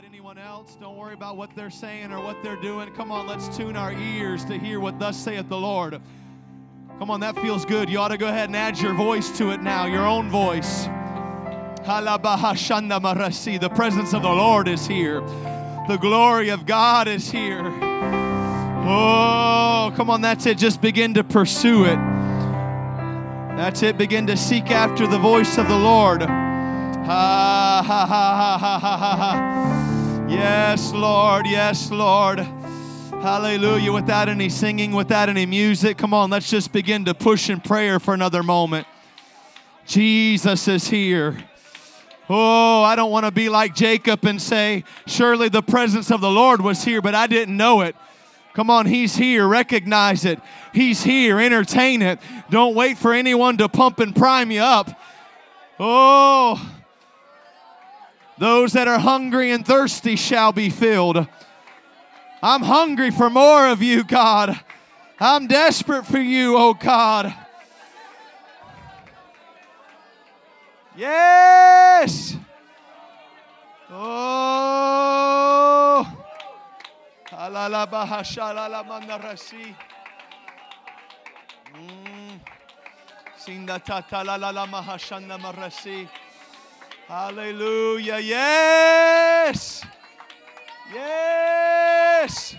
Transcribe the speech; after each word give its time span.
about 0.00 0.08
anyone 0.08 0.38
else. 0.38 0.76
Don't 0.80 0.96
worry 0.96 1.12
about 1.14 1.36
what 1.36 1.50
they're 1.54 1.68
saying 1.68 2.10
or 2.12 2.20
what 2.22 2.42
they're 2.42 2.60
doing. 2.60 2.90
Come 2.94 3.12
on, 3.12 3.26
let's 3.26 3.54
tune 3.54 3.76
our 3.76 3.92
ears 3.92 4.46
to 4.46 4.56
hear 4.56 4.80
what 4.80 4.98
thus 4.98 5.14
saith 5.16 5.48
the 5.48 5.58
Lord. 5.58 6.00
Come 6.98 7.10
on, 7.10 7.20
that 7.20 7.36
feels 7.36 7.66
good. 7.66 7.90
You 7.90 7.98
ought 7.98 8.08
to 8.08 8.16
go 8.16 8.28
ahead 8.28 8.48
and 8.48 8.56
add 8.56 8.78
your 8.78 8.94
voice 8.94 9.36
to 9.38 9.50
it 9.50 9.62
now, 9.62 9.84
your 9.86 10.06
own 10.06 10.30
voice. 10.30 10.84
The 11.84 13.70
presence 13.74 14.14
of 14.14 14.22
the 14.22 14.28
Lord 14.28 14.68
is 14.68 14.86
here. 14.86 15.20
The 15.88 15.98
glory 16.00 16.48
of 16.48 16.64
God 16.66 17.06
is 17.08 17.30
here. 17.30 17.66
Oh, 18.86 19.92
come 19.96 20.08
on, 20.08 20.22
that's 20.22 20.46
it. 20.46 20.56
Just 20.56 20.80
begin 20.80 21.12
to 21.14 21.24
pursue 21.24 21.84
it. 21.84 21.98
That's 23.56 23.82
it. 23.82 23.98
Begin 23.98 24.26
to 24.28 24.36
seek 24.36 24.70
after 24.70 25.06
the 25.06 25.18
voice 25.18 25.58
of 25.58 25.68
the 25.68 25.76
Lord. 25.76 26.22
Ha, 26.22 27.82
ha, 27.86 28.06
ha, 28.06 28.06
ha, 28.06 28.58
ha, 28.58 28.78
ha, 28.78 29.16
ha. 29.16 29.79
Yes, 30.30 30.92
Lord. 30.92 31.44
Yes, 31.44 31.90
Lord. 31.90 32.38
Hallelujah. 32.38 33.92
Without 33.92 34.28
any 34.28 34.48
singing, 34.48 34.92
without 34.92 35.28
any 35.28 35.44
music. 35.44 35.98
Come 35.98 36.14
on, 36.14 36.30
let's 36.30 36.48
just 36.48 36.72
begin 36.72 37.04
to 37.06 37.14
push 37.14 37.50
in 37.50 37.58
prayer 37.60 37.98
for 37.98 38.14
another 38.14 38.44
moment. 38.44 38.86
Jesus 39.86 40.68
is 40.68 40.86
here. 40.86 41.36
Oh, 42.28 42.84
I 42.84 42.94
don't 42.94 43.10
want 43.10 43.26
to 43.26 43.32
be 43.32 43.48
like 43.48 43.74
Jacob 43.74 44.24
and 44.24 44.40
say, 44.40 44.84
surely 45.04 45.48
the 45.48 45.62
presence 45.62 46.12
of 46.12 46.20
the 46.20 46.30
Lord 46.30 46.60
was 46.60 46.84
here, 46.84 47.02
but 47.02 47.16
I 47.16 47.26
didn't 47.26 47.56
know 47.56 47.80
it. 47.80 47.96
Come 48.54 48.70
on, 48.70 48.86
He's 48.86 49.16
here. 49.16 49.48
Recognize 49.48 50.24
it. 50.24 50.38
He's 50.72 51.02
here. 51.02 51.40
Entertain 51.40 52.02
it. 52.02 52.20
Don't 52.50 52.76
wait 52.76 52.98
for 52.98 53.12
anyone 53.12 53.56
to 53.56 53.68
pump 53.68 53.98
and 53.98 54.14
prime 54.14 54.52
you 54.52 54.60
up. 54.60 54.96
Oh, 55.80 56.79
those 58.40 58.72
that 58.72 58.88
are 58.88 58.98
hungry 58.98 59.52
and 59.52 59.64
thirsty 59.66 60.16
shall 60.16 60.50
be 60.50 60.70
filled. 60.70 61.28
I'm 62.42 62.62
hungry 62.62 63.10
for 63.10 63.28
more 63.28 63.68
of 63.68 63.82
you, 63.82 64.02
God. 64.02 64.58
I'm 65.20 65.46
desperate 65.46 66.06
for 66.06 66.18
you, 66.18 66.56
oh 66.56 66.72
God. 66.72 67.34
Yes. 70.96 72.34
Oh. 73.90 74.56
Mm. 81.74 82.40
Hallelujah. 87.10 88.20
Yes. 88.20 89.84
Yes. 90.94 92.54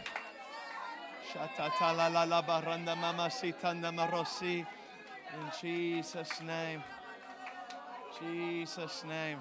In 5.33 5.51
Jesus' 5.61 6.41
name. 6.41 6.83
Jesus' 8.19 9.05
name. 9.07 9.37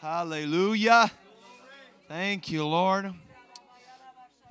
Hallelujah. 0.00 1.08
Thank 2.08 2.50
you, 2.50 2.66
Lord. 2.66 3.14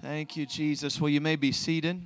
Thank 0.02 0.38
you, 0.38 0.46
Jesus. 0.46 1.02
Well, 1.02 1.10
you 1.10 1.20
may 1.20 1.36
be 1.36 1.52
seated. 1.52 2.02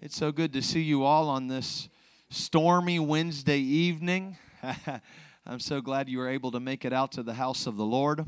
It's 0.00 0.16
so 0.16 0.32
good 0.32 0.54
to 0.54 0.62
see 0.62 0.80
you 0.80 1.04
all 1.04 1.28
on 1.28 1.48
this 1.48 1.90
stormy 2.30 2.98
Wednesday 2.98 3.60
evening. 3.60 4.38
I'm 5.50 5.60
so 5.60 5.80
glad 5.80 6.10
you 6.10 6.18
were 6.18 6.28
able 6.28 6.50
to 6.50 6.60
make 6.60 6.84
it 6.84 6.92
out 6.92 7.12
to 7.12 7.22
the 7.22 7.32
house 7.32 7.66
of 7.66 7.78
the 7.78 7.84
Lord. 7.84 8.22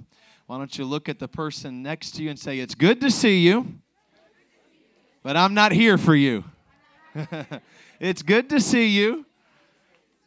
Why 0.47 0.57
don't 0.57 0.79
you 0.79 0.87
look 0.87 1.07
at 1.07 1.19
the 1.19 1.29
person 1.29 1.83
next 1.83 2.13
to 2.13 2.23
you 2.23 2.31
and 2.31 2.39
say, 2.39 2.61
It's 2.61 2.75
good 2.75 2.99
to 3.03 3.11
see 3.11 3.41
you, 3.41 3.75
but 5.23 5.37
I'm 5.37 5.53
not 5.53 5.73
here 5.73 5.99
for 5.99 6.15
you. 6.15 6.45
it's 8.01 8.23
good 8.23 8.49
to 8.49 8.59
see 8.59 8.87
you, 8.87 9.27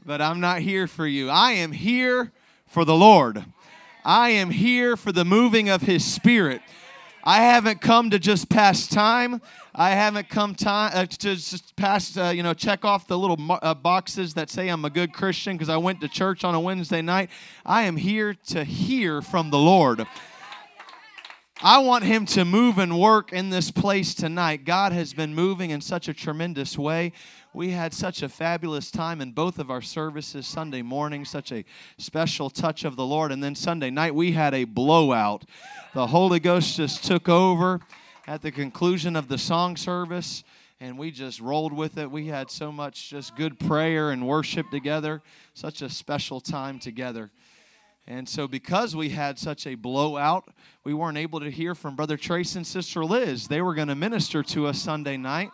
but 0.06 0.22
I'm 0.22 0.40
not 0.40 0.60
here 0.60 0.86
for 0.86 1.08
you. 1.08 1.32
I 1.32 1.54
am 1.54 1.72
here 1.72 2.32
for 2.68 2.86
the 2.86 2.94
Lord. 2.94 3.44
I 4.06 4.30
am 4.30 4.52
here 4.52 4.96
for 4.96 5.12
the 5.12 5.26
moving 5.26 5.70
of 5.70 5.82
His 5.82 6.06
Spirit. 6.06 6.62
I 7.26 7.38
haven't 7.38 7.80
come 7.80 8.10
to 8.10 8.20
just 8.20 8.50
pass 8.50 8.86
time. 8.86 9.42
I 9.74 9.92
haven't 9.92 10.28
come 10.28 10.56
time 10.56 10.92
uh, 10.94 11.06
to 11.06 11.36
just 11.36 11.74
pass, 11.78 12.18
uh, 12.18 12.34
you 12.36 12.44
know, 12.44 12.54
check 12.54 12.84
off 12.84 13.08
the 13.08 13.18
little 13.18 13.38
uh, 13.62 13.74
boxes 13.74 14.34
that 14.34 14.50
say 14.50 14.68
I'm 14.68 14.84
a 14.84 14.90
good 14.90 15.14
Christian 15.14 15.56
because 15.56 15.70
I 15.70 15.78
went 15.78 16.02
to 16.02 16.10
church 16.10 16.44
on 16.44 16.54
a 16.54 16.60
Wednesday 16.60 17.02
night. 17.02 17.30
I 17.66 17.84
am 17.84 17.96
here 17.96 18.34
to 18.48 18.66
hear 18.66 19.22
from 19.22 19.52
the 19.52 19.58
Lord. 19.58 20.06
I 21.66 21.78
want 21.78 22.04
him 22.04 22.26
to 22.26 22.44
move 22.44 22.78
and 22.78 23.00
work 23.00 23.32
in 23.32 23.50
this 23.50 23.72
place 23.72 24.14
tonight. 24.14 24.66
God 24.66 24.92
has 24.92 25.14
been 25.14 25.34
moving 25.34 25.70
in 25.70 25.80
such 25.80 26.10
a 26.10 26.14
tremendous 26.14 26.78
way. 26.78 27.14
We 27.54 27.70
had 27.70 27.94
such 27.94 28.22
a 28.22 28.28
fabulous 28.28 28.92
time 28.92 29.22
in 29.22 29.32
both 29.32 29.60
of 29.60 29.72
our 29.72 29.82
services 29.82 30.46
Sunday 30.46 30.82
morning, 30.82 31.24
such 31.24 31.54
a 31.54 31.64
special 31.98 32.50
touch 32.50 32.84
of 32.84 32.98
the 32.98 33.06
Lord. 33.06 33.32
And 33.32 33.42
then 33.42 33.56
Sunday 33.56 33.92
night, 33.92 34.14
we 34.14 34.34
had 34.34 34.54
a 34.54 34.66
blowout. 34.66 35.46
The 35.94 36.06
Holy 36.06 36.42
Ghost 36.42 36.76
just 36.76 37.06
took 37.06 37.30
over 37.30 37.80
at 38.28 38.42
the 38.42 38.52
conclusion 38.52 39.16
of 39.16 39.30
the 39.30 39.38
song 39.38 39.78
service, 39.78 40.44
and 40.82 40.98
we 40.98 41.12
just 41.12 41.40
rolled 41.40 41.72
with 41.72 41.98
it. 41.98 42.12
We 42.12 42.28
had 42.28 42.52
so 42.52 42.74
much 42.74 43.10
just 43.10 43.38
good 43.38 43.58
prayer 43.58 44.12
and 44.12 44.28
worship 44.28 44.70
together, 44.70 45.22
such 45.54 45.82
a 45.82 45.90
special 45.90 46.42
time 46.42 46.78
together. 46.78 47.32
And 48.06 48.28
so, 48.28 48.48
because 48.50 48.96
we 48.96 49.10
had 49.10 49.40
such 49.40 49.66
a 49.66 49.76
blowout, 49.76 50.50
we 50.84 50.94
weren't 50.94 51.18
able 51.18 51.40
to 51.40 51.50
hear 51.50 51.74
from 51.74 51.96
Brother 51.96 52.18
Trace 52.18 52.56
and 52.56 52.68
Sister 52.68 53.06
Liz. 53.06 53.48
They 53.48 53.62
were 53.62 53.74
going 53.74 53.88
to 53.88 53.96
minister 53.96 54.44
to 54.44 54.68
us 54.68 54.82
Sunday 54.82 55.16
night, 55.16 55.52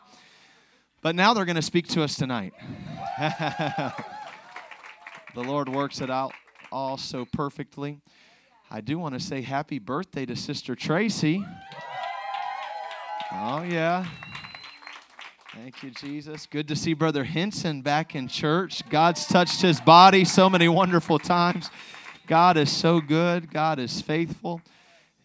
but 1.04 1.16
now 1.16 1.36
they're 1.36 1.46
going 1.46 1.56
to 1.58 1.62
speak 1.62 1.88
to 1.90 2.02
us 2.02 2.16
tonight. 2.16 2.54
the 3.20 3.94
Lord 5.36 5.70
works 5.70 6.02
it 6.02 6.10
out 6.10 6.34
all 6.72 6.98
so 6.98 7.26
perfectly. 7.26 8.02
I 8.72 8.82
do 8.82 8.98
want 8.98 9.14
to 9.14 9.20
say 9.20 9.42
happy 9.42 9.78
birthday 9.78 10.26
to 10.26 10.36
Sister 10.36 10.76
Tracy. 10.76 11.46
Oh, 13.32 13.62
yeah. 13.62 14.08
Thank 15.56 15.84
you, 15.84 15.92
Jesus. 15.92 16.48
Good 16.48 16.68
to 16.68 16.76
see 16.76 16.94
Brother 16.94 17.24
Henson 17.24 17.82
back 17.82 18.16
in 18.16 18.28
church. 18.28 18.88
God's 18.90 19.28
touched 19.28 19.62
his 19.62 19.80
body 19.80 20.26
so 20.26 20.50
many 20.50 20.68
wonderful 20.68 21.20
times. 21.20 21.70
God 22.30 22.58
is 22.58 22.72
so 22.72 23.02
good. 23.02 23.52
God 23.52 23.80
is 23.80 24.02
faithful. 24.02 24.62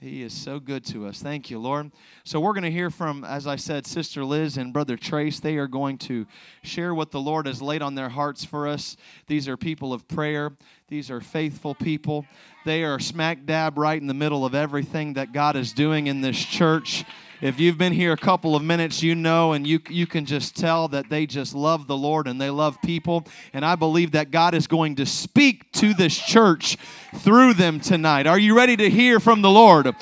He 0.00 0.22
is 0.22 0.32
so 0.32 0.59
good 0.59 0.87
to 0.87 1.06
us. 1.06 1.20
Thank 1.20 1.50
you, 1.50 1.59
Lord. 1.59 1.92
So, 2.25 2.41
we're 2.41 2.54
going 2.54 2.65
to 2.65 2.70
hear 2.70 2.88
from, 2.88 3.25
as 3.25 3.47
I 3.47 3.56
said, 3.56 3.87
Sister 3.87 4.25
Liz 4.25 4.56
and 4.56 4.72
Brother 4.72 4.97
Trace. 4.97 5.38
They 5.38 5.59
are 5.59 5.66
going 5.66 5.98
to 5.98 6.26
share 6.62 6.94
what 6.94 7.10
the 7.10 7.20
Lord 7.20 7.47
has 7.47 7.60
laid 7.60 7.82
on 7.82 7.94
their 7.94 8.09
hearts 8.09 8.43
for 8.43 8.66
us. 8.66 8.97
These 9.26 9.48
are 9.48 9.59
people 9.59 9.93
of 9.93 10.09
prayer, 10.09 10.53
these 10.88 11.10
are 11.10 11.20
faithful 11.20 11.75
people. 11.75 12.25
They 12.64 12.84
are 12.84 12.98
smack 12.98 13.44
dab 13.44 13.76
right 13.76 14.00
in 14.00 14.06
the 14.06 14.14
middle 14.14 14.47
of 14.47 14.54
everything 14.54 15.12
that 15.14 15.34
God 15.34 15.56
is 15.56 15.75
doing 15.75 16.06
in 16.06 16.22
this 16.22 16.43
church. 16.43 17.04
If 17.41 17.61
you've 17.61 17.77
been 17.77 17.93
here 17.93 18.12
a 18.12 18.17
couple 18.17 18.55
of 18.56 18.62
minutes, 18.62 19.03
you 19.03 19.15
know 19.15 19.53
and 19.53 19.67
you, 19.67 19.81
you 19.89 20.06
can 20.06 20.25
just 20.25 20.56
tell 20.56 20.89
that 20.89 21.09
they 21.11 21.27
just 21.27 21.55
love 21.55 21.87
the 21.87 21.97
Lord 21.97 22.27
and 22.27 22.41
they 22.41 22.50
love 22.50 22.81
people. 22.83 23.27
And 23.53 23.65
I 23.65 23.75
believe 23.75 24.12
that 24.12 24.31
God 24.31 24.55
is 24.55 24.67
going 24.67 24.97
to 24.97 25.06
speak 25.06 25.71
to 25.73 25.94
this 25.94 26.17
church 26.17 26.77
through 27.17 27.55
them 27.55 27.81
tonight. 27.81 28.27
Are 28.27 28.39
you 28.39 28.56
ready 28.56 28.77
to 28.77 28.89
hear 28.89 29.21
from 29.21 29.43
the 29.43 29.50
Lord? 29.50 29.94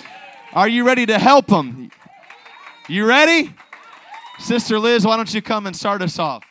Are 0.52 0.68
you 0.68 0.84
ready 0.84 1.06
to 1.06 1.18
help 1.18 1.46
them? 1.46 1.90
You 2.88 3.06
ready? 3.06 3.54
Sister 4.38 4.78
Liz, 4.78 5.06
why 5.06 5.16
don't 5.16 5.32
you 5.32 5.40
come 5.40 5.66
and 5.66 5.74
start 5.74 6.02
us 6.02 6.18
off? 6.18 6.44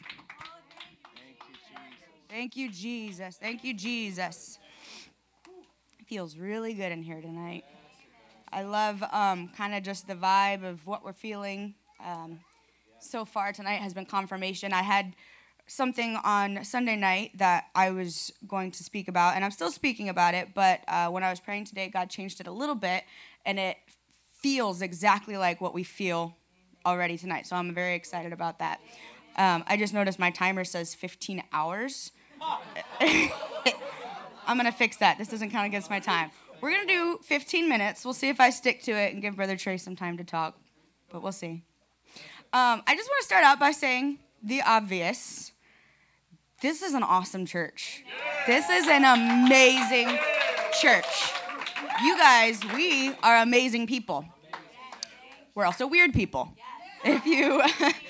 Thank 2.30 2.56
you, 2.56 2.70
Jesus. 2.72 3.38
Thank 3.38 3.64
you, 3.64 3.74
Jesus. 3.74 4.58
Feels 6.08 6.38
really 6.38 6.74
good 6.74 6.92
in 6.92 7.04
here 7.04 7.22
tonight. 7.22 7.66
I 8.54 8.64
love 8.64 9.04
um, 9.12 9.50
kind 9.56 9.74
of 9.74 9.84
just 9.84 10.08
the 10.08 10.16
vibe 10.16 10.64
of 10.64 10.86
what 10.86 11.04
we're 11.04 11.14
feeling. 11.14 11.76
Um, 12.06 12.40
so 13.00 13.26
far 13.26 13.52
tonight 13.54 13.82
has 13.82 13.94
been 13.94 14.06
confirmation. 14.06 14.74
I 14.74 14.82
had 14.82 15.16
something 15.68 16.18
on 16.24 16.64
Sunday 16.66 16.96
night 16.96 17.32
that 17.38 17.66
I 17.74 17.92
was 17.92 18.32
going 18.48 18.72
to 18.72 18.84
speak 18.84 19.08
about, 19.08 19.36
and 19.36 19.46
I'm 19.46 19.52
still 19.52 19.72
speaking 19.72 20.10
about 20.10 20.34
it, 20.34 20.50
but 20.54 20.82
uh, 20.88 21.08
when 21.10 21.24
I 21.24 21.30
was 21.30 21.40
praying 21.40 21.66
today, 21.66 21.88
God 21.88 22.10
changed 22.10 22.42
it 22.42 22.48
a 22.48 22.52
little 22.52 22.76
bit, 22.76 23.06
and 23.46 23.58
it 23.58 23.78
feels 24.40 24.82
exactly 24.82 25.38
like 25.38 25.62
what 25.62 25.74
we 25.74 25.84
feel 25.84 26.36
already 26.86 27.18
tonight. 27.18 27.48
So 27.48 27.56
I'm 27.56 27.74
very 27.74 27.96
excited 27.96 28.34
about 28.34 28.60
that. 28.60 28.82
Um, 29.38 29.64
I 29.68 29.78
just 29.78 29.94
noticed 29.94 30.20
my 30.20 30.32
timer 30.32 30.66
says 30.66 30.94
15 30.94 31.44
hours. 31.54 32.12
I'm 34.48 34.58
going 34.58 34.66
to 34.66 34.78
fix 34.78 34.98
that. 34.98 35.18
This 35.18 35.30
doesn't 35.30 35.52
count 35.52 35.68
against 35.68 35.90
my 35.90 36.00
time. 36.00 36.32
We're 36.62 36.70
going 36.70 36.88
to 36.88 36.94
do 36.94 37.20
15 37.24 37.68
minutes. 37.68 38.06
We'll 38.06 38.14
see 38.14 38.30
if 38.30 38.40
I 38.40 38.52
stick 38.52 38.84
to 38.84 38.92
it 38.92 39.14
and 39.14 39.22
give 39.22 39.36
Brother 39.36 39.58
Trey 39.58 39.78
some 39.78 39.96
time 39.96 40.18
to 40.18 40.24
talk, 40.24 40.56
but 41.12 41.24
we'll 41.24 41.32
see. 41.32 41.64
Um, 42.54 42.84
I 42.86 42.96
just 42.96 43.10
want 43.10 43.22
to 43.22 43.26
start 43.26 43.44
out 43.44 43.60
by 43.60 43.72
saying 43.72 44.20
the 44.44 44.62
obvious. 44.62 45.54
This 46.62 46.84
is 46.84 46.94
an 46.94 47.02
awesome 47.02 47.48
church. 47.48 48.04
This 48.46 48.70
is 48.70 48.88
an 48.88 49.04
amazing 49.04 50.20
church. 50.80 51.34
you 52.04 52.16
guys, 52.18 52.60
we 52.76 53.16
are 53.24 53.38
amazing 53.38 53.88
people. 53.88 54.26
We're 55.56 55.66
also 55.66 55.88
weird 55.88 56.14
people. 56.14 56.54
If 57.04 57.26
you, 57.26 57.64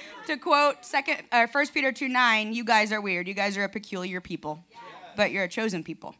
to 0.27 0.35
quote 0.35 0.83
second 0.83 1.19
or 1.31 1.47
First 1.47 1.73
Peter 1.73 1.93
two 1.93 2.09
nine, 2.09 2.51
you 2.51 2.65
guys 2.65 2.91
are 2.91 2.99
weird. 2.99 3.29
You 3.29 3.33
guys 3.33 3.55
are 3.55 3.63
a 3.63 3.69
peculiar 3.69 4.19
people, 4.19 4.61
but 5.15 5.31
you're 5.31 5.45
a 5.45 5.47
chosen 5.47 5.83
people. 5.83 6.15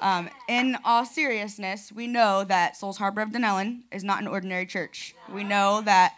Um, 0.00 0.30
in 0.48 0.78
all 0.84 1.04
seriousness, 1.04 1.92
we 1.92 2.06
know 2.06 2.44
that 2.44 2.76
Souls 2.76 2.96
Harbor 2.96 3.20
of 3.20 3.30
Dunnellon 3.30 3.82
is 3.92 4.02
not 4.02 4.22
an 4.22 4.28
ordinary 4.28 4.64
church. 4.66 5.14
We 5.32 5.44
know 5.44 5.82
that 5.82 6.14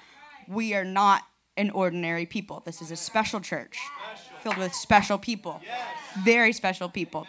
we 0.47 0.75
are 0.75 0.85
not 0.85 1.23
an 1.57 1.71
ordinary 1.71 2.27
people. 2.27 2.63
This 2.65 2.81
is 2.81 2.91
a 2.91 2.97
special 2.97 3.41
church 3.41 3.79
filled 4.43 4.57
with 4.57 4.75
special 4.75 5.19
people, 5.19 5.61
very 6.25 6.53
special 6.53 6.89
people. 6.89 7.27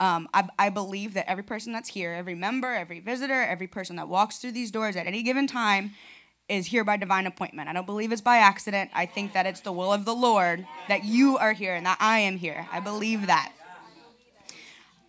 Um, 0.00 0.28
I, 0.32 0.48
I 0.58 0.68
believe 0.70 1.14
that 1.14 1.28
every 1.28 1.42
person 1.42 1.72
that's 1.72 1.88
here, 1.88 2.12
every 2.12 2.34
member, 2.34 2.72
every 2.72 3.00
visitor, 3.00 3.42
every 3.42 3.66
person 3.66 3.96
that 3.96 4.08
walks 4.08 4.38
through 4.38 4.52
these 4.52 4.70
doors 4.70 4.94
at 4.94 5.06
any 5.06 5.22
given 5.22 5.46
time 5.46 5.92
is 6.48 6.66
here 6.66 6.84
by 6.84 6.96
divine 6.96 7.26
appointment. 7.26 7.68
I 7.68 7.72
don't 7.72 7.86
believe 7.86 8.12
it's 8.12 8.22
by 8.22 8.38
accident. 8.38 8.90
I 8.94 9.06
think 9.06 9.32
that 9.32 9.44
it's 9.44 9.60
the 9.60 9.72
will 9.72 9.92
of 9.92 10.04
the 10.04 10.14
Lord 10.14 10.66
that 10.88 11.04
you 11.04 11.36
are 11.36 11.52
here 11.52 11.74
and 11.74 11.84
that 11.84 11.98
I 12.00 12.20
am 12.20 12.36
here. 12.38 12.66
I 12.72 12.80
believe 12.80 13.26
that. 13.26 13.52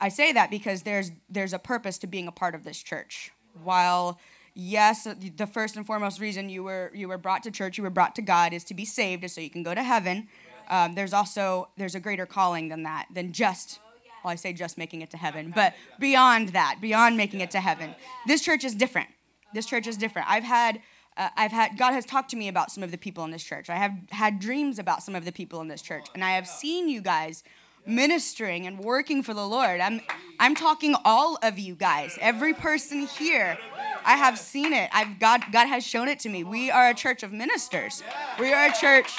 I 0.01 0.09
say 0.09 0.31
that 0.33 0.49
because 0.49 0.83
there's 0.83 1.11
there's 1.29 1.53
a 1.53 1.59
purpose 1.59 1.97
to 1.99 2.07
being 2.07 2.27
a 2.27 2.31
part 2.31 2.55
of 2.55 2.63
this 2.63 2.81
church. 2.81 3.31
While 3.63 4.19
yes, 4.53 5.07
the 5.35 5.47
first 5.47 5.75
and 5.75 5.85
foremost 5.85 6.19
reason 6.19 6.49
you 6.49 6.63
were 6.63 6.91
you 6.93 7.07
were 7.07 7.17
brought 7.17 7.43
to 7.43 7.51
church, 7.51 7.77
you 7.77 7.83
were 7.83 7.89
brought 7.89 8.15
to 8.15 8.21
God, 8.21 8.53
is 8.53 8.63
to 8.65 8.73
be 8.73 8.85
saved, 8.85 9.23
is 9.23 9.33
so 9.33 9.41
you 9.41 9.49
can 9.49 9.63
go 9.63 9.73
to 9.73 9.83
heaven. 9.83 10.27
Um, 10.69 10.93
there's 10.93 11.13
also 11.13 11.69
there's 11.77 11.95
a 11.95 11.99
greater 11.99 12.25
calling 12.25 12.69
than 12.69 12.83
that, 12.83 13.07
than 13.13 13.33
just 13.33 13.79
well, 14.23 14.31
I 14.31 14.35
say 14.35 14.53
just 14.53 14.77
making 14.77 15.01
it 15.01 15.11
to 15.11 15.17
heaven, 15.17 15.51
but 15.55 15.73
beyond 15.99 16.49
that, 16.49 16.77
beyond 16.81 17.15
making 17.17 17.39
it 17.39 17.51
to 17.51 17.59
heaven. 17.59 17.95
This 18.27 18.41
church 18.41 18.63
is 18.63 18.75
different. 18.75 19.09
This 19.53 19.65
church 19.65 19.87
is 19.87 19.97
different. 19.97 20.29
I've 20.29 20.43
had 20.43 20.81
uh, 21.17 21.29
I've 21.35 21.51
had 21.51 21.77
God 21.77 21.93
has 21.93 22.05
talked 22.05 22.29
to 22.31 22.37
me 22.37 22.47
about 22.47 22.71
some 22.71 22.83
of 22.83 22.91
the 22.91 22.97
people 22.97 23.23
in 23.23 23.31
this 23.31 23.43
church. 23.43 23.69
I 23.69 23.75
have 23.75 23.93
had 24.11 24.39
dreams 24.39 24.79
about 24.79 25.03
some 25.03 25.15
of 25.15 25.25
the 25.25 25.31
people 25.31 25.59
in 25.61 25.67
this 25.67 25.81
church, 25.81 26.07
and 26.13 26.23
I 26.23 26.31
have 26.31 26.47
seen 26.47 26.87
you 26.87 27.01
guys 27.01 27.43
ministering 27.85 28.67
and 28.67 28.79
working 28.79 29.23
for 29.23 29.33
the 29.33 29.45
Lord. 29.45 29.79
I'm 29.79 30.01
I'm 30.39 30.55
talking 30.55 30.95
all 31.03 31.37
of 31.43 31.59
you 31.59 31.75
guys, 31.75 32.17
every 32.21 32.53
person 32.53 33.07
here. 33.07 33.57
I 34.05 34.15
have 34.15 34.39
seen 34.39 34.73
it. 34.73 34.89
I've 34.93 35.19
God 35.19 35.43
God 35.51 35.67
has 35.67 35.85
shown 35.85 36.07
it 36.07 36.19
to 36.21 36.29
me. 36.29 36.43
We 36.43 36.71
are 36.71 36.89
a 36.89 36.93
church 36.93 37.23
of 37.23 37.33
ministers. 37.33 38.03
We 38.39 38.53
are 38.53 38.67
a 38.67 38.73
church 38.73 39.11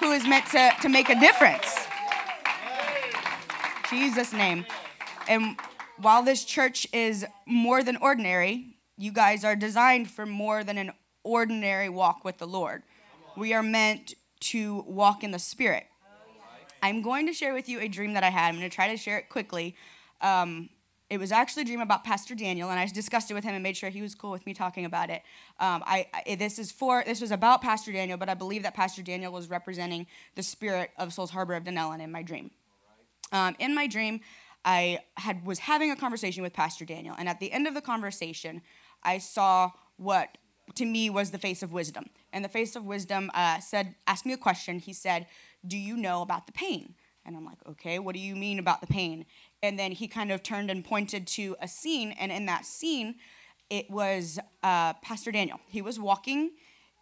who 0.00 0.12
is 0.12 0.26
meant 0.26 0.46
to, 0.46 0.72
to 0.82 0.88
make 0.88 1.08
a 1.08 1.18
difference. 1.18 1.86
Jesus' 3.90 4.32
name. 4.32 4.64
And 5.28 5.56
while 5.98 6.22
this 6.22 6.44
church 6.44 6.86
is 6.92 7.26
more 7.46 7.82
than 7.82 7.96
ordinary, 7.96 8.76
you 8.96 9.12
guys 9.12 9.44
are 9.44 9.56
designed 9.56 10.10
for 10.10 10.26
more 10.26 10.62
than 10.62 10.78
an 10.78 10.92
ordinary 11.24 11.88
walk 11.88 12.24
with 12.24 12.38
the 12.38 12.46
Lord. 12.46 12.82
We 13.36 13.52
are 13.54 13.62
meant 13.62 14.14
to 14.40 14.84
walk 14.86 15.24
in 15.24 15.30
the 15.30 15.38
Spirit. 15.38 15.86
I'm 16.82 17.02
going 17.02 17.26
to 17.26 17.32
share 17.32 17.54
with 17.54 17.68
you 17.68 17.80
a 17.80 17.88
dream 17.88 18.14
that 18.14 18.22
I 18.22 18.30
had. 18.30 18.48
I'm 18.48 18.56
going 18.56 18.68
to 18.68 18.74
try 18.74 18.88
to 18.88 18.96
share 18.96 19.18
it 19.18 19.28
quickly. 19.28 19.74
Um, 20.20 20.68
it 21.10 21.18
was 21.18 21.32
actually 21.32 21.62
a 21.62 21.66
dream 21.66 21.80
about 21.80 22.04
Pastor 22.04 22.34
Daniel, 22.34 22.68
and 22.68 22.78
I 22.78 22.84
discussed 22.86 23.30
it 23.30 23.34
with 23.34 23.44
him 23.44 23.54
and 23.54 23.62
made 23.62 23.76
sure 23.76 23.88
he 23.88 24.02
was 24.02 24.14
cool 24.14 24.30
with 24.30 24.44
me 24.44 24.52
talking 24.52 24.84
about 24.84 25.08
it. 25.08 25.22
Um, 25.58 25.82
I, 25.86 26.06
I, 26.12 26.34
this 26.34 26.58
is 26.58 26.70
for 26.70 27.02
this 27.06 27.20
was 27.20 27.30
about 27.30 27.62
Pastor 27.62 27.92
Daniel, 27.92 28.18
but 28.18 28.28
I 28.28 28.34
believe 28.34 28.62
that 28.64 28.74
Pastor 28.74 29.02
Daniel 29.02 29.32
was 29.32 29.48
representing 29.48 30.06
the 30.34 30.42
spirit 30.42 30.90
of 30.98 31.12
Souls 31.14 31.30
Harbor 31.30 31.54
of 31.54 31.64
Dunnellon 31.64 32.00
in 32.00 32.12
my 32.12 32.22
dream. 32.22 32.50
Um, 33.32 33.56
in 33.58 33.74
my 33.74 33.86
dream, 33.86 34.20
I 34.66 34.98
had 35.16 35.46
was 35.46 35.60
having 35.60 35.90
a 35.90 35.96
conversation 35.96 36.42
with 36.42 36.52
Pastor 36.52 36.84
Daniel, 36.84 37.14
and 37.18 37.26
at 37.26 37.40
the 37.40 37.52
end 37.52 37.66
of 37.66 37.72
the 37.72 37.80
conversation, 37.80 38.60
I 39.02 39.16
saw 39.16 39.70
what 39.96 40.36
to 40.74 40.84
me 40.84 41.10
was 41.10 41.30
the 41.30 41.38
face 41.38 41.62
of 41.62 41.72
wisdom. 41.72 42.10
And 42.32 42.44
the 42.44 42.48
face 42.48 42.76
of 42.76 42.84
wisdom 42.84 43.30
uh, 43.34 43.60
said, 43.60 43.94
asked 44.06 44.26
me 44.26 44.32
a 44.32 44.38
question. 44.38 44.78
He 44.78 44.92
said, 44.92 45.26
"Do 45.68 45.78
you 45.78 45.96
know 45.96 46.22
about 46.22 46.46
the 46.46 46.52
pain?" 46.52 46.94
And 47.24 47.36
I'm 47.36 47.44
like, 47.44 47.58
"Okay, 47.68 47.98
what 47.98 48.14
do 48.14 48.20
you 48.20 48.34
mean 48.34 48.58
about 48.58 48.80
the 48.80 48.86
pain?" 48.86 49.26
And 49.62 49.78
then 49.78 49.92
he 49.92 50.08
kind 50.08 50.32
of 50.32 50.42
turned 50.42 50.70
and 50.70 50.84
pointed 50.84 51.26
to 51.28 51.56
a 51.60 51.68
scene, 51.68 52.12
and 52.12 52.32
in 52.32 52.46
that 52.46 52.64
scene, 52.64 53.16
it 53.70 53.90
was 53.90 54.38
uh, 54.62 54.94
Pastor 54.94 55.30
Daniel. 55.30 55.60
He 55.68 55.82
was 55.82 56.00
walking 56.00 56.52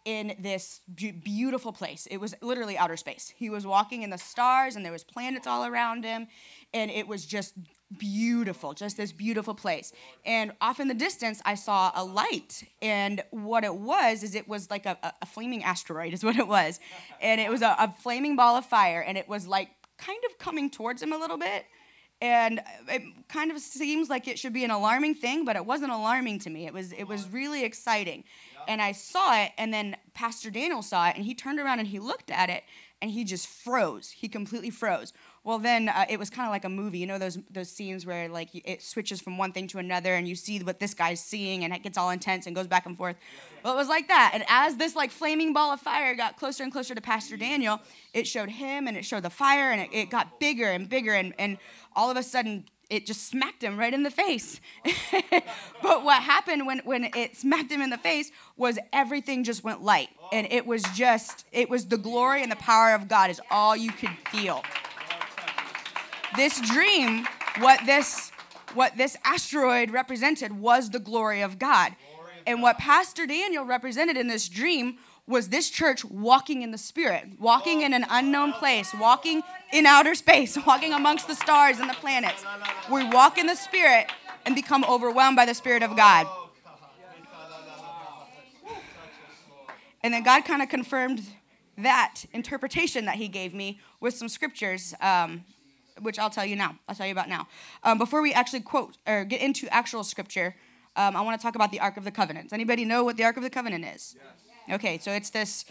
in 0.05 0.35
this 0.39 0.81
beautiful 0.87 1.73
place. 1.73 2.07
It 2.09 2.17
was 2.17 2.33
literally 2.41 2.77
outer 2.77 2.95
space. 2.95 3.33
He 3.35 3.49
was 3.49 3.67
walking 3.67 4.03
in 4.03 4.09
the 4.09 4.17
stars, 4.17 4.75
and 4.75 4.85
there 4.85 4.91
was 4.93 5.03
planets 5.03 5.47
all 5.47 5.65
around 5.65 6.05
him, 6.05 6.27
and 6.73 6.89
it 6.89 7.07
was 7.07 7.25
just 7.25 7.55
beautiful, 7.95 8.73
just 8.73 8.97
this 8.97 9.11
beautiful 9.11 9.55
place. 9.55 9.93
And 10.25 10.51
off 10.59 10.79
in 10.79 10.87
the 10.87 10.93
distance, 10.93 11.41
I 11.45 11.55
saw 11.55 11.91
a 11.95 12.03
light, 12.03 12.63
and 12.81 13.23
what 13.31 13.63
it 13.63 13.75
was 13.75 14.23
is 14.23 14.35
it 14.35 14.47
was 14.47 14.69
like 14.69 14.85
a, 14.85 14.97
a 15.21 15.25
flaming 15.25 15.63
asteroid, 15.63 16.13
is 16.13 16.23
what 16.23 16.37
it 16.37 16.47
was, 16.47 16.79
and 17.21 17.39
it 17.39 17.49
was 17.49 17.61
a, 17.61 17.75
a 17.79 17.93
flaming 17.99 18.35
ball 18.35 18.55
of 18.55 18.65
fire, 18.65 19.01
and 19.01 19.17
it 19.17 19.27
was 19.27 19.47
like 19.47 19.69
kind 19.97 20.19
of 20.29 20.37
coming 20.37 20.69
towards 20.69 21.01
him 21.01 21.11
a 21.13 21.17
little 21.17 21.37
bit. 21.37 21.65
And 22.19 22.61
it 22.87 23.03
kind 23.29 23.51
of 23.51 23.59
seems 23.59 24.09
like 24.09 24.27
it 24.27 24.39
should 24.39 24.53
be 24.53 24.63
an 24.63 24.71
alarming 24.71 25.13
thing 25.13 25.45
but 25.45 25.55
it 25.55 25.63
wasn't 25.63 25.91
alarming 25.91 26.39
to 26.39 26.49
me. 26.49 26.65
It 26.65 26.73
was 26.73 26.91
it 26.91 27.03
was 27.03 27.29
really 27.29 27.63
exciting. 27.63 28.23
And 28.67 28.81
i 28.81 28.91
saw 28.91 29.39
it 29.43 29.51
and 29.57 29.71
then 29.71 29.95
pastor 30.13 30.49
daniel 30.49 30.81
saw 30.81 31.09
it 31.09 31.15
and 31.15 31.23
he 31.25 31.35
turned 31.35 31.59
around 31.59 31.79
and 31.79 31.87
he 31.87 31.99
looked 31.99 32.31
at 32.31 32.49
it 32.49 32.63
and 33.01 33.11
he 33.11 33.23
just 33.23 33.47
froze. 33.47 34.09
He 34.09 34.27
completely 34.27 34.69
froze 34.69 35.13
well, 35.47 35.59
then 35.59 35.87
uh, 35.87 36.05
it 36.09 36.19
was 36.19 36.29
kind 36.29 36.45
of 36.45 36.51
like 36.51 36.65
a 36.65 36.69
movie. 36.69 36.99
You 36.99 37.07
know 37.07 37.17
those 37.17 37.37
those 37.49 37.71
scenes 37.71 38.05
where 38.05 38.27
like 38.27 38.49
it 38.53 38.81
switches 38.81 39.21
from 39.21 39.37
one 39.37 39.53
thing 39.53 39.65
to 39.67 39.77
another, 39.77 40.13
and 40.13 40.27
you 40.27 40.35
see 40.35 40.59
what 40.59 40.81
this 40.81 40.93
guy's 40.93 41.21
seeing, 41.21 41.63
and 41.63 41.73
it 41.73 41.83
gets 41.83 41.97
all 41.97 42.09
intense 42.09 42.47
and 42.47 42.53
goes 42.53 42.67
back 42.67 42.85
and 42.85 42.97
forth. 42.97 43.15
Well, 43.63 43.73
it 43.73 43.77
was 43.77 43.87
like 43.87 44.09
that. 44.09 44.31
And 44.33 44.43
as 44.49 44.75
this 44.75 44.93
like 44.93 45.09
flaming 45.09 45.53
ball 45.53 45.71
of 45.71 45.79
fire 45.79 46.13
got 46.15 46.35
closer 46.35 46.63
and 46.63 46.71
closer 46.71 46.93
to 46.93 46.99
Pastor 46.99 47.37
Daniel, 47.37 47.79
it 48.13 48.27
showed 48.27 48.49
him, 48.49 48.89
and 48.89 48.97
it 48.97 49.05
showed 49.05 49.23
the 49.23 49.29
fire, 49.29 49.71
and 49.71 49.79
it, 49.79 49.89
it 49.93 50.09
got 50.09 50.37
bigger 50.37 50.67
and 50.67 50.89
bigger, 50.89 51.13
and 51.13 51.33
and 51.39 51.59
all 51.95 52.11
of 52.11 52.17
a 52.17 52.23
sudden 52.23 52.65
it 52.89 53.05
just 53.05 53.29
smacked 53.29 53.63
him 53.63 53.79
right 53.79 53.93
in 53.93 54.03
the 54.03 54.11
face. 54.11 54.59
but 55.81 56.03
what 56.03 56.21
happened 56.21 56.65
when, 56.67 56.79
when 56.79 57.05
it 57.15 57.35
smacked 57.37 57.71
him 57.71 57.81
in 57.81 57.89
the 57.89 57.97
face 57.97 58.31
was 58.55 58.79
everything 58.93 59.43
just 59.43 59.61
went 59.61 59.81
light. 59.81 60.07
And 60.31 60.47
it 60.51 60.65
was 60.65 60.83
just, 60.95 61.45
it 61.51 61.69
was 61.69 61.85
the 61.85 61.97
glory 61.97 62.43
and 62.43 62.49
the 62.49 62.55
power 62.57 62.95
of 62.95 63.09
God 63.09 63.29
is 63.29 63.41
all 63.51 63.75
you 63.75 63.91
could 63.91 64.15
feel 64.31 64.63
this 66.35 66.59
dream, 66.61 67.27
what 67.59 67.79
this 67.85 68.31
what 68.73 68.97
this 68.97 69.15
asteroid 69.23 69.91
represented 69.91 70.51
was 70.51 70.89
the 70.89 70.99
glory 70.99 71.41
of 71.41 71.57
God. 71.57 71.95
And 72.45 72.61
what 72.61 72.77
Pastor 72.77 73.25
Daniel 73.25 73.65
represented 73.65 74.17
in 74.17 74.27
this 74.27 74.47
dream 74.47 74.97
was 75.25 75.49
this 75.49 75.69
church 75.69 76.05
walking 76.05 76.61
in 76.61 76.71
the 76.71 76.77
spirit, 76.77 77.25
walking 77.39 77.81
in 77.81 77.93
an 77.93 78.05
unknown 78.09 78.53
place, 78.53 78.93
walking 78.93 79.41
in 79.73 79.85
outer 79.85 80.15
space, 80.15 80.57
walking 80.65 80.93
amongst 80.93 81.27
the 81.27 81.35
stars 81.35 81.79
and 81.79 81.89
the 81.89 81.93
planets. 81.95 82.45
We 82.91 83.03
walk 83.09 83.37
in 83.37 83.47
the 83.47 83.55
spirit 83.55 84.11
and 84.45 84.55
become 84.55 84.85
overwhelmed 84.85 85.35
by 85.35 85.45
the 85.45 85.53
spirit 85.53 85.83
of 85.83 85.95
God. 85.97 86.27
And 90.01 90.13
then 90.13 90.23
God 90.23 90.45
kind 90.45 90.61
of 90.61 90.69
confirmed 90.69 91.21
that 91.77 92.23
interpretation 92.31 93.05
that 93.05 93.15
he 93.15 93.27
gave 93.27 93.53
me 93.53 93.79
with 93.99 94.15
some 94.15 94.29
scriptures. 94.29 94.93
Um, 95.01 95.43
which 96.01 96.19
I'll 96.19 96.29
tell 96.29 96.45
you 96.45 96.55
now. 96.55 96.77
I'll 96.87 96.95
tell 96.95 97.05
you 97.05 97.11
about 97.11 97.29
now. 97.29 97.47
Um, 97.83 97.97
before 97.97 98.21
we 98.21 98.33
actually 98.33 98.61
quote 98.61 98.97
or 99.07 99.23
get 99.25 99.41
into 99.41 99.67
actual 99.73 100.03
scripture, 100.03 100.55
um, 100.95 101.15
I 101.15 101.21
want 101.21 101.39
to 101.39 101.43
talk 101.45 101.55
about 101.55 101.71
the 101.71 101.79
Ark 101.79 101.97
of 101.97 102.03
the 102.03 102.11
Covenant. 102.11 102.47
Does 102.47 102.53
anybody 102.53 102.85
know 102.85 103.03
what 103.03 103.17
the 103.17 103.23
Ark 103.23 103.37
of 103.37 103.43
the 103.43 103.49
Covenant 103.49 103.85
is? 103.85 104.15
Yes. 104.67 104.75
Okay, 104.75 104.97
so 104.97 105.11
it's 105.11 105.29
this. 105.29 105.65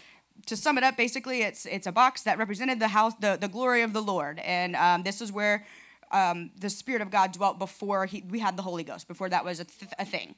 To 0.45 0.55
sum 0.55 0.77
it 0.77 0.83
up, 0.83 0.95
basically, 0.95 1.41
it's 1.41 1.65
it's 1.65 1.87
a 1.87 1.91
box 1.91 2.21
that 2.23 2.37
represented 2.37 2.79
the 2.79 2.89
house, 2.89 3.13
the, 3.19 3.37
the 3.39 3.47
glory 3.47 3.81
of 3.81 3.91
the 3.91 4.01
Lord, 4.01 4.39
and 4.39 4.75
um, 4.75 5.03
this 5.03 5.19
is 5.19 5.31
where 5.31 5.65
um, 6.11 6.51
the 6.59 6.69
Spirit 6.69 7.01
of 7.01 7.09
God 7.09 7.31
dwelt 7.31 7.59
before 7.59 8.05
he, 8.05 8.23
we 8.29 8.39
had 8.39 8.55
the 8.55 8.61
Holy 8.61 8.83
Ghost. 8.83 9.07
Before 9.07 9.29
that 9.29 9.43
was 9.43 9.59
a, 9.59 9.65
th- 9.65 9.91
a 9.97 10.05
thing. 10.05 10.35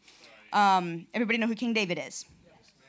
Um, 0.54 1.08
everybody 1.14 1.38
know 1.38 1.48
who 1.48 1.56
King 1.56 1.74
David 1.74 2.00
is? 2.06 2.26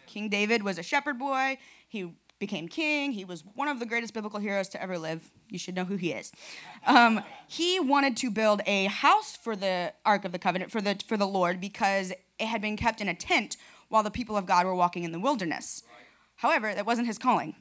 King 0.06 0.28
David 0.28 0.62
was 0.62 0.78
a 0.78 0.82
shepherd 0.82 1.18
boy. 1.18 1.58
He 1.88 2.12
became 2.40 2.66
king. 2.66 3.12
He 3.12 3.24
was 3.24 3.44
one 3.54 3.68
of 3.68 3.78
the 3.78 3.86
greatest 3.86 4.12
biblical 4.12 4.40
heroes 4.40 4.68
to 4.70 4.82
ever 4.82 4.98
live. 4.98 5.30
You 5.48 5.58
should 5.58 5.76
know 5.76 5.84
who 5.84 5.96
he 5.96 6.10
is. 6.10 6.32
Um, 6.86 7.22
he 7.46 7.78
wanted 7.78 8.16
to 8.16 8.30
build 8.30 8.62
a 8.66 8.86
house 8.86 9.36
for 9.36 9.54
the 9.54 9.92
Ark 10.04 10.24
of 10.24 10.32
the 10.32 10.38
Covenant 10.38 10.72
for 10.72 10.80
the 10.80 10.98
for 11.06 11.16
the 11.16 11.26
Lord 11.26 11.60
because 11.60 12.10
it 12.10 12.46
had 12.46 12.60
been 12.60 12.76
kept 12.76 13.00
in 13.00 13.08
a 13.08 13.14
tent 13.14 13.56
while 13.88 14.02
the 14.02 14.10
people 14.10 14.36
of 14.36 14.46
God 14.46 14.66
were 14.66 14.74
walking 14.74 15.04
in 15.04 15.12
the 15.12 15.20
wilderness. 15.20 15.84
However, 16.36 16.74
that 16.74 16.86
wasn't 16.86 17.06
his 17.06 17.18
calling. 17.18 17.54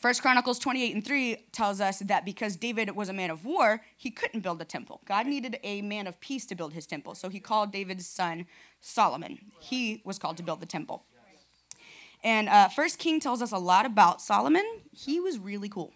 First 0.00 0.20
Chronicles 0.20 0.58
28 0.58 0.94
and 0.94 1.04
3 1.04 1.36
tells 1.52 1.80
us 1.80 2.00
that 2.00 2.26
because 2.26 2.54
David 2.54 2.94
was 2.94 3.08
a 3.08 3.14
man 3.14 3.30
of 3.30 3.46
war, 3.46 3.80
he 3.96 4.10
couldn't 4.10 4.40
build 4.40 4.60
a 4.60 4.64
temple. 4.66 5.00
God 5.06 5.26
needed 5.26 5.58
a 5.62 5.80
man 5.80 6.06
of 6.06 6.20
peace 6.20 6.44
to 6.46 6.54
build 6.54 6.74
his 6.74 6.86
temple. 6.86 7.14
So 7.14 7.30
he 7.30 7.40
called 7.40 7.72
David's 7.72 8.06
son 8.06 8.46
Solomon. 8.82 9.38
He 9.58 10.02
was 10.04 10.18
called 10.18 10.36
to 10.36 10.42
build 10.42 10.60
the 10.60 10.66
temple. 10.66 11.06
And 12.26 12.48
uh, 12.48 12.68
First 12.68 12.98
King 12.98 13.20
tells 13.20 13.40
us 13.40 13.52
a 13.52 13.58
lot 13.58 13.86
about 13.86 14.20
Solomon. 14.20 14.64
He 14.90 15.20
was 15.20 15.38
really 15.38 15.68
cool. 15.68 15.92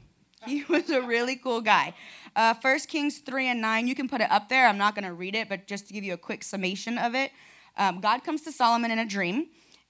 He 0.46 0.62
was 0.68 0.88
a 0.88 1.02
really 1.02 1.34
cool 1.34 1.60
guy. 1.60 1.92
Uh, 2.36 2.54
1 2.62 2.78
Kings 2.86 3.18
3 3.18 3.48
and 3.48 3.60
9, 3.60 3.88
you 3.88 3.96
can 3.96 4.08
put 4.08 4.20
it 4.20 4.30
up 4.30 4.48
there. 4.48 4.68
I'm 4.68 4.78
not 4.78 4.94
going 4.94 5.04
to 5.04 5.12
read 5.12 5.34
it, 5.34 5.48
but 5.48 5.66
just 5.66 5.88
to 5.88 5.92
give 5.92 6.04
you 6.04 6.14
a 6.14 6.16
quick 6.16 6.44
summation 6.44 6.98
of 6.98 7.16
it. 7.16 7.32
Um, 7.76 8.00
God 8.00 8.22
comes 8.22 8.42
to 8.42 8.52
Solomon 8.52 8.92
in 8.92 9.00
a 9.00 9.04
dream 9.04 9.48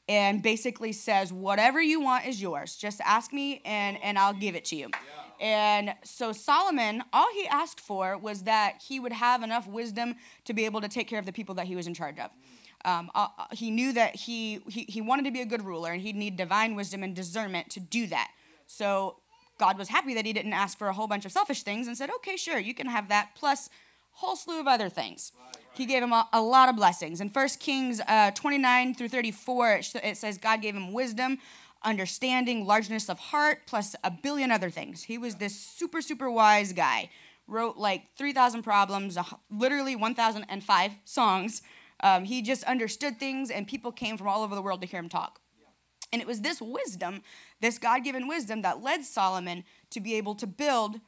and 0.08 0.42
basically 0.42 0.92
says, 0.92 1.30
Whatever 1.30 1.82
you 1.82 2.00
want 2.00 2.26
is 2.26 2.40
yours. 2.40 2.74
Just 2.74 3.02
ask 3.04 3.34
me 3.34 3.60
and, 3.66 4.02
and 4.02 4.18
I'll 4.18 4.32
give 4.32 4.54
it 4.54 4.64
to 4.66 4.76
you. 4.76 4.88
And 5.40 5.94
so 6.04 6.32
Solomon, 6.32 7.02
all 7.12 7.28
he 7.34 7.46
asked 7.48 7.80
for 7.80 8.18
was 8.18 8.42
that 8.42 8.82
he 8.86 9.00
would 9.00 9.12
have 9.12 9.42
enough 9.42 9.66
wisdom 9.66 10.16
to 10.44 10.52
be 10.52 10.66
able 10.66 10.82
to 10.82 10.88
take 10.88 11.08
care 11.08 11.18
of 11.18 11.24
the 11.24 11.32
people 11.32 11.54
that 11.56 11.66
he 11.66 11.74
was 11.74 11.86
in 11.86 11.94
charge 11.94 12.18
of. 12.18 12.30
Um, 12.84 13.10
uh, 13.14 13.28
uh, 13.38 13.44
he 13.52 13.70
knew 13.70 13.92
that 13.94 14.16
he, 14.16 14.60
he, 14.68 14.84
he 14.84 15.00
wanted 15.00 15.24
to 15.24 15.30
be 15.30 15.40
a 15.40 15.46
good 15.46 15.64
ruler 15.64 15.92
and 15.92 16.00
he'd 16.00 16.16
need 16.16 16.36
divine 16.36 16.74
wisdom 16.74 17.02
and 17.02 17.16
discernment 17.16 17.70
to 17.70 17.80
do 17.80 18.06
that. 18.08 18.30
So 18.66 19.16
God 19.58 19.78
was 19.78 19.88
happy 19.88 20.14
that 20.14 20.26
he 20.26 20.32
didn't 20.32 20.52
ask 20.52 20.78
for 20.78 20.88
a 20.88 20.92
whole 20.92 21.06
bunch 21.06 21.24
of 21.24 21.32
selfish 21.32 21.62
things 21.62 21.86
and 21.86 21.96
said, 21.96 22.10
okay, 22.16 22.36
sure, 22.36 22.58
you 22.58 22.74
can 22.74 22.86
have 22.86 23.08
that, 23.08 23.30
plus 23.34 23.68
whole 24.12 24.36
slew 24.36 24.60
of 24.60 24.66
other 24.66 24.88
things. 24.88 25.32
He 25.74 25.86
gave 25.86 26.02
him 26.02 26.12
a, 26.12 26.28
a 26.32 26.40
lot 26.40 26.68
of 26.68 26.76
blessings. 26.76 27.20
In 27.20 27.28
1 27.28 27.48
Kings 27.58 28.00
uh, 28.06 28.30
29 28.32 28.94
through 28.94 29.08
34, 29.08 29.72
it, 29.72 29.94
it 30.02 30.16
says 30.16 30.36
God 30.38 30.60
gave 30.62 30.74
him 30.74 30.92
wisdom, 30.92 31.38
understanding, 31.82 32.66
largeness 32.66 33.08
of 33.08 33.18
heart, 33.18 33.60
plus 33.66 33.96
a 34.04 34.10
billion 34.10 34.50
other 34.50 34.70
things. 34.70 35.02
He 35.02 35.18
was 35.18 35.36
this 35.36 35.58
super, 35.58 36.02
super 36.02 36.30
wise 36.30 36.72
guy. 36.72 37.10
Wrote 37.46 37.76
like 37.76 38.14
3,000 38.16 38.62
problems, 38.62 39.18
literally 39.50 39.96
1,005 39.96 40.92
songs. 41.04 41.62
Um, 42.02 42.24
he 42.24 42.42
just 42.42 42.62
understood 42.64 43.18
things, 43.18 43.50
and 43.50 43.66
people 43.66 43.90
came 43.90 44.16
from 44.16 44.28
all 44.28 44.42
over 44.42 44.54
the 44.54 44.62
world 44.62 44.80
to 44.82 44.86
hear 44.86 45.00
him 45.00 45.08
talk. 45.08 45.40
And 46.12 46.22
it 46.22 46.28
was 46.28 46.40
this 46.40 46.60
wisdom, 46.60 47.22
this 47.60 47.78
God 47.78 48.04
given 48.04 48.28
wisdom, 48.28 48.62
that 48.62 48.82
led 48.82 49.04
Solomon 49.04 49.64
to 49.90 50.00
be 50.00 50.14
able 50.14 50.34
to 50.36 50.46
build 50.46 51.00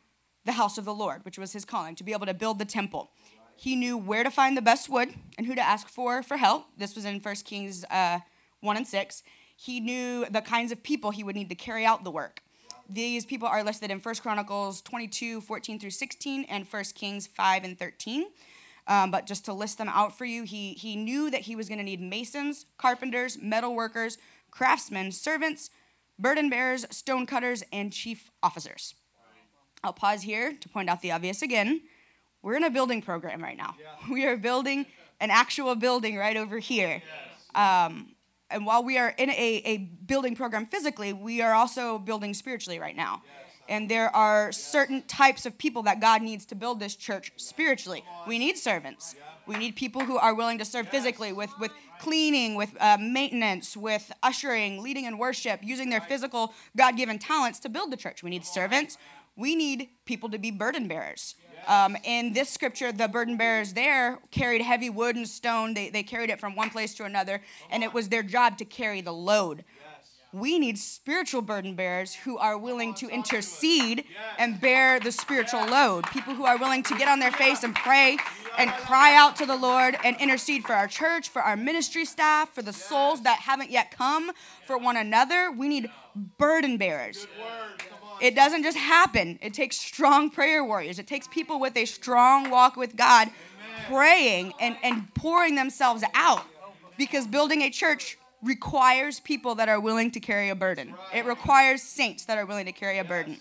the 0.44 0.52
house 0.52 0.78
of 0.78 0.84
the 0.84 0.94
Lord, 0.94 1.24
which 1.24 1.38
was 1.38 1.52
his 1.52 1.64
calling, 1.64 1.94
to 1.96 2.04
be 2.04 2.12
able 2.12 2.26
to 2.26 2.34
build 2.34 2.58
the 2.58 2.64
temple. 2.64 3.10
He 3.56 3.76
knew 3.76 3.96
where 3.96 4.24
to 4.24 4.30
find 4.30 4.56
the 4.56 4.62
best 4.62 4.88
wood 4.88 5.14
and 5.38 5.46
who 5.46 5.54
to 5.54 5.60
ask 5.60 5.88
for 5.88 6.22
for 6.22 6.36
help. 6.36 6.66
This 6.76 6.96
was 6.96 7.04
in 7.04 7.20
1 7.20 7.34
Kings 7.44 7.84
uh, 7.90 8.18
1 8.60 8.76
and 8.76 8.86
6 8.86 9.22
he 9.62 9.78
knew 9.78 10.26
the 10.28 10.40
kinds 10.40 10.72
of 10.72 10.82
people 10.82 11.12
he 11.12 11.22
would 11.22 11.36
need 11.36 11.48
to 11.48 11.54
carry 11.54 11.86
out 11.86 12.02
the 12.02 12.10
work. 12.10 12.42
These 12.90 13.24
people 13.24 13.46
are 13.46 13.62
listed 13.62 13.92
in 13.92 14.00
1 14.00 14.14
Chronicles 14.16 14.82
22, 14.82 15.40
14 15.40 15.78
through 15.78 15.90
16, 15.90 16.46
and 16.48 16.66
1 16.66 16.84
Kings 16.96 17.28
5 17.28 17.62
and 17.62 17.78
13. 17.78 18.24
Um, 18.88 19.12
but 19.12 19.24
just 19.24 19.44
to 19.44 19.52
list 19.52 19.78
them 19.78 19.88
out 19.88 20.18
for 20.18 20.24
you, 20.24 20.42
he, 20.42 20.72
he 20.72 20.96
knew 20.96 21.30
that 21.30 21.42
he 21.42 21.54
was 21.54 21.68
going 21.68 21.78
to 21.78 21.84
need 21.84 22.00
masons, 22.00 22.66
carpenters, 22.76 23.38
metal 23.40 23.76
workers, 23.76 24.18
craftsmen, 24.50 25.12
servants, 25.12 25.70
burden 26.18 26.50
bearers, 26.50 26.84
stone 26.90 27.24
cutters, 27.24 27.62
and 27.72 27.92
chief 27.92 28.32
officers. 28.42 28.96
I'll 29.84 29.92
pause 29.92 30.22
here 30.22 30.54
to 30.60 30.68
point 30.68 30.90
out 30.90 31.02
the 31.02 31.12
obvious 31.12 31.40
again. 31.40 31.82
We're 32.42 32.56
in 32.56 32.64
a 32.64 32.70
building 32.70 33.00
program 33.00 33.40
right 33.40 33.56
now. 33.56 33.76
Yeah. 33.80 34.08
We 34.12 34.26
are 34.26 34.36
building 34.36 34.86
an 35.20 35.30
actual 35.30 35.76
building 35.76 36.16
right 36.16 36.36
over 36.36 36.58
here. 36.58 37.00
Yes. 37.54 37.86
Um, 37.86 38.16
and 38.52 38.66
while 38.66 38.84
we 38.84 38.98
are 38.98 39.14
in 39.16 39.30
a, 39.30 39.62
a 39.64 39.78
building 39.78 40.36
program 40.36 40.66
physically, 40.66 41.12
we 41.12 41.40
are 41.40 41.54
also 41.54 41.98
building 41.98 42.34
spiritually 42.34 42.78
right 42.78 42.96
now. 42.96 43.22
And 43.68 43.88
there 43.88 44.14
are 44.14 44.52
certain 44.52 45.02
types 45.02 45.46
of 45.46 45.56
people 45.56 45.84
that 45.84 46.00
God 46.00 46.20
needs 46.20 46.44
to 46.46 46.54
build 46.54 46.80
this 46.80 46.96
church 46.96 47.32
spiritually. 47.36 48.04
We 48.26 48.38
need 48.38 48.58
servants. 48.58 49.14
We 49.46 49.56
need 49.56 49.76
people 49.76 50.04
who 50.04 50.18
are 50.18 50.34
willing 50.34 50.58
to 50.58 50.64
serve 50.64 50.88
physically 50.88 51.32
with, 51.32 51.50
with 51.58 51.72
cleaning, 52.00 52.54
with 52.56 52.76
uh, 52.80 52.98
maintenance, 53.00 53.76
with 53.76 54.12
ushering, 54.22 54.82
leading 54.82 55.04
in 55.04 55.16
worship, 55.16 55.60
using 55.62 55.90
their 55.90 56.00
physical 56.00 56.52
God 56.76 56.96
given 56.96 57.18
talents 57.18 57.60
to 57.60 57.68
build 57.68 57.92
the 57.92 57.96
church. 57.96 58.22
We 58.22 58.30
need 58.30 58.44
servants. 58.44 58.98
We 59.36 59.56
need 59.56 59.88
people 60.04 60.28
to 60.30 60.38
be 60.38 60.50
burden 60.50 60.88
bearers. 60.88 61.34
Um, 61.66 61.96
in 62.04 62.32
this 62.32 62.50
scripture, 62.50 62.92
the 62.92 63.08
burden 63.08 63.36
bearers 63.36 63.72
there 63.72 64.18
carried 64.30 64.62
heavy 64.62 64.90
wood 64.90 65.16
and 65.16 65.28
stone. 65.28 65.74
They, 65.74 65.90
they 65.90 66.02
carried 66.02 66.30
it 66.30 66.40
from 66.40 66.56
one 66.56 66.70
place 66.70 66.94
to 66.96 67.04
another, 67.04 67.40
and 67.70 67.82
it 67.82 67.94
was 67.94 68.08
their 68.08 68.22
job 68.22 68.58
to 68.58 68.64
carry 68.64 69.00
the 69.00 69.12
load. 69.12 69.64
We 70.34 70.58
need 70.58 70.78
spiritual 70.78 71.42
burden 71.42 71.74
bearers 71.74 72.14
who 72.14 72.38
are 72.38 72.56
willing 72.56 72.94
to 72.94 73.08
intercede 73.08 74.04
and 74.38 74.58
bear 74.58 74.98
the 74.98 75.12
spiritual 75.12 75.66
load. 75.66 76.06
People 76.06 76.34
who 76.34 76.46
are 76.46 76.56
willing 76.56 76.82
to 76.84 76.96
get 76.96 77.06
on 77.06 77.20
their 77.20 77.32
face 77.32 77.62
and 77.64 77.74
pray 77.74 78.16
and 78.56 78.70
cry 78.70 79.14
out 79.14 79.36
to 79.36 79.46
the 79.46 79.56
Lord 79.56 79.94
and 80.02 80.16
intercede 80.18 80.64
for 80.64 80.72
our 80.72 80.88
church, 80.88 81.28
for 81.28 81.42
our 81.42 81.56
ministry 81.56 82.06
staff, 82.06 82.54
for 82.54 82.62
the 82.62 82.72
souls 82.72 83.22
that 83.24 83.40
haven't 83.40 83.70
yet 83.70 83.90
come, 83.90 84.32
for 84.66 84.78
one 84.78 84.96
another. 84.96 85.52
We 85.52 85.68
need 85.68 85.90
burden 86.38 86.78
bearers. 86.78 87.26
It 88.20 88.34
doesn't 88.34 88.62
just 88.62 88.78
happen. 88.78 89.38
It 89.42 89.54
takes 89.54 89.76
strong 89.76 90.30
prayer 90.30 90.64
warriors. 90.64 90.98
It 90.98 91.06
takes 91.06 91.26
people 91.28 91.58
with 91.58 91.76
a 91.76 91.84
strong 91.84 92.50
walk 92.50 92.76
with 92.76 92.96
God 92.96 93.30
praying 93.88 94.52
and, 94.60 94.76
and 94.82 95.12
pouring 95.14 95.54
themselves 95.54 96.04
out. 96.14 96.44
Because 96.96 97.26
building 97.26 97.62
a 97.62 97.70
church 97.70 98.18
requires 98.42 99.20
people 99.20 99.54
that 99.56 99.68
are 99.68 99.80
willing 99.80 100.10
to 100.10 100.20
carry 100.20 100.50
a 100.50 100.54
burden. 100.54 100.94
It 101.14 101.24
requires 101.24 101.82
saints 101.82 102.24
that 102.26 102.38
are 102.38 102.46
willing 102.46 102.66
to 102.66 102.72
carry 102.72 102.98
a 102.98 103.04
burden. 103.04 103.40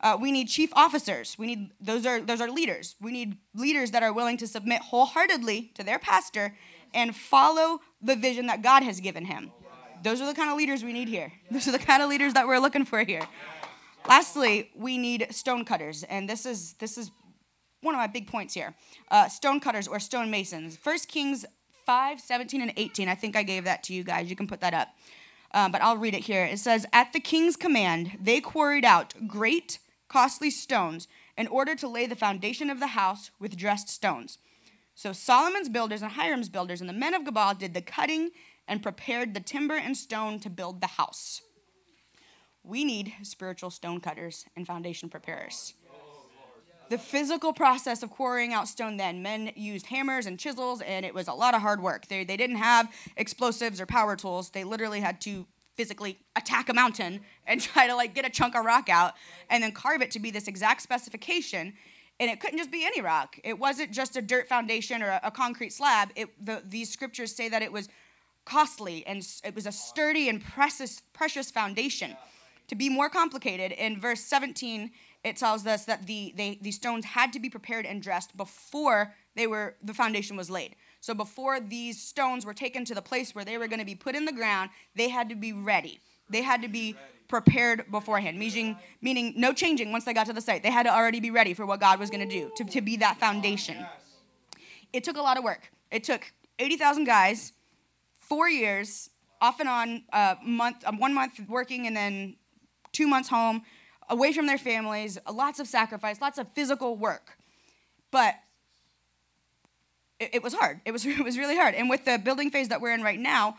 Uh, 0.00 0.16
we 0.20 0.30
need 0.30 0.46
chief 0.48 0.70
officers. 0.74 1.36
We 1.38 1.46
need 1.46 1.70
those 1.80 2.06
are 2.06 2.20
those 2.20 2.40
are 2.40 2.50
leaders. 2.50 2.96
We 3.00 3.12
need 3.12 3.38
leaders 3.54 3.90
that 3.92 4.02
are 4.02 4.12
willing 4.12 4.36
to 4.38 4.46
submit 4.46 4.82
wholeheartedly 4.82 5.72
to 5.74 5.82
their 5.82 5.98
pastor 5.98 6.54
and 6.94 7.16
follow 7.16 7.80
the 8.02 8.14
vision 8.14 8.46
that 8.46 8.62
God 8.62 8.82
has 8.82 9.00
given 9.00 9.24
him. 9.24 9.50
Those 10.02 10.20
are 10.20 10.26
the 10.26 10.34
kind 10.34 10.50
of 10.50 10.56
leaders 10.56 10.84
we 10.84 10.92
need 10.92 11.08
here. 11.08 11.32
Those 11.50 11.66
are 11.66 11.72
the 11.72 11.78
kind 11.78 12.02
of 12.02 12.08
leaders 12.08 12.34
that 12.34 12.46
we're 12.46 12.58
looking 12.58 12.84
for 12.84 13.02
here. 13.02 13.26
Lastly, 14.08 14.70
we 14.76 14.98
need 14.98 15.26
stone 15.30 15.64
cutters, 15.64 16.04
and 16.04 16.28
this 16.28 16.46
is 16.46 16.74
this 16.74 16.96
is 16.96 17.10
one 17.80 17.94
of 17.94 17.98
my 17.98 18.06
big 18.06 18.28
points 18.28 18.54
here. 18.54 18.74
Uh, 19.10 19.28
stone 19.28 19.60
cutters 19.60 19.88
or 19.88 19.98
stone 19.98 20.30
masons. 20.30 20.76
First 20.76 21.08
Kings 21.08 21.44
5, 21.86 22.20
17, 22.20 22.60
and 22.60 22.72
18. 22.76 23.08
I 23.08 23.14
think 23.14 23.36
I 23.36 23.42
gave 23.42 23.64
that 23.64 23.82
to 23.84 23.94
you 23.94 24.02
guys. 24.02 24.28
You 24.28 24.36
can 24.36 24.46
put 24.46 24.60
that 24.60 24.74
up. 24.74 24.88
Um, 25.52 25.72
but 25.72 25.82
I'll 25.82 25.96
read 25.96 26.14
it 26.14 26.24
here. 26.24 26.44
It 26.44 26.58
says, 26.58 26.84
At 26.92 27.12
the 27.12 27.20
king's 27.20 27.56
command, 27.56 28.18
they 28.20 28.40
quarried 28.40 28.84
out 28.84 29.14
great, 29.26 29.78
costly 30.08 30.50
stones 30.50 31.06
in 31.36 31.46
order 31.46 31.74
to 31.76 31.88
lay 31.88 32.06
the 32.06 32.16
foundation 32.16 32.70
of 32.70 32.80
the 32.80 32.88
house 32.88 33.30
with 33.38 33.56
dressed 33.56 33.88
stones. 33.88 34.38
So 34.94 35.12
Solomon's 35.12 35.68
builders 35.68 36.02
and 36.02 36.12
Hiram's 36.12 36.48
builders 36.48 36.80
and 36.80 36.90
the 36.90 36.94
men 36.94 37.14
of 37.14 37.22
Gebal 37.22 37.58
did 37.58 37.74
the 37.74 37.82
cutting 37.82 38.30
and 38.66 38.82
prepared 38.82 39.34
the 39.34 39.40
timber 39.40 39.76
and 39.76 39.96
stone 39.96 40.40
to 40.40 40.50
build 40.50 40.80
the 40.80 40.86
house. 40.88 41.42
We 42.66 42.84
need 42.84 43.12
spiritual 43.22 43.70
stone 43.70 44.00
cutters 44.00 44.44
and 44.56 44.66
foundation 44.66 45.08
preparers. 45.08 45.74
The 46.88 46.98
physical 46.98 47.52
process 47.52 48.02
of 48.02 48.10
quarrying 48.10 48.52
out 48.52 48.66
stone 48.66 48.96
then, 48.96 49.22
men 49.22 49.52
used 49.54 49.86
hammers 49.86 50.26
and 50.26 50.38
chisels, 50.38 50.82
and 50.82 51.06
it 51.06 51.14
was 51.14 51.28
a 51.28 51.32
lot 51.32 51.54
of 51.54 51.62
hard 51.62 51.80
work. 51.80 52.06
They, 52.08 52.24
they 52.24 52.36
didn't 52.36 52.56
have 52.56 52.92
explosives 53.16 53.80
or 53.80 53.86
power 53.86 54.16
tools. 54.16 54.50
They 54.50 54.64
literally 54.64 55.00
had 55.00 55.20
to 55.22 55.46
physically 55.76 56.18
attack 56.34 56.68
a 56.68 56.74
mountain 56.74 57.20
and 57.46 57.60
try 57.72 57.86
to 57.86 57.94
like 57.94 58.14
get 58.14 58.26
a 58.26 58.30
chunk 58.30 58.56
of 58.56 58.64
rock 58.64 58.88
out 58.88 59.14
and 59.48 59.62
then 59.62 59.72
carve 59.72 60.02
it 60.02 60.10
to 60.12 60.18
be 60.18 60.30
this 60.30 60.48
exact 60.48 60.82
specification 60.82 61.72
and 62.18 62.30
it 62.30 62.40
couldn't 62.40 62.56
just 62.56 62.70
be 62.70 62.82
any 62.84 63.02
rock 63.02 63.38
it 63.44 63.58
wasn't 63.58 63.92
just 63.92 64.16
a 64.16 64.22
dirt 64.22 64.48
foundation 64.48 65.02
or 65.02 65.08
a, 65.08 65.20
a 65.24 65.30
concrete 65.30 65.70
slab 65.70 66.08
it, 66.16 66.30
the, 66.42 66.62
these 66.66 66.90
scriptures 66.90 67.34
say 67.34 67.50
that 67.50 67.60
it 67.60 67.70
was 67.70 67.90
costly 68.46 69.06
and 69.06 69.26
it 69.44 69.54
was 69.54 69.66
a 69.66 69.72
sturdy 69.72 70.30
and 70.30 70.42
precious, 70.42 71.02
precious 71.12 71.50
foundation 71.50 72.16
to 72.68 72.74
be 72.74 72.88
more 72.88 73.08
complicated, 73.08 73.72
in 73.72 74.00
verse 74.00 74.20
17, 74.20 74.90
it 75.24 75.36
tells 75.36 75.66
us 75.66 75.84
that 75.84 76.06
the, 76.06 76.32
they, 76.36 76.58
these 76.60 76.76
stones 76.76 77.04
had 77.04 77.32
to 77.32 77.40
be 77.40 77.50
prepared 77.50 77.86
and 77.86 78.02
dressed 78.02 78.36
before 78.36 79.14
they 79.34 79.46
were, 79.46 79.76
the 79.82 79.94
foundation 79.94 80.36
was 80.36 80.50
laid. 80.50 80.76
So 81.00 81.14
before 81.14 81.60
these 81.60 82.00
stones 82.00 82.44
were 82.44 82.54
taken 82.54 82.84
to 82.86 82.94
the 82.94 83.02
place 83.02 83.34
where 83.34 83.44
they 83.44 83.58
were 83.58 83.68
going 83.68 83.78
to 83.78 83.86
be 83.86 83.94
put 83.94 84.14
in 84.14 84.24
the 84.24 84.32
ground, 84.32 84.70
they 84.94 85.08
had 85.08 85.28
to 85.28 85.36
be 85.36 85.52
ready. 85.52 86.00
They 86.28 86.42
had 86.42 86.62
to 86.62 86.68
be 86.68 86.96
prepared 87.28 87.90
beforehand, 87.90 88.38
meaning, 88.38 88.76
meaning 89.00 89.34
no 89.36 89.52
changing 89.52 89.92
once 89.92 90.04
they 90.04 90.14
got 90.14 90.26
to 90.26 90.32
the 90.32 90.40
site. 90.40 90.62
They 90.62 90.70
had 90.70 90.84
to 90.84 90.94
already 90.94 91.20
be 91.20 91.30
ready 91.30 91.54
for 91.54 91.66
what 91.66 91.80
God 91.80 91.98
was 91.98 92.10
going 92.10 92.28
to 92.28 92.32
do, 92.32 92.50
to, 92.56 92.64
to 92.64 92.80
be 92.80 92.96
that 92.98 93.18
foundation. 93.18 93.84
It 94.92 95.04
took 95.04 95.16
a 95.16 95.22
lot 95.22 95.36
of 95.38 95.44
work. 95.44 95.70
It 95.90 96.04
took 96.04 96.32
80,000 96.58 97.04
guys, 97.04 97.52
four 98.18 98.48
years, 98.48 99.10
off 99.40 99.60
and 99.60 99.68
on, 99.68 100.02
uh, 100.12 100.36
month, 100.44 100.84
uh, 100.84 100.92
one 100.92 101.14
month 101.14 101.40
working, 101.48 101.86
and 101.86 101.96
then 101.96 102.36
two 102.96 103.06
months 103.06 103.28
home, 103.28 103.62
away 104.08 104.32
from 104.32 104.46
their 104.46 104.58
families, 104.58 105.18
lots 105.30 105.60
of 105.60 105.66
sacrifice, 105.66 106.20
lots 106.20 106.38
of 106.38 106.46
physical 106.54 106.96
work. 106.96 107.36
But 108.10 108.36
it, 110.18 110.36
it 110.36 110.42
was 110.42 110.54
hard. 110.54 110.80
It 110.84 110.92
was, 110.92 111.04
it 111.06 111.24
was 111.24 111.38
really 111.38 111.56
hard. 111.56 111.74
And 111.74 111.90
with 111.90 112.04
the 112.04 112.18
building 112.18 112.50
phase 112.50 112.68
that 112.68 112.80
we're 112.80 112.94
in 112.94 113.02
right 113.02 113.18
now, 113.18 113.58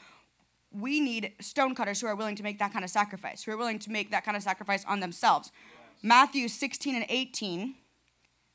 we 0.71 0.99
need 0.99 1.33
stonecutters 1.39 2.01
who 2.01 2.07
are 2.07 2.15
willing 2.15 2.35
to 2.35 2.43
make 2.43 2.59
that 2.59 2.73
kind 2.73 2.83
of 2.83 2.91
sacrifice, 2.91 3.43
who 3.43 3.51
are 3.51 3.57
willing 3.57 3.79
to 3.79 3.91
make 3.91 4.11
that 4.11 4.25
kind 4.25 4.35
of 4.35 4.43
sacrifice 4.43 4.83
on 4.85 4.99
themselves. 4.99 5.51
Matthew 6.03 6.47
16 6.47 6.95
and 6.95 7.05
18 7.09 7.75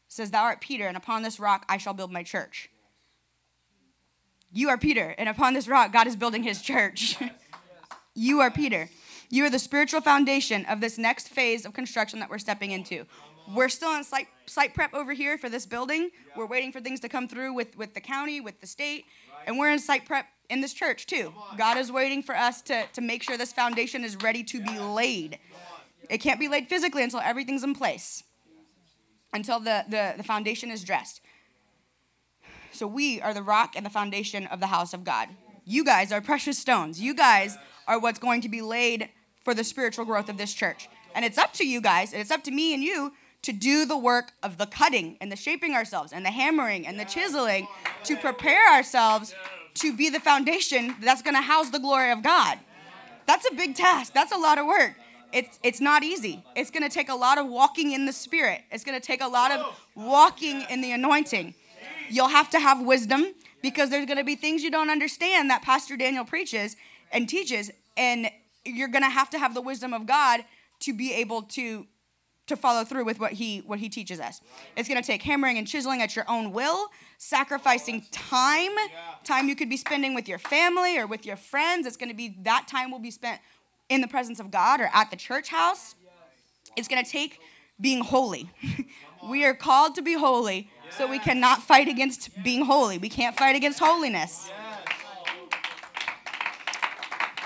says, 0.08 0.30
Thou 0.30 0.42
art 0.42 0.60
Peter, 0.60 0.86
and 0.86 0.96
upon 0.96 1.22
this 1.22 1.40
rock 1.40 1.64
I 1.68 1.78
shall 1.78 1.94
build 1.94 2.12
my 2.12 2.22
church. 2.22 2.70
You 4.52 4.68
are 4.68 4.76
Peter, 4.76 5.14
and 5.16 5.28
upon 5.28 5.54
this 5.54 5.66
rock 5.66 5.92
God 5.92 6.06
is 6.06 6.16
building 6.16 6.42
his 6.42 6.60
church. 6.60 7.16
you 8.14 8.40
are 8.40 8.50
Peter. 8.50 8.90
You 9.32 9.46
are 9.46 9.50
the 9.50 9.58
spiritual 9.58 10.02
foundation 10.02 10.66
of 10.66 10.82
this 10.82 10.98
next 10.98 11.30
phase 11.30 11.64
of 11.64 11.72
construction 11.72 12.20
that 12.20 12.28
we're 12.28 12.36
stepping 12.36 12.72
into. 12.72 13.06
We're 13.54 13.70
still 13.70 13.96
in 13.96 14.04
site, 14.04 14.28
site 14.44 14.74
prep 14.74 14.92
over 14.92 15.14
here 15.14 15.38
for 15.38 15.48
this 15.48 15.64
building. 15.64 16.10
We're 16.36 16.44
waiting 16.44 16.70
for 16.70 16.82
things 16.82 17.00
to 17.00 17.08
come 17.08 17.26
through 17.26 17.54
with, 17.54 17.74
with 17.78 17.94
the 17.94 18.00
county, 18.02 18.42
with 18.42 18.60
the 18.60 18.66
state, 18.66 19.06
and 19.46 19.58
we're 19.58 19.70
in 19.70 19.78
site 19.78 20.04
prep 20.04 20.26
in 20.50 20.60
this 20.60 20.74
church 20.74 21.06
too. 21.06 21.32
God 21.56 21.78
is 21.78 21.90
waiting 21.90 22.22
for 22.22 22.36
us 22.36 22.60
to, 22.60 22.84
to 22.92 23.00
make 23.00 23.22
sure 23.22 23.38
this 23.38 23.54
foundation 23.54 24.04
is 24.04 24.16
ready 24.16 24.44
to 24.44 24.60
be 24.60 24.78
laid. 24.78 25.38
It 26.10 26.18
can't 26.18 26.38
be 26.38 26.48
laid 26.48 26.68
physically 26.68 27.02
until 27.02 27.20
everything's 27.20 27.64
in 27.64 27.74
place, 27.74 28.24
until 29.32 29.60
the, 29.60 29.86
the, 29.88 30.12
the 30.18 30.24
foundation 30.24 30.70
is 30.70 30.84
dressed. 30.84 31.22
So 32.70 32.86
we 32.86 33.22
are 33.22 33.32
the 33.32 33.42
rock 33.42 33.76
and 33.76 33.86
the 33.86 33.90
foundation 33.90 34.46
of 34.48 34.60
the 34.60 34.66
house 34.66 34.92
of 34.92 35.04
God. 35.04 35.30
You 35.64 35.86
guys 35.86 36.12
are 36.12 36.20
precious 36.20 36.58
stones. 36.58 37.00
You 37.00 37.14
guys 37.14 37.56
are 37.88 37.98
what's 37.98 38.18
going 38.18 38.42
to 38.42 38.50
be 38.50 38.60
laid 38.60 39.08
for 39.44 39.54
the 39.54 39.64
spiritual 39.64 40.04
growth 40.04 40.28
of 40.28 40.36
this 40.36 40.52
church. 40.52 40.88
And 41.14 41.24
it's 41.24 41.38
up 41.38 41.52
to 41.54 41.66
you 41.66 41.80
guys, 41.80 42.12
and 42.12 42.20
it's 42.20 42.30
up 42.30 42.44
to 42.44 42.50
me 42.50 42.74
and 42.74 42.82
you 42.82 43.12
to 43.42 43.52
do 43.52 43.84
the 43.84 43.98
work 43.98 44.32
of 44.42 44.56
the 44.56 44.66
cutting 44.66 45.16
and 45.20 45.30
the 45.30 45.36
shaping 45.36 45.74
ourselves 45.74 46.12
and 46.12 46.24
the 46.24 46.30
hammering 46.30 46.86
and 46.86 46.98
the 46.98 47.04
chiseling 47.04 47.66
to 48.04 48.16
prepare 48.16 48.72
ourselves 48.72 49.34
to 49.74 49.96
be 49.96 50.08
the 50.08 50.20
foundation 50.20 50.94
that's 51.00 51.22
going 51.22 51.34
to 51.34 51.42
house 51.42 51.70
the 51.70 51.78
glory 51.78 52.12
of 52.12 52.22
God. 52.22 52.58
That's 53.26 53.48
a 53.50 53.54
big 53.54 53.74
task. 53.74 54.12
That's 54.12 54.32
a 54.32 54.38
lot 54.38 54.58
of 54.58 54.66
work. 54.66 54.94
It's, 55.32 55.58
it's 55.62 55.80
not 55.80 56.02
easy. 56.02 56.44
It's 56.54 56.70
going 56.70 56.82
to 56.82 56.88
take 56.88 57.08
a 57.08 57.14
lot 57.14 57.38
of 57.38 57.46
walking 57.46 57.92
in 57.92 58.04
the 58.04 58.12
Spirit. 58.12 58.60
It's 58.70 58.84
going 58.84 59.00
to 59.00 59.04
take 59.04 59.22
a 59.22 59.26
lot 59.26 59.50
of 59.50 59.80
walking 59.94 60.64
in 60.68 60.82
the 60.82 60.92
anointing. 60.92 61.54
You'll 62.10 62.28
have 62.28 62.50
to 62.50 62.60
have 62.60 62.82
wisdom 62.82 63.26
because 63.62 63.88
there's 63.88 64.06
going 64.06 64.18
to 64.18 64.24
be 64.24 64.36
things 64.36 64.62
you 64.62 64.70
don't 64.70 64.90
understand 64.90 65.48
that 65.50 65.62
Pastor 65.62 65.96
Daniel 65.96 66.24
preaches 66.24 66.76
and 67.10 67.28
teaches, 67.28 67.70
and 67.96 68.30
you're 68.64 68.88
going 68.88 69.04
to 69.04 69.10
have 69.10 69.30
to 69.30 69.38
have 69.38 69.54
the 69.54 69.62
wisdom 69.62 69.92
of 69.92 70.06
God 70.06 70.44
to 70.80 70.94
be 70.94 71.14
able 71.14 71.42
to 71.42 71.86
to 72.48 72.56
follow 72.56 72.84
through 72.84 73.04
with 73.04 73.20
what 73.20 73.32
he 73.32 73.60
what 73.60 73.78
he 73.78 73.88
teaches 73.88 74.20
us. 74.20 74.40
It's 74.76 74.88
going 74.88 75.00
to 75.00 75.06
take 75.06 75.22
hammering 75.22 75.58
and 75.58 75.66
chiseling 75.66 76.02
at 76.02 76.16
your 76.16 76.24
own 76.28 76.52
will, 76.52 76.88
sacrificing 77.18 78.04
time, 78.10 78.72
time 79.24 79.48
you 79.48 79.54
could 79.54 79.70
be 79.70 79.76
spending 79.76 80.14
with 80.14 80.28
your 80.28 80.38
family 80.38 80.98
or 80.98 81.06
with 81.06 81.24
your 81.24 81.36
friends. 81.36 81.86
It's 81.86 81.96
going 81.96 82.08
to 82.08 82.16
be 82.16 82.36
that 82.42 82.66
time 82.68 82.90
will 82.90 82.98
be 82.98 83.12
spent 83.12 83.40
in 83.88 84.00
the 84.00 84.08
presence 84.08 84.40
of 84.40 84.50
God 84.50 84.80
or 84.80 84.90
at 84.92 85.10
the 85.10 85.16
church 85.16 85.48
house. 85.48 85.94
It's 86.76 86.88
going 86.88 87.04
to 87.04 87.10
take 87.10 87.38
being 87.80 88.02
holy. 88.02 88.50
we 89.28 89.44
are 89.44 89.54
called 89.54 89.94
to 89.96 90.02
be 90.02 90.14
holy, 90.14 90.70
so 90.90 91.06
we 91.06 91.18
cannot 91.18 91.62
fight 91.62 91.88
against 91.88 92.30
being 92.42 92.64
holy. 92.64 92.98
We 92.98 93.08
can't 93.08 93.36
fight 93.36 93.54
against 93.54 93.78
holiness. 93.78 94.50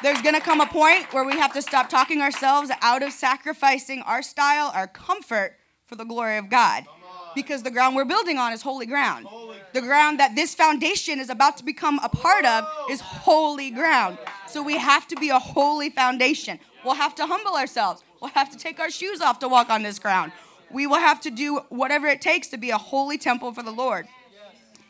There's 0.03 0.21
going 0.21 0.35
to 0.35 0.41
come 0.41 0.61
a 0.61 0.67
point 0.67 1.13
where 1.15 1.25
we 1.25 1.33
have 1.39 1.55
to 1.55 1.63
stop 1.63 1.89
talking 1.89 2.21
ourselves 2.21 2.71
out 2.83 3.03
of 3.03 3.13
sacrificing 3.13 4.03
our 4.03 4.23
style, 4.23 4.71
our 4.75 4.87
comfort 4.87 5.57
for 5.87 5.97
the 5.97 6.05
glory 6.05 6.37
of 6.37 6.51
God. 6.51 6.85
Because 7.35 7.63
the 7.63 7.71
ground 7.71 7.97
we're 7.97 8.05
building 8.05 8.39
on 8.39 8.53
is 8.53 8.63
holy 8.63 8.87
ground. 8.87 9.27
The 9.73 9.81
ground 9.81 10.21
that 10.21 10.35
this 10.35 10.55
foundation 10.55 11.19
is 11.19 11.31
about 11.31 11.57
to 11.59 11.65
become 11.65 11.99
a 12.03 12.09
part 12.09 12.45
of 12.45 12.67
is 12.91 13.01
holy 13.01 13.71
ground. 13.71 14.19
So 14.47 14.63
we 14.63 14.77
have 14.77 15.07
to 15.09 15.17
be 15.17 15.31
a 15.31 15.39
holy 15.39 15.91
foundation. 15.91 16.59
We'll 16.85 16.95
have 16.95 17.15
to 17.17 17.27
humble 17.27 17.55
ourselves. 17.55 18.03
We'll 18.21 18.31
have 18.31 18.51
to 18.51 18.59
take 18.59 18.81
our 18.81 18.91
shoes 18.91 19.21
off 19.21 19.39
to 19.41 19.49
walk 19.49 19.71
on 19.71 19.83
this 19.83 19.99
ground. 19.99 20.33
We 20.71 20.87
will 20.87 20.99
have 20.99 21.21
to 21.23 21.31
do 21.31 21.59
whatever 21.69 22.07
it 22.07 22.21
takes 22.21 22.49
to 22.49 22.59
be 22.59 22.71
a 22.71 22.79
holy 22.79 23.19
temple 23.19 23.53
for 23.53 23.63
the 23.63 23.71
Lord. 23.71 24.07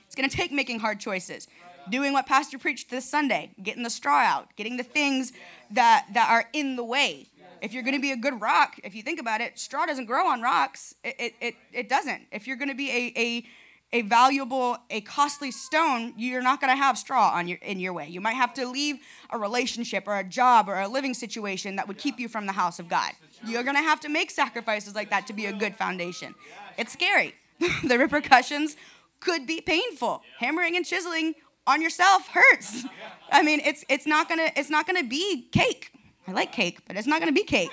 It's 0.07 0.15
going 0.15 0.29
to 0.29 0.37
take 0.37 0.53
making 0.53 0.81
hard 0.81 1.01
choices 1.01 1.49
doing 1.91 2.13
what 2.13 2.27
Pastor 2.27 2.59
preached 2.59 2.91
this 2.91 3.09
Sunday, 3.09 3.51
getting 3.63 3.83
the 3.83 3.91
straw 3.91 4.21
out, 4.21 4.55
getting 4.57 4.77
the 4.77 4.83
things 4.83 5.33
that, 5.71 6.07
that 6.13 6.31
are 6.31 6.49
in 6.53 6.77
the 6.77 6.85
way. 6.85 7.27
If 7.63 7.73
you're 7.73 7.83
going 7.83 7.95
to 7.95 8.01
be 8.01 8.13
a 8.13 8.17
good 8.17 8.41
rock, 8.41 8.79
if 8.85 8.95
you 8.95 9.03
think 9.03 9.21
about 9.21 9.41
it, 9.41 9.59
straw 9.59 9.87
doesn't 9.87 10.07
grow 10.07 10.27
on 10.29 10.43
rocks. 10.43 10.95
It, 11.03 11.17
it, 11.19 11.35
it, 11.41 11.55
it 11.73 11.89
doesn't. 11.89 12.23
If 12.31 12.47
you're 12.47 12.57
going 12.57 12.69
to 12.69 12.75
be 12.75 12.91
a, 12.91 13.21
a, 13.21 13.45
a 13.93 14.03
valuable, 14.03 14.77
a 14.91 15.01
costly 15.01 15.51
stone, 15.51 16.13
you're 16.17 16.43
not 16.43 16.61
going 16.61 16.73
to 16.73 16.77
have 16.77 16.99
straw 16.99 17.31
on 17.35 17.49
your, 17.49 17.59
in 17.63 17.81
your 17.81 17.93
way. 17.93 18.09
You 18.09 18.21
might 18.21 18.35
have 18.35 18.53
to 18.55 18.67
leave 18.67 18.97
a 19.31 19.39
relationship 19.39 20.05
or 20.07 20.19
a 20.19 20.25
job 20.25 20.69
or 20.69 20.79
a 20.79 20.89
living 20.89 21.15
situation 21.15 21.77
that 21.77 21.89
would 21.89 21.99
keep 21.99 22.21
you 22.21 22.29
from 22.29 22.47
the 22.47 22.53
house 22.53 22.79
of 22.79 22.89
God. 22.89 23.13
You're 23.47 23.65
going 23.65 23.77
to 23.77 23.83
have 23.83 24.01
to 24.01 24.09
make 24.09 24.31
sacrifices 24.31 24.95
like 24.95 25.11
that 25.11 25.27
to 25.29 25.33
be 25.33 25.47
a 25.47 25.53
good 25.53 25.77
foundation. 25.77 26.35
It's 26.77 26.93
scary. 26.93 27.35
the 27.85 27.99
repercussions 27.99 28.77
could 29.21 29.47
be 29.47 29.61
painful. 29.61 30.23
Hammering 30.39 30.77
and 30.77 30.85
chiseling 30.85 31.35
on 31.67 31.83
yourself 31.83 32.29
hurts. 32.29 32.85
I 33.31 33.43
mean, 33.43 33.61
it's 33.65 33.85
it's 33.89 34.07
not 34.07 34.29
gonna 34.29 34.51
it's 34.57 34.71
not 34.71 34.87
gonna 34.87 35.05
be 35.05 35.49
cake. 35.53 35.93
I 36.29 36.33
like 36.33 36.53
cake, 36.53 36.81
but 36.87 36.97
it's 36.97 37.07
not 37.07 37.21
gonna 37.21 37.33
be 37.33 37.45
cake. 37.45 37.73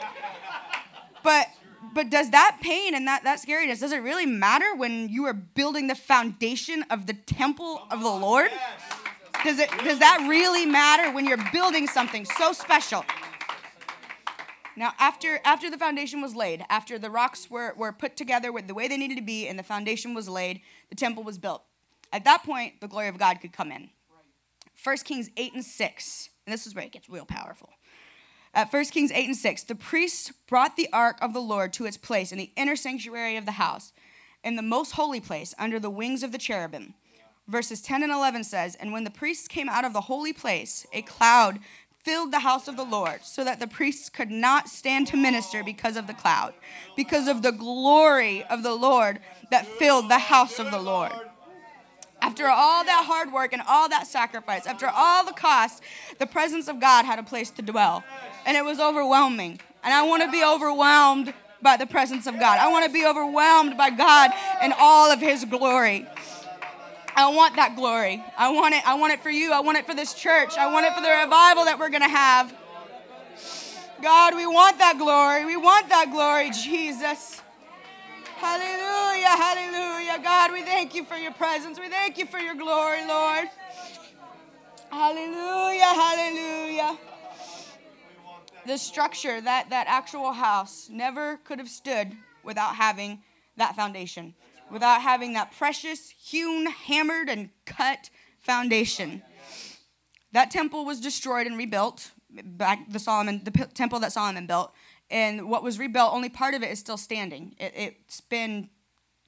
But 1.24 1.48
but 1.94 2.10
does 2.10 2.32
that 2.32 2.58
pain 2.62 2.96
and 2.96 3.08
that, 3.08 3.24
that 3.24 3.40
scariness, 3.40 3.82
does 3.82 3.92
it 3.92 4.02
really 4.02 4.26
matter 4.26 4.76
when 4.76 5.10
you 5.10 5.26
are 5.26 5.34
building 5.34 5.88
the 5.88 5.96
foundation 5.96 6.84
of 6.90 7.06
the 7.06 7.14
temple 7.14 7.84
of 7.92 8.02
the 8.02 8.10
Lord? 8.10 8.50
Does 9.44 9.60
it 9.60 9.70
does 9.84 10.00
that 10.00 10.26
really 10.30 10.66
matter 10.66 11.12
when 11.12 11.26
you're 11.26 11.44
building 11.52 11.88
something 11.88 12.26
so 12.26 12.54
special? 12.54 13.06
Now, 14.76 14.94
after 14.98 15.40
after 15.46 15.70
the 15.70 15.78
foundation 15.78 16.22
was 16.22 16.36
laid, 16.36 16.66
after 16.70 16.98
the 16.98 17.10
rocks 17.10 17.50
were, 17.50 17.74
were 17.78 17.92
put 17.92 18.16
together 18.16 18.52
with 18.52 18.68
the 18.68 18.74
way 18.74 18.88
they 18.88 18.98
needed 18.98 19.18
to 19.18 19.24
be 19.24 19.48
and 19.48 19.60
the 19.60 19.64
foundation 19.64 20.14
was 20.14 20.28
laid, 20.28 20.62
the 20.90 20.96
temple 20.96 21.24
was 21.24 21.38
built. 21.38 21.64
At 22.14 22.26
that 22.26 22.44
point, 22.44 22.80
the 22.80 22.88
glory 22.88 23.08
of 23.08 23.18
God 23.18 23.42
could 23.42 23.52
come 23.52 23.72
in. 23.72 23.90
1 24.84 24.98
Kings 24.98 25.30
8 25.36 25.54
and 25.56 25.66
6, 25.66 26.30
and 26.46 26.54
this 26.54 26.68
is 26.68 26.76
where 26.76 26.86
it 26.86 26.92
gets 26.92 27.10
real 27.10 27.26
powerful. 27.26 27.70
At 28.54 28.72
1 28.72 28.86
Kings 28.86 29.12
8 29.12 29.26
and 29.26 29.36
6, 29.36 29.64
the 29.64 29.76
priests 29.76 30.32
brought 30.48 30.76
the 30.76 30.90
ark 30.94 31.18
of 31.22 31.34
the 31.34 31.42
Lord 31.42 31.74
to 31.74 31.86
its 31.86 31.98
place 31.98 32.32
in 32.32 32.38
the 32.38 32.52
inner 32.56 32.76
sanctuary 32.76 33.36
of 33.36 33.46
the 33.46 33.54
house, 33.54 33.94
in 34.44 34.56
the 34.56 34.62
most 34.62 34.92
holy 34.92 35.20
place, 35.20 35.56
under 35.58 35.80
the 35.80 35.90
wings 35.90 36.22
of 36.22 36.32
the 36.32 36.38
cherubim. 36.38 36.94
Verses 37.48 37.82
10 37.82 38.04
and 38.04 38.12
11 38.12 38.44
says, 38.44 38.76
And 38.76 38.94
when 38.94 39.06
the 39.06 39.10
priests 39.10 39.48
came 39.48 39.68
out 39.68 39.84
of 39.84 39.94
the 39.94 40.02
holy 40.02 40.34
place, 40.34 40.86
a 40.94 41.02
cloud 41.02 41.60
filled 42.04 42.32
the 42.32 42.40
house 42.40 42.68
of 42.68 42.78
the 42.78 42.84
Lord, 42.84 43.24
so 43.24 43.44
that 43.44 43.60
the 43.60 43.68
priests 43.68 44.10
could 44.10 44.30
not 44.30 44.70
stand 44.70 45.08
to 45.08 45.18
minister 45.18 45.64
because 45.64 45.96
of 45.96 46.06
the 46.06 46.14
cloud, 46.14 46.54
because 46.96 47.28
of 47.28 47.42
the 47.42 47.52
glory 47.52 48.44
of 48.44 48.62
the 48.62 48.76
Lord 48.76 49.20
that 49.50 49.66
filled 49.66 50.10
the 50.10 50.20
house 50.20 50.60
of 50.60 50.70
the 50.70 50.80
Lord. 50.80 51.12
After 52.34 52.50
all 52.50 52.84
that 52.84 53.06
hard 53.06 53.32
work 53.32 53.54
and 53.54 53.62
all 53.68 53.88
that 53.90 54.08
sacrifice, 54.08 54.66
after 54.66 54.88
all 54.88 55.24
the 55.24 55.34
cost, 55.34 55.84
the 56.18 56.26
presence 56.26 56.68
of 56.68 56.80
God 56.80 57.06
had 57.06 57.20
a 57.20 57.24
place 57.24 57.52
to 57.52 57.62
dwell. 57.62 58.04
And 58.48 58.58
it 58.58 58.66
was 58.66 58.80
overwhelming. 58.80 59.60
And 59.84 59.94
I 59.94 60.02
want 60.02 60.24
to 60.24 60.32
be 60.32 60.44
overwhelmed 60.44 61.32
by 61.62 61.78
the 61.78 61.86
presence 61.86 62.26
of 62.26 62.40
God. 62.40 62.58
I 62.58 62.72
want 62.72 62.88
to 62.88 62.92
be 62.92 63.06
overwhelmed 63.06 63.78
by 63.78 63.92
God 63.92 64.32
and 64.64 64.74
all 64.80 65.12
of 65.12 65.20
his 65.20 65.46
glory. 65.46 66.08
I 67.16 67.32
want 67.32 67.56
that 67.58 67.76
glory. 67.76 68.24
I 68.36 68.50
want 68.50 68.74
it. 68.74 68.82
I 68.84 68.96
want 68.96 69.14
it 69.14 69.22
for 69.22 69.30
you. 69.30 69.54
I 69.54 69.60
want 69.60 69.78
it 69.78 69.86
for 69.86 69.94
this 69.94 70.16
church. 70.16 70.58
I 70.58 70.74
want 70.74 70.88
it 70.88 70.96
for 70.96 71.02
the 71.02 71.12
revival 71.12 71.66
that 71.66 71.78
we're 71.78 71.92
going 71.92 72.02
to 72.02 72.10
have. 72.10 72.52
God, 74.02 74.36
we 74.36 74.48
want 74.48 74.80
that 74.80 74.98
glory. 74.98 75.46
We 75.46 75.56
want 75.56 75.88
that 75.90 76.10
glory, 76.12 76.50
Jesus. 76.50 77.44
Hallelujah, 78.44 79.38
hallelujah. 79.38 80.20
God, 80.22 80.52
we 80.52 80.64
thank 80.64 80.94
you 80.94 81.06
for 81.06 81.16
your 81.16 81.32
presence. 81.32 81.80
We 81.80 81.88
thank 81.88 82.18
you 82.18 82.26
for 82.26 82.40
your 82.40 82.56
glory, 82.56 83.08
Lord. 83.08 83.48
Hallelujah, 84.92 85.86
hallelujah. 85.86 86.98
The 88.68 88.78
structure, 88.78 89.40
that, 89.40 89.70
that 89.70 89.88
actual 89.88 90.34
house, 90.34 90.90
never 90.92 91.38
could 91.46 91.58
have 91.58 91.70
stood 91.70 92.12
without 92.44 92.76
having 92.76 93.24
that 93.56 93.78
foundation, 93.78 94.34
without 94.70 95.02
having 95.02 95.32
that 95.34 95.54
precious, 95.54 96.10
hewn, 96.10 96.66
hammered, 96.66 97.30
and 97.30 97.50
cut 97.66 98.10
foundation. 98.42 99.24
That 100.34 100.52
temple 100.52 100.84
was 100.84 101.00
destroyed 101.00 101.48
and 101.48 101.58
rebuilt 101.58 102.12
back 102.30 102.92
the 102.92 103.00
Solomon, 103.00 103.40
the 103.46 103.52
temple 103.74 104.00
that 104.00 104.12
Solomon 104.12 104.48
built 104.48 104.74
and 105.14 105.48
what 105.48 105.62
was 105.62 105.78
rebuilt, 105.78 106.12
only 106.12 106.28
part 106.28 106.56
of 106.56 106.64
it 106.64 106.72
is 106.72 106.80
still 106.80 106.98
standing. 106.98 107.56
It, 107.60 107.98
has 108.10 108.20
been 108.22 108.70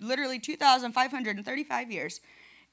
literally 0.02 0.40
2,535 0.40 1.92
years, 1.92 2.22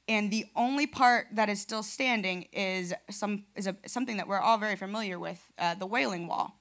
and 0.09 0.31
the 0.31 0.47
only 0.57 0.87
part 0.87 1.27
that 1.33 1.51
is 1.51 1.61
still 1.61 1.83
standing 1.83 2.49
is 2.53 2.95
some 3.11 3.45
is 3.55 3.67
a, 3.67 3.77
something 3.87 4.17
that 4.17 4.27
we're 4.27 4.41
all 4.41 4.57
very 4.57 4.77
familiar 4.77 5.19
with, 5.19 5.47
uh, 5.59 5.75
the 5.75 5.85
Wailing 5.85 6.27
Wall. 6.27 6.59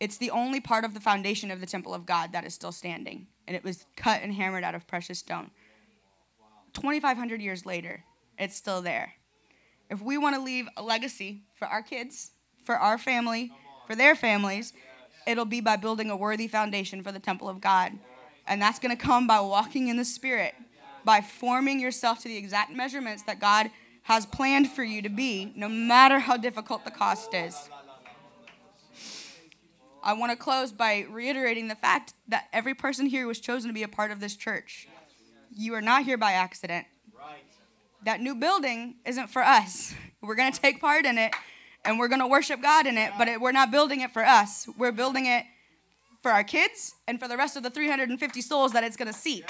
It's 0.00 0.18
the 0.18 0.32
only 0.32 0.60
part 0.60 0.84
of 0.84 0.92
the 0.92 1.00
foundation 1.00 1.52
of 1.52 1.60
the 1.60 1.66
temple 1.66 1.94
of 1.94 2.04
God 2.04 2.32
that 2.32 2.44
is 2.44 2.52
still 2.52 2.72
standing, 2.72 3.28
and 3.46 3.56
it 3.56 3.62
was 3.62 3.86
cut 3.96 4.22
and 4.22 4.34
hammered 4.34 4.64
out 4.64 4.74
of 4.74 4.88
precious 4.88 5.20
stone. 5.20 5.52
2,500 6.74 7.40
years 7.40 7.64
later, 7.64 8.02
it's 8.38 8.56
still 8.56 8.82
there. 8.82 9.12
If 9.88 10.02
we 10.02 10.18
want 10.18 10.34
to 10.34 10.42
leave 10.42 10.68
a 10.76 10.82
legacy 10.82 11.42
for 11.54 11.66
our 11.66 11.82
kids, 11.82 12.32
for 12.64 12.74
our 12.76 12.98
family, 12.98 13.52
for 13.86 13.94
their 13.94 14.14
families, 14.14 14.72
it'll 15.28 15.44
be 15.44 15.60
by 15.60 15.76
building 15.76 16.10
a 16.10 16.16
worthy 16.16 16.48
foundation 16.48 17.02
for 17.02 17.12
the 17.12 17.18
temple 17.18 17.48
of 17.48 17.60
God. 17.60 17.92
And 18.46 18.60
that's 18.62 18.78
going 18.78 18.96
to 18.96 19.02
come 19.02 19.26
by 19.26 19.40
walking 19.40 19.88
in 19.88 19.98
the 19.98 20.04
Spirit, 20.04 20.54
by 21.04 21.20
forming 21.20 21.78
yourself 21.78 22.20
to 22.20 22.28
the 22.28 22.36
exact 22.36 22.72
measurements 22.72 23.24
that 23.24 23.38
God 23.38 23.70
has 24.04 24.24
planned 24.24 24.70
for 24.70 24.82
you 24.82 25.02
to 25.02 25.10
be, 25.10 25.52
no 25.54 25.68
matter 25.68 26.18
how 26.18 26.38
difficult 26.38 26.84
the 26.86 26.90
cost 26.90 27.34
is. 27.34 27.68
I 30.02 30.14
want 30.14 30.32
to 30.32 30.36
close 30.36 30.72
by 30.72 31.04
reiterating 31.10 31.68
the 31.68 31.74
fact 31.74 32.14
that 32.28 32.48
every 32.54 32.74
person 32.74 33.04
here 33.04 33.26
was 33.26 33.38
chosen 33.38 33.68
to 33.68 33.74
be 33.74 33.82
a 33.82 33.88
part 33.88 34.10
of 34.10 34.20
this 34.20 34.34
church. 34.34 34.88
You 35.54 35.74
are 35.74 35.82
not 35.82 36.04
here 36.04 36.16
by 36.16 36.32
accident. 36.32 36.86
That 38.04 38.20
new 38.20 38.34
building 38.34 38.94
isn't 39.04 39.26
for 39.26 39.42
us. 39.42 39.92
We're 40.22 40.36
going 40.36 40.52
to 40.52 40.60
take 40.60 40.80
part 40.80 41.04
in 41.04 41.18
it 41.18 41.34
and 41.88 41.98
we're 41.98 42.08
going 42.08 42.20
to 42.20 42.26
worship 42.26 42.60
God 42.60 42.86
in 42.86 42.98
it, 42.98 43.12
but 43.16 43.28
it, 43.28 43.40
we're 43.40 43.50
not 43.50 43.70
building 43.70 44.02
it 44.02 44.12
for 44.12 44.22
us. 44.22 44.68
We're 44.76 44.92
building 44.92 45.24
it 45.24 45.44
for 46.22 46.30
our 46.30 46.44
kids 46.44 46.94
and 47.08 47.18
for 47.18 47.28
the 47.28 47.36
rest 47.36 47.56
of 47.56 47.62
the 47.62 47.70
350 47.70 48.42
souls 48.42 48.72
that 48.74 48.84
it's 48.84 48.94
going 48.94 49.10
to 49.10 49.18
seat. 49.18 49.46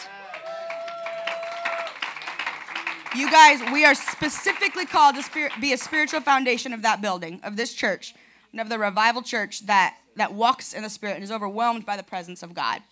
You 3.17 3.29
guys, 3.29 3.61
we 3.73 3.85
are 3.85 3.95
specifically 3.97 4.87
called 4.87 5.17
to 5.17 5.51
be 5.61 5.73
a 5.73 5.77
spiritual 5.77 6.21
foundation 6.21 6.73
of 6.73 6.83
that 6.83 7.03
building, 7.03 7.41
of 7.43 7.57
this 7.57 7.75
church, 7.75 8.15
and 8.53 8.61
of 8.61 8.69
the 8.69 8.79
revival 8.79 9.23
church 9.23 9.67
that, 9.67 9.97
that 10.15 10.33
walks 10.33 10.75
in 10.75 10.85
the 10.85 10.91
spirit 10.91 11.17
and 11.17 11.25
is 11.25 11.33
overwhelmed 11.33 11.85
by 11.85 11.97
the 11.97 12.05
presence 12.05 12.45
of 12.45 12.55
God. 12.55 12.83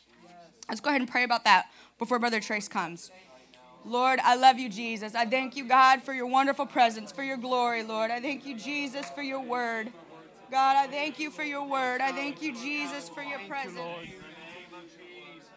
Let's 0.69 0.81
go 0.81 0.91
ahead 0.91 1.01
and 1.01 1.09
pray 1.09 1.23
about 1.23 1.45
that 1.45 1.67
before 2.01 2.19
Brother 2.19 2.41
Trace 2.41 2.67
comes. 2.67 3.13
Lord, 3.87 4.19
I 4.25 4.35
love 4.35 4.59
you, 4.59 4.69
Jesus. 4.69 5.15
I 5.15 5.27
thank 5.27 5.57
you, 5.57 5.65
God, 5.65 6.03
for 6.03 6.13
your 6.13 6.27
wonderful 6.27 6.67
presence, 6.67 7.13
for 7.13 7.23
your 7.23 7.37
glory, 7.37 7.85
Lord. 7.85 8.11
I 8.11 8.21
thank 8.21 8.45
you, 8.45 8.57
Jesus, 8.57 9.09
for 9.11 9.23
your 9.23 9.41
word. 9.41 9.93
God, 10.51 10.77
I 10.77 10.89
thank 10.89 11.21
you 11.21 11.31
for 11.31 11.45
your 11.45 11.65
word. 11.65 12.01
I 12.01 12.11
thank 12.11 12.43
you, 12.43 12.53
Jesus, 12.53 13.09
for 13.09 13.23
your 13.23 13.39
presence. 13.49 13.81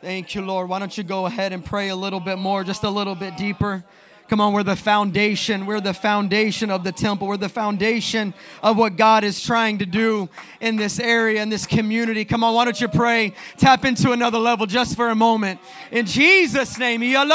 Thank 0.01 0.35
you, 0.35 0.43
Lord. 0.43 0.69
Why 0.69 0.77
don't 0.77 0.95
you 0.95 1.03
go 1.03 1.25
ahead 1.25 1.53
and 1.53 1.65
pray 1.65 1.89
a 1.89 1.95
little 1.95 2.19
bit 2.19 2.37
more, 2.37 2.63
just 2.63 2.83
a 2.83 2.89
little 2.89 3.15
bit 3.15 3.35
deeper? 3.35 3.83
Come 4.29 4.39
on, 4.41 4.53
we're 4.53 4.61
the 4.61 4.75
foundation. 4.75 5.65
We're 5.65 5.81
the 5.81 5.95
foundation 5.95 6.69
of 6.69 6.83
the 6.83 6.91
temple. 6.91 7.27
We're 7.27 7.37
the 7.37 7.49
foundation 7.49 8.35
of 8.61 8.77
what 8.77 8.95
God 8.95 9.23
is 9.23 9.41
trying 9.41 9.79
to 9.79 9.87
do 9.87 10.29
in 10.61 10.75
this 10.75 10.99
area, 10.99 11.41
in 11.41 11.49
this 11.49 11.65
community. 11.65 12.25
Come 12.25 12.43
on, 12.43 12.53
why 12.53 12.65
don't 12.65 12.79
you 12.79 12.89
pray? 12.89 13.33
Tap 13.57 13.85
into 13.85 14.11
another 14.11 14.37
level 14.37 14.67
just 14.67 14.95
for 14.95 15.09
a 15.09 15.15
moment. 15.15 15.59
In 15.89 16.05
Jesus' 16.05 16.77
name. 16.77 17.01
God, 17.01 17.27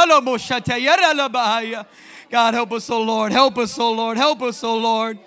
help 2.54 2.72
us, 2.72 2.88
oh 2.88 3.02
Lord. 3.02 3.32
Help 3.32 3.58
us, 3.58 3.76
oh 3.76 3.92
Lord. 3.92 4.16
Help 4.16 4.42
us, 4.42 4.62
oh 4.62 4.78
Lord. 4.78 5.18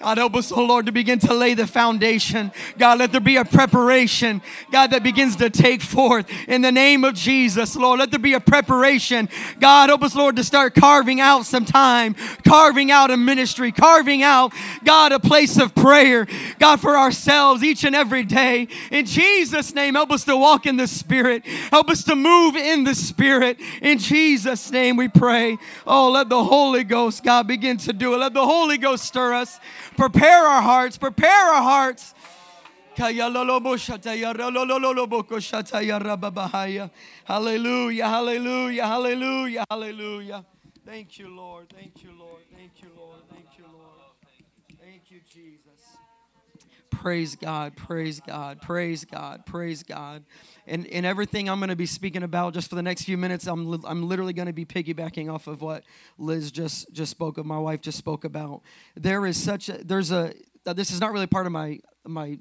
God, 0.00 0.18
help 0.18 0.36
us, 0.36 0.52
oh 0.52 0.64
Lord, 0.64 0.86
to 0.86 0.92
begin 0.92 1.18
to 1.20 1.34
lay 1.34 1.54
the 1.54 1.66
foundation. 1.66 2.52
God, 2.78 2.98
let 2.98 3.12
there 3.12 3.20
be 3.20 3.36
a 3.36 3.44
preparation, 3.44 4.42
God, 4.70 4.90
that 4.90 5.02
begins 5.02 5.36
to 5.36 5.50
take 5.50 5.82
forth 5.82 6.26
in 6.46 6.62
the 6.62 6.72
name 6.72 7.04
of 7.04 7.14
Jesus, 7.14 7.76
Lord. 7.76 7.98
Let 7.98 8.10
there 8.10 8.18
be 8.18 8.34
a 8.34 8.40
preparation. 8.40 9.28
God, 9.60 9.88
help 9.88 10.02
us, 10.02 10.14
Lord, 10.14 10.36
to 10.36 10.44
start 10.44 10.74
carving 10.74 11.20
out 11.20 11.46
some 11.46 11.64
time, 11.64 12.14
carving 12.46 12.90
out 12.90 13.10
a 13.10 13.16
ministry, 13.16 13.72
carving 13.72 14.22
out, 14.22 14.52
God, 14.84 15.12
a 15.12 15.20
place 15.20 15.58
of 15.58 15.74
prayer, 15.74 16.26
God, 16.58 16.80
for 16.80 16.96
ourselves 16.96 17.62
each 17.62 17.84
and 17.84 17.94
every 17.94 18.24
day. 18.24 18.68
In 18.90 19.06
Jesus' 19.06 19.74
name, 19.74 19.94
help 19.94 20.10
us 20.10 20.24
to 20.24 20.36
walk 20.36 20.66
in 20.66 20.76
the 20.76 20.86
Spirit, 20.86 21.44
help 21.46 21.90
us 21.90 22.04
to 22.04 22.14
move 22.14 22.56
in 22.56 22.84
the 22.84 22.94
Spirit. 22.94 23.58
In 23.82 23.98
Jesus' 23.98 24.70
name, 24.70 24.96
we 24.96 25.08
pray. 25.08 25.58
Oh, 25.90 26.10
let 26.10 26.28
the 26.28 26.44
Holy 26.44 26.84
Ghost, 26.84 27.24
God, 27.24 27.46
begin 27.46 27.78
to 27.78 27.94
do 27.94 28.12
it. 28.12 28.18
Let 28.18 28.34
the 28.34 28.44
Holy 28.44 28.76
Ghost 28.76 29.04
stir 29.06 29.32
us. 29.32 29.58
Prepare 29.96 30.46
our 30.46 30.60
hearts. 30.60 30.98
Prepare 30.98 31.30
our 31.30 31.62
hearts. 31.62 32.14
Hallelujah, 37.24 38.06
hallelujah, 38.06 38.86
hallelujah, 38.86 39.64
hallelujah. 39.70 40.44
Thank 40.84 41.18
you, 41.18 41.28
Lord. 41.34 41.72
Thank 41.74 42.02
you, 42.02 42.10
Lord. 42.18 42.42
Thank 42.54 42.82
you, 42.82 42.90
Lord. 42.94 43.20
Thank 43.30 43.56
you, 43.56 43.64
Lord. 43.64 44.78
Thank 44.78 45.10
you, 45.10 45.20
Jesus. 45.32 45.96
Praise 46.90 47.36
God, 47.36 47.76
praise 47.76 48.20
God, 48.20 48.60
praise 48.60 49.04
God, 49.04 49.46
praise 49.46 49.82
God 49.82 50.24
and, 50.68 50.86
and 50.88 51.06
everything 51.06 51.48
I'm 51.48 51.58
going 51.58 51.70
to 51.70 51.76
be 51.76 51.86
speaking 51.86 52.22
about 52.22 52.54
just 52.54 52.68
for 52.68 52.76
the 52.76 52.82
next 52.82 53.04
few 53.04 53.16
minutes, 53.16 53.46
I'm, 53.46 53.68
li- 53.68 53.84
I'm 53.84 54.06
literally 54.08 54.32
going 54.32 54.46
to 54.46 54.52
be 54.52 54.64
piggybacking 54.64 55.32
off 55.32 55.46
of 55.46 55.62
what 55.62 55.82
Liz 56.18 56.50
just, 56.50 56.92
just 56.92 57.10
spoke 57.10 57.38
of, 57.38 57.46
my 57.46 57.58
wife 57.58 57.80
just 57.80 57.98
spoke 57.98 58.24
about. 58.24 58.62
There 58.94 59.26
is 59.26 59.42
such 59.42 59.68
a, 59.68 59.82
there's 59.84 60.12
a, 60.12 60.34
this 60.64 60.90
is 60.90 61.00
not 61.00 61.12
really 61.12 61.26
part 61.26 61.46
of 61.46 61.52
my, 61.52 61.80
my 62.06 62.38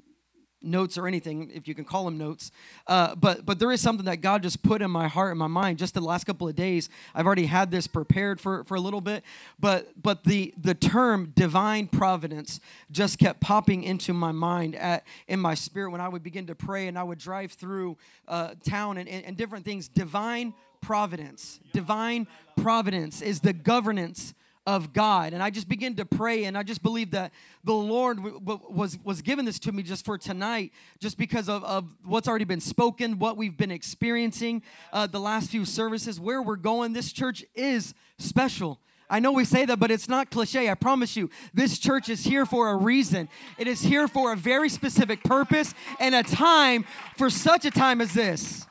notes 0.62 0.98
or 0.98 1.08
anything, 1.08 1.52
if 1.54 1.67
you 1.67 1.76
can 1.76 1.86
call 1.86 2.06
them 2.06 2.17
notes. 2.17 2.52
Uh, 2.88 3.15
but 3.15 3.46
but 3.46 3.60
there 3.60 3.72
is 3.72 3.82
something 3.82 4.06
that 4.06 4.22
God 4.22 4.43
just 4.43 4.62
put 4.63 4.82
in 4.82 4.89
my 4.89 5.08
heart 5.08 5.32
and 5.32 5.39
my 5.39 5.48
mind 5.48 5.78
just 5.78 5.93
the 5.93 6.02
last 6.02 6.26
couple 6.26 6.48
of 6.48 6.56
days. 6.56 6.89
I've 7.13 7.26
already 7.26 7.46
had 7.46 7.72
this 7.72 7.88
prepared 7.88 8.41
for, 8.41 8.63
for 8.63 8.76
a 8.76 8.80
little 8.80 9.02
bit, 9.02 9.24
but 9.60 9.91
but 10.02 10.24
the 10.24 10.54
the 10.58 10.74
term 10.74 11.34
divine 11.36 11.88
providence 11.88 12.60
just 12.91 13.20
kept 13.20 13.39
popping 13.39 13.84
into 13.84 14.13
my 14.13 14.32
mind 14.32 14.76
at 14.76 15.06
in 15.28 15.39
my 15.39 15.54
spirit 15.54 15.91
when 15.91 16.02
I 16.02 16.10
would 16.10 16.24
begin 16.24 16.48
to 16.48 16.56
pray 16.56 16.88
and 16.88 16.98
I 16.98 17.04
would 17.04 17.20
drive 17.20 17.52
through 17.52 17.98
uh, 18.28 18.56
town 18.63 18.98
and, 18.98 19.08
and, 19.08 19.26
and 19.26 19.38
different 19.38 19.65
things. 19.65 19.88
Divine 19.88 20.54
providence, 20.82 21.60
divine 21.74 22.28
providence 22.56 23.22
is 23.22 23.39
the 23.39 23.54
governance 23.54 24.34
of 24.67 24.91
God. 24.91 25.32
And 25.32 25.41
I 25.41 25.49
just 25.49 25.69
began 25.69 25.95
to 25.95 26.06
pray, 26.06 26.43
and 26.43 26.58
I 26.58 26.62
just 26.62 26.84
believe 26.84 27.12
that 27.12 27.32
the 27.63 27.73
Lord 27.73 28.17
w- 28.17 28.38
w- 28.38 28.62
was, 28.69 28.99
was 29.01 29.21
giving 29.21 29.45
this 29.45 29.60
to 29.60 29.71
me 29.71 29.82
just 29.82 30.03
for 30.03 30.17
tonight, 30.17 30.73
just 30.99 31.17
because 31.17 31.47
of, 31.47 31.63
of 31.63 31.95
what's 32.03 32.27
already 32.27 32.43
been 32.43 32.60
spoken, 32.60 33.17
what 33.17 33.38
we've 33.38 33.56
been 33.56 33.71
experiencing 33.71 34.62
uh, 34.91 35.08
the 35.08 35.21
last 35.21 35.49
few 35.49 35.63
services, 35.63 36.19
where 36.19 36.41
we're 36.41 36.58
going. 36.58 36.91
This 36.91 37.13
church 37.13 37.45
is 37.56 37.93
special. 38.19 38.77
I 39.10 39.21
know 39.21 39.32
we 39.32 39.45
say 39.45 39.63
that, 39.63 39.80
but 39.80 39.89
it's 39.89 40.10
not 40.10 40.32
cliche. 40.32 40.69
I 40.69 40.75
promise 40.75 41.15
you, 41.15 41.30
this 41.53 41.80
church 41.80 42.10
is 42.10 42.25
here 42.25 42.45
for 42.45 42.69
a 42.69 42.75
reason. 42.75 43.30
It 43.58 43.67
is 43.69 43.82
here 43.82 44.10
for 44.10 44.34
a 44.34 44.36
very 44.36 44.67
specific 44.67 45.23
purpose 45.23 45.73
and 45.97 46.13
a 46.13 46.23
time 46.23 46.84
for 47.15 47.30
such 47.30 47.63
a 47.63 47.71
time 47.71 48.01
as 48.01 48.13
this. 48.13 48.67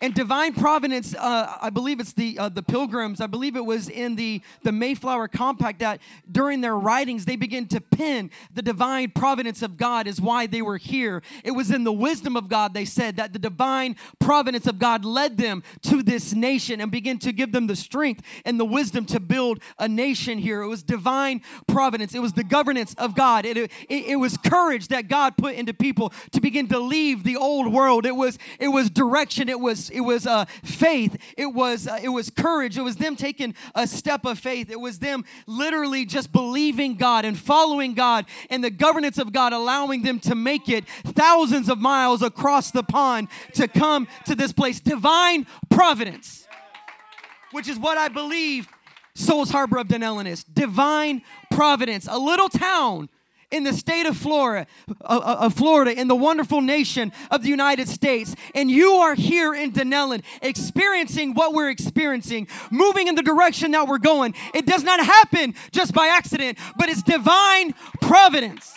And 0.00 0.14
divine 0.14 0.54
providence, 0.54 1.14
uh, 1.14 1.56
I 1.60 1.70
believe 1.70 2.00
it's 2.00 2.12
the 2.12 2.38
uh, 2.38 2.48
the 2.48 2.62
Pilgrims. 2.62 3.20
I 3.20 3.26
believe 3.26 3.56
it 3.56 3.64
was 3.64 3.88
in 3.88 4.16
the 4.16 4.42
the 4.62 4.72
Mayflower 4.72 5.28
Compact 5.28 5.78
that 5.80 6.00
during 6.30 6.60
their 6.60 6.76
writings 6.76 7.24
they 7.24 7.36
begin 7.36 7.66
to 7.68 7.80
pin 7.80 8.30
the 8.52 8.62
divine 8.62 9.10
providence 9.10 9.62
of 9.62 9.76
God 9.76 10.06
is 10.06 10.20
why 10.20 10.46
they 10.46 10.62
were 10.62 10.76
here. 10.76 11.22
It 11.44 11.52
was 11.52 11.70
in 11.70 11.84
the 11.84 11.92
wisdom 11.92 12.36
of 12.36 12.48
God 12.48 12.74
they 12.74 12.84
said 12.84 13.16
that 13.16 13.32
the 13.32 13.38
divine 13.38 13.96
providence 14.18 14.66
of 14.66 14.78
God 14.78 15.04
led 15.04 15.38
them 15.38 15.62
to 15.82 16.02
this 16.02 16.34
nation 16.34 16.80
and 16.80 16.90
begin 16.90 17.18
to 17.20 17.32
give 17.32 17.52
them 17.52 17.66
the 17.66 17.76
strength 17.76 18.22
and 18.44 18.60
the 18.60 18.64
wisdom 18.64 19.06
to 19.06 19.20
build 19.20 19.60
a 19.78 19.88
nation 19.88 20.38
here. 20.38 20.62
It 20.62 20.68
was 20.68 20.82
divine 20.82 21.42
providence. 21.66 22.14
It 22.14 22.20
was 22.20 22.34
the 22.34 22.44
governance 22.44 22.94
of 22.98 23.14
God. 23.14 23.44
It, 23.44 23.56
it, 23.56 23.70
it 23.88 24.16
was 24.16 24.36
courage 24.36 24.88
that 24.88 25.08
God 25.08 25.36
put 25.36 25.54
into 25.54 25.74
people 25.74 26.12
to 26.32 26.40
begin 26.40 26.68
to 26.68 26.78
leave 26.78 27.24
the 27.24 27.36
old 27.36 27.72
world. 27.72 28.06
It 28.06 28.16
was 28.16 28.38
it 28.58 28.68
was 28.68 28.90
direction. 28.90 29.48
It 29.48 29.60
was 29.60 29.85
it 29.90 30.00
was 30.00 30.26
uh, 30.26 30.44
faith, 30.62 31.16
it 31.36 31.46
was 31.46 31.86
uh, 31.86 31.98
it 32.02 32.08
was 32.08 32.30
courage, 32.30 32.78
it 32.78 32.82
was 32.82 32.96
them 32.96 33.16
taking 33.16 33.54
a 33.74 33.86
step 33.86 34.24
of 34.24 34.38
faith, 34.38 34.70
it 34.70 34.80
was 34.80 34.98
them 34.98 35.24
literally 35.46 36.04
just 36.04 36.32
believing 36.32 36.96
God 36.96 37.24
and 37.24 37.38
following 37.38 37.94
God 37.94 38.26
and 38.50 38.62
the 38.62 38.70
governance 38.70 39.18
of 39.18 39.32
God, 39.32 39.52
allowing 39.52 40.02
them 40.02 40.20
to 40.20 40.34
make 40.34 40.68
it 40.68 40.84
thousands 41.04 41.68
of 41.68 41.78
miles 41.78 42.22
across 42.22 42.70
the 42.70 42.82
pond 42.82 43.28
to 43.54 43.68
come 43.68 44.08
to 44.26 44.34
this 44.34 44.52
place. 44.52 44.80
Divine 44.80 45.46
providence, 45.68 46.46
which 47.52 47.68
is 47.68 47.78
what 47.78 47.98
I 47.98 48.08
believe 48.08 48.68
Souls 49.14 49.50
Harbor 49.50 49.78
of 49.78 49.88
Dunnellon 49.88 50.26
is. 50.26 50.44
Divine 50.44 51.22
providence, 51.50 52.06
a 52.10 52.18
little 52.18 52.48
town 52.48 53.08
in 53.50 53.64
the 53.64 53.72
state 53.72 54.06
of 54.06 54.16
Florida, 54.16 54.66
of 55.00 55.54
Florida, 55.54 55.98
in 55.98 56.08
the 56.08 56.16
wonderful 56.16 56.60
nation 56.60 57.12
of 57.30 57.42
the 57.42 57.48
United 57.48 57.88
States, 57.88 58.34
and 58.54 58.70
you 58.70 58.92
are 58.94 59.14
here 59.14 59.54
in 59.54 59.72
Dunnellon 59.72 60.22
experiencing 60.42 61.34
what 61.34 61.52
we're 61.52 61.70
experiencing, 61.70 62.48
moving 62.70 63.08
in 63.08 63.14
the 63.14 63.22
direction 63.22 63.70
that 63.72 63.86
we're 63.86 63.98
going, 63.98 64.34
it 64.54 64.66
does 64.66 64.82
not 64.82 65.04
happen 65.04 65.54
just 65.70 65.94
by 65.94 66.08
accident, 66.08 66.58
but 66.76 66.88
it's 66.88 67.02
divine 67.02 67.72
providence. 68.00 68.76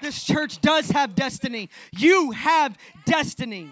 This 0.00 0.22
church 0.22 0.60
does 0.60 0.90
have 0.90 1.14
destiny. 1.14 1.70
You 1.90 2.30
have 2.32 2.76
destiny. 3.06 3.70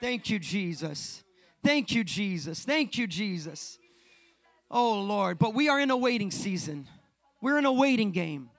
Thank 0.00 0.28
you, 0.28 0.38
Jesus. 0.38 1.24
Thank 1.64 1.92
you, 1.92 2.04
Jesus. 2.04 2.62
Thank 2.62 2.98
you, 2.98 3.06
Jesus. 3.06 3.78
Oh, 4.74 5.00
Lord. 5.00 5.38
But 5.38 5.54
we 5.54 5.68
are 5.68 5.78
in 5.78 5.92
a 5.92 5.96
waiting 5.96 6.32
season, 6.32 6.88
we're 7.40 7.58
in 7.58 7.64
a 7.64 7.72
waiting 7.72 8.10
game. 8.10 8.50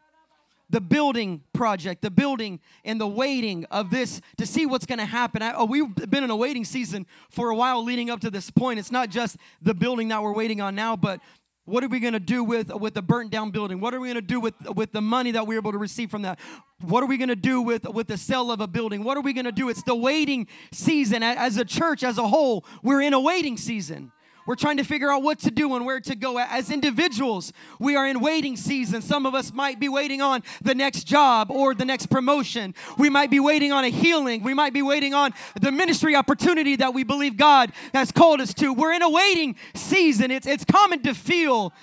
The 0.71 0.81
building 0.81 1.43
project, 1.53 2.01
the 2.01 2.09
building 2.09 2.59
and 2.83 2.99
the 2.99 3.07
waiting 3.07 3.65
of 3.65 3.91
this 3.91 4.19
to 4.37 4.47
see 4.47 4.65
what's 4.65 4.87
going 4.87 4.97
to 4.97 5.05
happen. 5.05 5.43
I, 5.43 5.53
oh, 5.53 5.65
we've 5.65 5.93
been 5.93 6.23
in 6.23 6.31
a 6.31 6.35
waiting 6.35 6.65
season 6.65 7.05
for 7.29 7.51
a 7.51 7.55
while 7.55 7.83
leading 7.83 8.09
up 8.09 8.21
to 8.21 8.31
this 8.31 8.49
point. 8.49 8.79
It's 8.79 8.91
not 8.91 9.09
just 9.09 9.37
the 9.61 9.75
building 9.75 10.07
that 10.07 10.23
we're 10.23 10.33
waiting 10.33 10.61
on 10.61 10.73
now, 10.73 10.95
but 10.95 11.19
what 11.65 11.83
are 11.83 11.87
we 11.87 11.99
going 11.99 12.13
to 12.13 12.19
do 12.19 12.43
with, 12.43 12.73
with 12.73 12.95
the 12.95 13.03
burnt 13.03 13.29
down 13.29 13.51
building? 13.51 13.79
What 13.79 13.93
are 13.93 13.99
we 13.99 14.07
going 14.07 14.15
to 14.15 14.21
do 14.21 14.39
with, 14.39 14.55
with 14.75 14.91
the 14.91 15.01
money 15.01 15.29
that 15.31 15.45
we're 15.45 15.59
able 15.59 15.71
to 15.71 15.77
receive 15.77 16.09
from 16.09 16.23
that? 16.23 16.39
What 16.81 17.03
are 17.03 17.07
we 17.07 17.17
going 17.17 17.29
to 17.29 17.35
do 17.35 17.61
with, 17.61 17.87
with 17.87 18.07
the 18.07 18.17
sale 18.17 18.51
of 18.51 18.59
a 18.59 18.67
building? 18.67 19.03
What 19.03 19.17
are 19.17 19.21
we 19.21 19.33
going 19.33 19.45
to 19.45 19.51
do? 19.51 19.69
It's 19.69 19.83
the 19.83 19.95
waiting 19.95 20.47
season. 20.71 21.21
As 21.21 21.57
a 21.57 21.65
church, 21.65 22.03
as 22.03 22.17
a 22.17 22.27
whole, 22.27 22.65
we're 22.81 23.01
in 23.01 23.13
a 23.13 23.19
waiting 23.19 23.55
season. 23.55 24.11
We're 24.45 24.55
trying 24.55 24.77
to 24.77 24.83
figure 24.83 25.11
out 25.11 25.23
what 25.23 25.39
to 25.39 25.51
do 25.51 25.75
and 25.75 25.85
where 25.85 25.99
to 25.99 26.15
go. 26.15 26.37
As 26.37 26.69
individuals, 26.69 27.51
we 27.79 27.95
are 27.95 28.07
in 28.07 28.19
waiting 28.19 28.55
season. 28.55 29.01
Some 29.01 29.25
of 29.25 29.33
us 29.33 29.51
might 29.51 29.79
be 29.79 29.89
waiting 29.89 30.21
on 30.21 30.43
the 30.61 30.75
next 30.75 31.05
job 31.05 31.49
or 31.49 31.73
the 31.73 31.85
next 31.85 32.07
promotion. 32.07 32.75
We 32.97 33.09
might 33.09 33.31
be 33.31 33.39
waiting 33.39 33.71
on 33.71 33.83
a 33.83 33.89
healing. 33.89 34.43
We 34.43 34.53
might 34.53 34.73
be 34.73 34.83
waiting 34.83 35.15
on 35.15 35.33
the 35.59 35.71
ministry 35.71 36.15
opportunity 36.15 36.75
that 36.75 36.93
we 36.93 37.03
believe 37.03 37.37
God 37.37 37.71
has 37.93 38.11
called 38.11 38.39
us 38.39 38.53
to. 38.55 38.71
We're 38.71 38.93
in 38.93 39.01
a 39.01 39.09
waiting 39.09 39.55
season. 39.73 40.29
It's, 40.29 40.45
it's 40.45 40.65
common 40.65 41.01
to 41.03 41.15
feel 41.15 41.73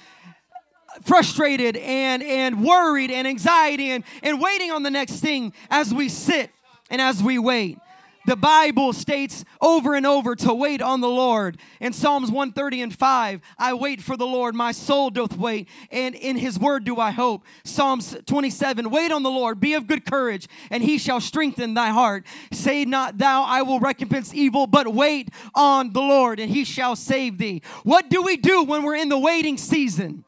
frustrated 1.02 1.76
and, 1.76 2.22
and 2.22 2.64
worried 2.64 3.10
and 3.10 3.26
anxiety 3.26 3.90
and, 3.90 4.04
and 4.22 4.40
waiting 4.40 4.70
on 4.70 4.82
the 4.82 4.90
next 4.90 5.20
thing 5.20 5.52
as 5.70 5.92
we 5.92 6.08
sit 6.08 6.50
and 6.90 7.00
as 7.00 7.22
we 7.22 7.38
wait. 7.38 7.78
The 8.24 8.36
Bible 8.36 8.92
states 8.92 9.44
over 9.60 9.94
and 9.94 10.06
over 10.06 10.36
to 10.36 10.54
wait 10.54 10.80
on 10.80 11.00
the 11.00 11.08
Lord. 11.08 11.58
In 11.80 11.92
Psalms 11.92 12.30
130 12.30 12.82
and 12.82 12.94
5, 12.96 13.40
I 13.58 13.74
wait 13.74 14.00
for 14.00 14.16
the 14.16 14.26
Lord, 14.26 14.54
my 14.54 14.70
soul 14.72 15.10
doth 15.10 15.36
wait, 15.36 15.68
and 15.90 16.14
in 16.14 16.36
his 16.36 16.58
word 16.58 16.84
do 16.84 16.98
I 16.98 17.10
hope. 17.10 17.44
Psalms 17.64 18.16
27, 18.26 18.90
wait 18.90 19.10
on 19.10 19.22
the 19.22 19.30
Lord, 19.30 19.58
be 19.58 19.74
of 19.74 19.88
good 19.88 20.04
courage, 20.04 20.46
and 20.70 20.82
he 20.82 20.98
shall 20.98 21.20
strengthen 21.20 21.74
thy 21.74 21.88
heart. 21.88 22.24
Say 22.52 22.84
not 22.84 23.18
thou, 23.18 23.42
I 23.42 23.62
will 23.62 23.80
recompense 23.80 24.32
evil, 24.32 24.66
but 24.66 24.94
wait 24.94 25.30
on 25.54 25.92
the 25.92 26.00
Lord, 26.00 26.38
and 26.38 26.50
he 26.50 26.64
shall 26.64 26.94
save 26.94 27.38
thee. 27.38 27.62
What 27.82 28.08
do 28.08 28.22
we 28.22 28.36
do 28.36 28.62
when 28.62 28.84
we're 28.84 28.96
in 28.96 29.08
the 29.08 29.18
waiting 29.18 29.58
season? 29.58 30.24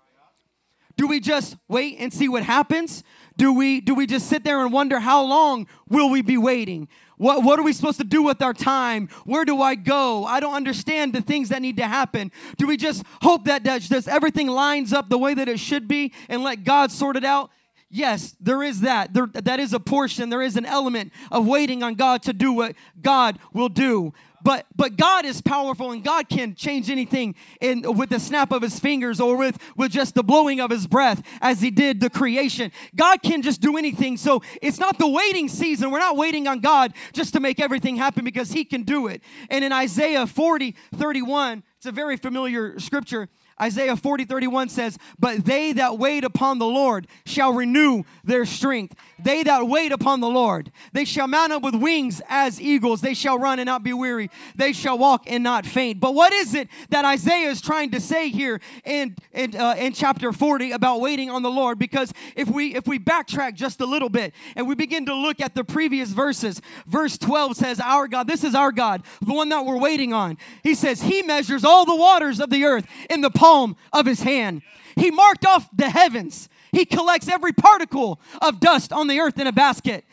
Do 0.97 1.09
we 1.09 1.21
just 1.21 1.57
wait 1.69 1.97
and 1.99 2.13
see 2.13 2.29
what 2.29 2.45
happens? 2.45 3.03
Do 3.37 3.53
we 3.53 3.81
do 3.81 3.95
we 3.95 4.07
just 4.07 4.29
sit 4.29 4.45
there 4.45 4.63
and 4.63 4.73
wonder 4.73 5.01
how 5.01 5.25
long 5.25 5.67
will 5.89 6.09
we 6.09 6.23
be 6.23 6.39
waiting? 6.39 6.89
What, 7.17 7.45
what 7.45 7.59
are 7.61 7.63
we 7.63 7.73
supposed 7.73 7.99
to 7.99 8.05
do 8.05 8.23
with 8.23 8.43
our 8.43 8.53
time? 8.53 9.09
Where 9.25 9.45
do 9.45 9.63
I 9.63 9.77
go? 9.77 10.25
I 10.25 10.41
don't 10.41 10.55
understand 10.55 11.13
the 11.13 11.21
things 11.21 11.49
that 11.51 11.63
need 11.63 11.77
to 11.77 11.87
happen. 11.87 12.33
Do 12.57 12.67
we 12.67 12.77
just 12.77 13.05
hope 13.23 13.45
that, 13.45 13.65
that 13.65 13.83
just 13.83 14.09
everything 14.09 14.49
lines 14.49 14.93
up 14.93 15.09
the 15.09 15.19
way 15.19 15.35
that 15.35 15.49
it 15.49 15.61
should 15.61 15.87
be 15.87 16.13
and 16.29 16.43
let 16.43 16.65
God 16.65 16.91
sort 16.91 17.17
it 17.17 17.25
out? 17.25 17.51
Yes, 17.89 18.35
there 18.41 18.65
is 18.65 18.81
that. 18.81 19.15
There, 19.15 19.29
that 19.33 19.61
is 19.61 19.73
a 19.73 19.79
portion. 19.79 20.29
There 20.29 20.43
is 20.43 20.57
an 20.57 20.67
element 20.67 21.13
of 21.31 21.47
waiting 21.47 21.85
on 21.85 21.95
God 21.95 22.23
to 22.25 22.33
do 22.33 22.53
what 22.53 22.75
God 23.01 23.39
will 23.53 23.69
do. 23.69 24.13
But 24.45 24.67
but 24.77 24.97
God 24.97 25.25
is 25.25 25.41
powerful 25.41 25.91
and 25.91 26.05
God 26.05 26.29
can 26.29 26.55
change 26.55 26.91
anything 26.91 27.35
in 27.61 27.97
with 27.97 28.11
the 28.11 28.21
snap 28.21 28.53
of 28.53 28.61
his 28.61 28.79
fingers 28.79 29.19
or 29.19 29.37
with, 29.37 29.59
with 29.77 29.91
just 29.91 30.15
the 30.15 30.23
blowing 30.23 30.61
of 30.61 30.71
his 30.71 30.87
breath 30.87 31.23
as 31.41 31.63
he 31.63 31.71
did 31.71 32.01
the 32.01 32.11
creation. 32.11 32.71
God 32.95 33.23
can 33.23 33.41
just 33.41 33.63
do 33.63 33.79
anything. 33.79 34.19
So 34.19 34.43
it's 34.61 34.79
not 34.79 34.99
the 34.99 35.09
waiting 35.09 35.49
season. 35.49 35.91
We're 35.91 35.99
not 35.99 36.19
waiting 36.19 36.47
on 36.47 36.61
God 36.61 36.93
just 37.15 37.33
to 37.33 37.41
make 37.41 37.59
everything 37.59 37.97
happen 37.97 38.23
because 38.23 38.53
he 38.53 38.67
can 38.67 38.83
do 38.83 39.07
it. 39.07 39.23
And 39.49 39.65
in 39.65 39.73
Isaiah 39.73 40.27
40, 40.27 40.77
31, 40.95 41.63
it's 41.79 41.87
a 41.87 41.93
very 41.93 42.19
familiar 42.19 42.79
scripture. 42.79 43.29
Isaiah 43.61 43.97
40, 43.97 44.25
31 44.25 44.69
says, 44.69 44.99
But 45.19 45.45
they 45.45 45.73
that 45.75 45.99
wait 45.99 46.25
upon 46.25 46.59
the 46.59 46.67
Lord 46.67 47.07
shall 47.25 47.53
renew 47.53 48.03
their 48.25 48.45
strength. 48.45 48.95
They 49.19 49.43
that 49.45 49.67
wait 49.69 49.93
upon 49.93 50.21
the 50.21 50.29
Lord, 50.29 50.73
they 50.93 51.05
shall 51.05 51.29
mount 51.29 51.53
up 51.53 51.63
with 51.63 51.75
wings 51.75 52.21
as 52.29 52.61
eagles. 52.61 53.01
They 53.01 53.15
shall 53.15 53.39
run 53.39 53.59
and 53.59 53.67
not 53.67 53.83
be 53.83 53.93
weary. 53.93 54.31
They 54.57 54.73
shall 54.73 54.99
walk 54.99 55.25
and 55.27 55.45
not 55.45 55.67
faint. 55.67 56.01
But 56.01 56.15
what 56.15 56.33
is 56.33 56.55
it 56.55 56.69
that 56.91 57.05
Isaiah 57.05 57.51
is 57.51 57.61
trying 57.61 57.91
to 57.93 58.01
say 58.01 58.29
here 58.29 58.61
in, 58.85 59.17
in, 59.33 59.57
uh, 59.57 59.75
in 59.79 59.93
chapter 59.93 60.33
40 60.33 60.73
about 60.73 61.01
waiting 61.01 61.31
on 61.31 61.43
the 61.43 61.51
Lord? 61.51 61.79
Because 61.79 62.13
if 62.37 62.49
we 62.49 62.75
if 62.75 62.87
we 62.87 62.99
backtrack 62.99 63.55
just 63.55 63.81
a 63.81 63.87
little 63.87 64.09
bit 64.09 64.35
and 64.57 64.67
we 64.67 64.75
begin 64.75 65.07
to 65.07 65.15
look 65.15 65.41
at 65.41 65.55
the 65.55 65.65
previous 65.65 66.11
verses, 66.11 66.61
verse 66.87 67.17
12 67.19 67.57
says, 67.57 67.81
Our 67.81 68.09
God, 68.09 68.27
this 68.27 68.45
is 68.45 68.55
our 68.55 68.73
God, 68.73 69.03
the 69.21 69.33
one 69.33 69.49
that 69.51 69.65
we're 69.65 69.79
waiting 69.79 70.13
on. 70.13 70.39
He 70.63 70.75
says, 70.75 71.03
He 71.03 71.23
measures 71.23 71.65
all 71.65 71.85
the 71.85 71.97
waters 71.97 72.41
of 72.41 72.51
the 72.51 72.65
earth 72.65 72.87
in 73.11 73.21
the 73.21 73.31
palm 73.31 73.77
of 73.93 74.07
his 74.07 74.23
hand. 74.23 74.63
He 74.97 75.11
marked 75.11 75.45
off 75.47 75.69
the 75.75 75.91
heavens. 75.91 76.49
He 76.75 76.85
collects 76.85 77.29
every 77.29 77.53
particle 77.53 78.21
of 78.43 78.59
dust 78.59 78.93
on 78.93 79.07
the 79.07 79.21
earth 79.21 79.39
in 79.39 79.47
a 79.47 79.53
basket. 79.53 80.05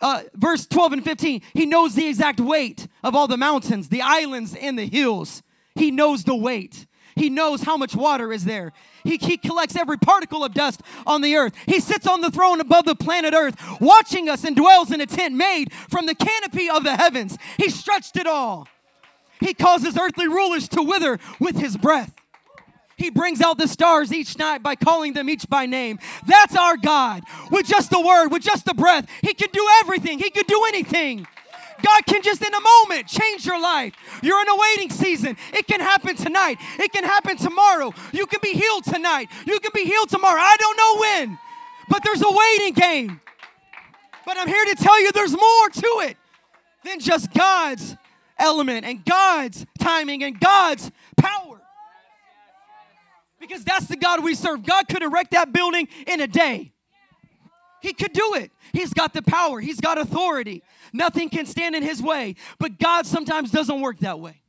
Uh, 0.00 0.22
verse 0.34 0.66
12 0.66 0.92
and 0.92 1.04
15, 1.04 1.42
he 1.54 1.66
knows 1.66 1.94
the 1.94 2.06
exact 2.06 2.40
weight 2.40 2.86
of 3.02 3.16
all 3.16 3.26
the 3.26 3.36
mountains, 3.36 3.88
the 3.88 4.02
islands, 4.02 4.54
and 4.54 4.78
the 4.78 4.86
hills. 4.86 5.42
He 5.74 5.90
knows 5.90 6.24
the 6.24 6.36
weight. 6.36 6.86
He 7.16 7.30
knows 7.30 7.62
how 7.62 7.76
much 7.76 7.96
water 7.96 8.32
is 8.32 8.44
there. 8.44 8.72
He, 9.02 9.16
he 9.16 9.36
collects 9.38 9.74
every 9.74 9.96
particle 9.96 10.44
of 10.44 10.54
dust 10.54 10.82
on 11.06 11.22
the 11.22 11.34
earth. 11.34 11.54
He 11.66 11.80
sits 11.80 12.06
on 12.06 12.20
the 12.20 12.30
throne 12.30 12.60
above 12.60 12.84
the 12.84 12.94
planet 12.94 13.34
earth, 13.34 13.56
watching 13.80 14.28
us 14.28 14.44
and 14.44 14.54
dwells 14.54 14.92
in 14.92 15.00
a 15.00 15.06
tent 15.06 15.34
made 15.34 15.72
from 15.72 16.06
the 16.06 16.14
canopy 16.14 16.68
of 16.70 16.84
the 16.84 16.96
heavens. 16.96 17.36
He 17.56 17.70
stretched 17.70 18.16
it 18.16 18.26
all. 18.26 18.68
He 19.40 19.54
causes 19.54 19.96
earthly 19.96 20.28
rulers 20.28 20.68
to 20.68 20.82
wither 20.82 21.18
with 21.40 21.56
his 21.56 21.76
breath. 21.76 22.14
He 22.98 23.10
brings 23.10 23.40
out 23.40 23.56
the 23.58 23.68
stars 23.68 24.12
each 24.12 24.36
night 24.38 24.62
by 24.62 24.74
calling 24.74 25.12
them 25.12 25.30
each 25.30 25.48
by 25.48 25.66
name. 25.66 25.98
That's 26.26 26.56
our 26.56 26.76
God. 26.76 27.22
With 27.50 27.66
just 27.66 27.90
the 27.90 28.00
word, 28.00 28.28
with 28.28 28.42
just 28.42 28.66
the 28.66 28.74
breath, 28.74 29.08
He 29.22 29.32
can 29.32 29.48
do 29.52 29.66
everything. 29.80 30.18
He 30.18 30.30
can 30.30 30.44
do 30.46 30.64
anything. 30.68 31.26
God 31.80 32.06
can 32.06 32.22
just 32.22 32.42
in 32.42 32.52
a 32.52 32.60
moment 32.60 33.06
change 33.06 33.46
your 33.46 33.60
life. 33.60 33.94
You're 34.20 34.40
in 34.40 34.48
a 34.48 34.56
waiting 34.56 34.90
season. 34.90 35.36
It 35.52 35.68
can 35.68 35.78
happen 35.80 36.16
tonight. 36.16 36.58
It 36.78 36.92
can 36.92 37.04
happen 37.04 37.36
tomorrow. 37.36 37.94
You 38.12 38.26
can 38.26 38.40
be 38.42 38.52
healed 38.52 38.84
tonight. 38.84 39.28
You 39.46 39.60
can 39.60 39.70
be 39.72 39.84
healed 39.84 40.08
tomorrow. 40.08 40.40
I 40.40 40.56
don't 40.58 40.76
know 40.76 41.00
when, 41.00 41.38
but 41.88 42.02
there's 42.02 42.22
a 42.22 42.30
waiting 42.30 42.74
game. 42.74 43.20
But 44.26 44.36
I'm 44.38 44.48
here 44.48 44.64
to 44.64 44.74
tell 44.74 45.00
you 45.00 45.12
there's 45.12 45.32
more 45.32 45.68
to 45.72 46.08
it 46.08 46.16
than 46.84 46.98
just 46.98 47.32
God's 47.32 47.96
element 48.38 48.84
and 48.84 49.04
God's 49.04 49.64
timing 49.78 50.24
and 50.24 50.38
God's 50.38 50.90
power. 51.16 51.57
Because 53.48 53.64
that's 53.64 53.86
the 53.86 53.96
God 53.96 54.22
we 54.22 54.34
serve. 54.34 54.62
God 54.64 54.88
could 54.88 55.02
erect 55.02 55.30
that 55.30 55.52
building 55.52 55.88
in 56.06 56.20
a 56.20 56.26
day. 56.26 56.72
He 57.80 57.92
could 57.92 58.12
do 58.12 58.34
it. 58.34 58.50
He's 58.72 58.92
got 58.92 59.14
the 59.14 59.22
power, 59.22 59.60
He's 59.60 59.80
got 59.80 59.98
authority. 59.98 60.62
Nothing 60.92 61.28
can 61.30 61.46
stand 61.46 61.74
in 61.74 61.82
His 61.82 62.02
way. 62.02 62.34
But 62.58 62.78
God 62.78 63.06
sometimes 63.06 63.50
doesn't 63.50 63.80
work 63.80 64.00
that 64.00 64.20
way. 64.20 64.42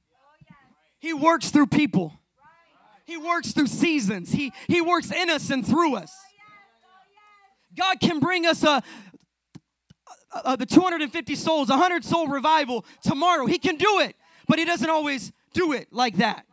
He 1.00 1.14
works 1.14 1.50
through 1.50 1.68
people, 1.68 2.20
He 3.06 3.18
works 3.18 3.54
through 3.54 3.68
seasons, 3.68 4.32
He, 4.32 4.52
he 4.68 4.82
works 4.82 5.12
in 5.12 5.30
us 5.30 5.50
and 5.50 5.66
through 5.66 5.96
us. 5.96 6.14
God 7.78 8.00
can 8.02 8.20
bring 8.20 8.46
us 8.46 8.64
a, 8.64 8.84
uh, 10.34 10.56
the 10.56 10.66
250 10.66 11.36
souls, 11.36 11.70
100 11.70 12.04
soul 12.04 12.28
revival 12.28 12.84
tomorrow. 13.02 13.46
He 13.46 13.60
can 13.60 13.78
do 13.78 14.00
it, 14.00 14.16
but 14.48 14.60
He 14.60 14.66
doesn't 14.66 14.90
always 14.90 15.32
do 15.54 15.72
it 15.72 15.88
like 15.92 16.18
that 16.18 16.46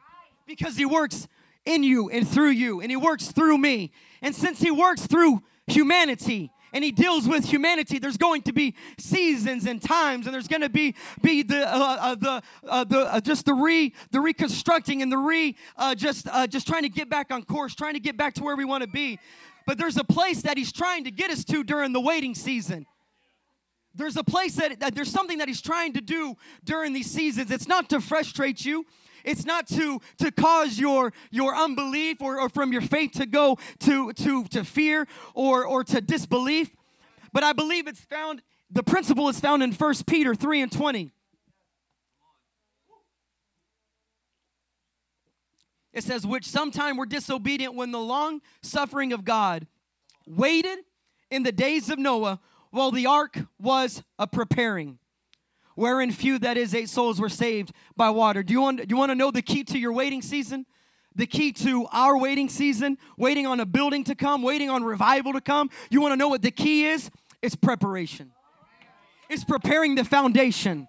because 0.46 0.76
He 0.76 0.84
works 0.84 1.26
in 1.66 1.82
you 1.82 2.08
and 2.08 2.26
through 2.26 2.50
you, 2.50 2.80
and 2.80 2.90
He 2.90 2.96
works 2.96 3.28
through 3.28 3.58
me. 3.58 3.92
And 4.22 4.34
since 4.34 4.60
He 4.60 4.70
works 4.70 5.06
through 5.06 5.42
humanity, 5.66 6.50
and 6.72 6.84
he 6.84 6.92
deals 6.92 7.26
with 7.26 7.46
humanity 7.46 7.98
there's 7.98 8.18
going 8.18 8.42
to 8.42 8.52
be 8.52 8.74
seasons 8.98 9.64
and 9.64 9.80
times 9.80 10.26
and 10.26 10.34
there's 10.34 10.48
going 10.48 10.60
to 10.60 10.68
be 10.68 10.94
be 11.22 11.42
the 11.42 11.66
uh, 11.66 11.96
uh, 12.00 12.14
the 12.14 12.42
uh, 12.68 12.84
the 12.84 13.14
uh, 13.14 13.20
just 13.20 13.46
the 13.46 13.54
re 13.54 13.94
the 14.10 14.20
reconstructing 14.20 15.00
and 15.00 15.10
the 15.10 15.16
re 15.16 15.56
uh, 15.78 15.94
just 15.94 16.28
uh, 16.28 16.46
just 16.46 16.66
trying 16.66 16.82
to 16.82 16.90
get 16.90 17.08
back 17.08 17.30
on 17.30 17.42
course 17.44 17.74
trying 17.74 17.94
to 17.94 18.00
get 18.00 18.18
back 18.18 18.34
to 18.34 18.42
where 18.42 18.56
we 18.56 18.64
want 18.64 18.82
to 18.82 18.90
be. 18.90 19.18
But 19.66 19.78
there's 19.78 19.96
a 19.96 20.04
place 20.04 20.42
that 20.42 20.58
he's 20.58 20.72
trying 20.72 21.04
to 21.04 21.10
get 21.10 21.30
us 21.30 21.44
to 21.46 21.64
during 21.64 21.92
the 21.92 22.00
waiting 22.00 22.34
season. 22.34 22.86
There's 23.94 24.16
a 24.16 24.24
place 24.24 24.56
that, 24.56 24.78
that 24.80 24.94
there's 24.94 25.10
something 25.10 25.38
that 25.38 25.48
he's 25.48 25.62
trying 25.62 25.94
to 25.94 26.02
do 26.02 26.36
during 26.62 26.92
these 26.92 27.10
seasons. 27.10 27.50
It's 27.50 27.66
not 27.66 27.88
to 27.90 28.00
frustrate 28.00 28.64
you 28.64 28.84
it's 29.26 29.44
not 29.44 29.66
to, 29.66 30.00
to 30.18 30.30
cause 30.30 30.78
your, 30.78 31.12
your 31.30 31.54
unbelief 31.54 32.22
or, 32.22 32.40
or 32.40 32.48
from 32.48 32.72
your 32.72 32.80
faith 32.80 33.12
to 33.14 33.26
go 33.26 33.58
to, 33.80 34.12
to, 34.14 34.44
to 34.44 34.64
fear 34.64 35.06
or, 35.34 35.66
or 35.66 35.84
to 35.84 36.00
disbelief. 36.00 36.70
But 37.32 37.42
I 37.42 37.52
believe 37.52 37.88
it's 37.88 38.00
found, 38.00 38.40
the 38.70 38.84
principle 38.84 39.28
is 39.28 39.40
found 39.40 39.62
in 39.62 39.72
1 39.72 39.94
Peter 40.06 40.34
3 40.34 40.62
and 40.62 40.72
20. 40.72 41.12
It 45.92 46.04
says, 46.04 46.26
which 46.26 46.46
sometime 46.46 46.96
were 46.96 47.06
disobedient 47.06 47.74
when 47.74 47.90
the 47.90 47.98
long 47.98 48.42
suffering 48.62 49.12
of 49.12 49.24
God 49.24 49.66
waited 50.26 50.78
in 51.30 51.42
the 51.42 51.52
days 51.52 51.90
of 51.90 51.98
Noah 51.98 52.38
while 52.70 52.90
the 52.90 53.06
ark 53.06 53.38
was 53.58 54.02
a 54.18 54.26
preparing 54.26 54.98
wherein 55.76 56.10
few, 56.10 56.40
that 56.40 56.56
is, 56.56 56.74
eight 56.74 56.88
souls 56.88 57.20
were 57.20 57.28
saved 57.28 57.72
by 57.96 58.10
water. 58.10 58.42
Do 58.42 58.52
you 58.52 58.60
want, 58.60 58.78
do 58.78 58.86
you 58.88 58.96
want 58.96 59.10
to 59.10 59.14
know 59.14 59.30
the 59.30 59.42
key 59.42 59.62
to 59.62 59.78
your 59.78 59.92
waiting 59.92 60.20
season? 60.20 60.66
The 61.14 61.26
key 61.26 61.52
to 61.52 61.86
our 61.92 62.18
waiting 62.18 62.48
season, 62.48 62.98
waiting 63.16 63.46
on 63.46 63.60
a 63.60 63.66
building 63.66 64.04
to 64.04 64.14
come, 64.14 64.42
waiting 64.42 64.68
on 64.68 64.82
revival 64.84 65.32
to 65.32 65.40
come. 65.40 65.70
You 65.88 66.00
want 66.00 66.12
to 66.12 66.16
know 66.16 66.28
what 66.28 66.42
the 66.42 66.50
key 66.50 66.86
is? 66.86 67.10
It's 67.40 67.54
preparation. 67.54 68.32
It's 69.30 69.44
preparing 69.44 69.94
the 69.94 70.04
foundation. 70.04 70.88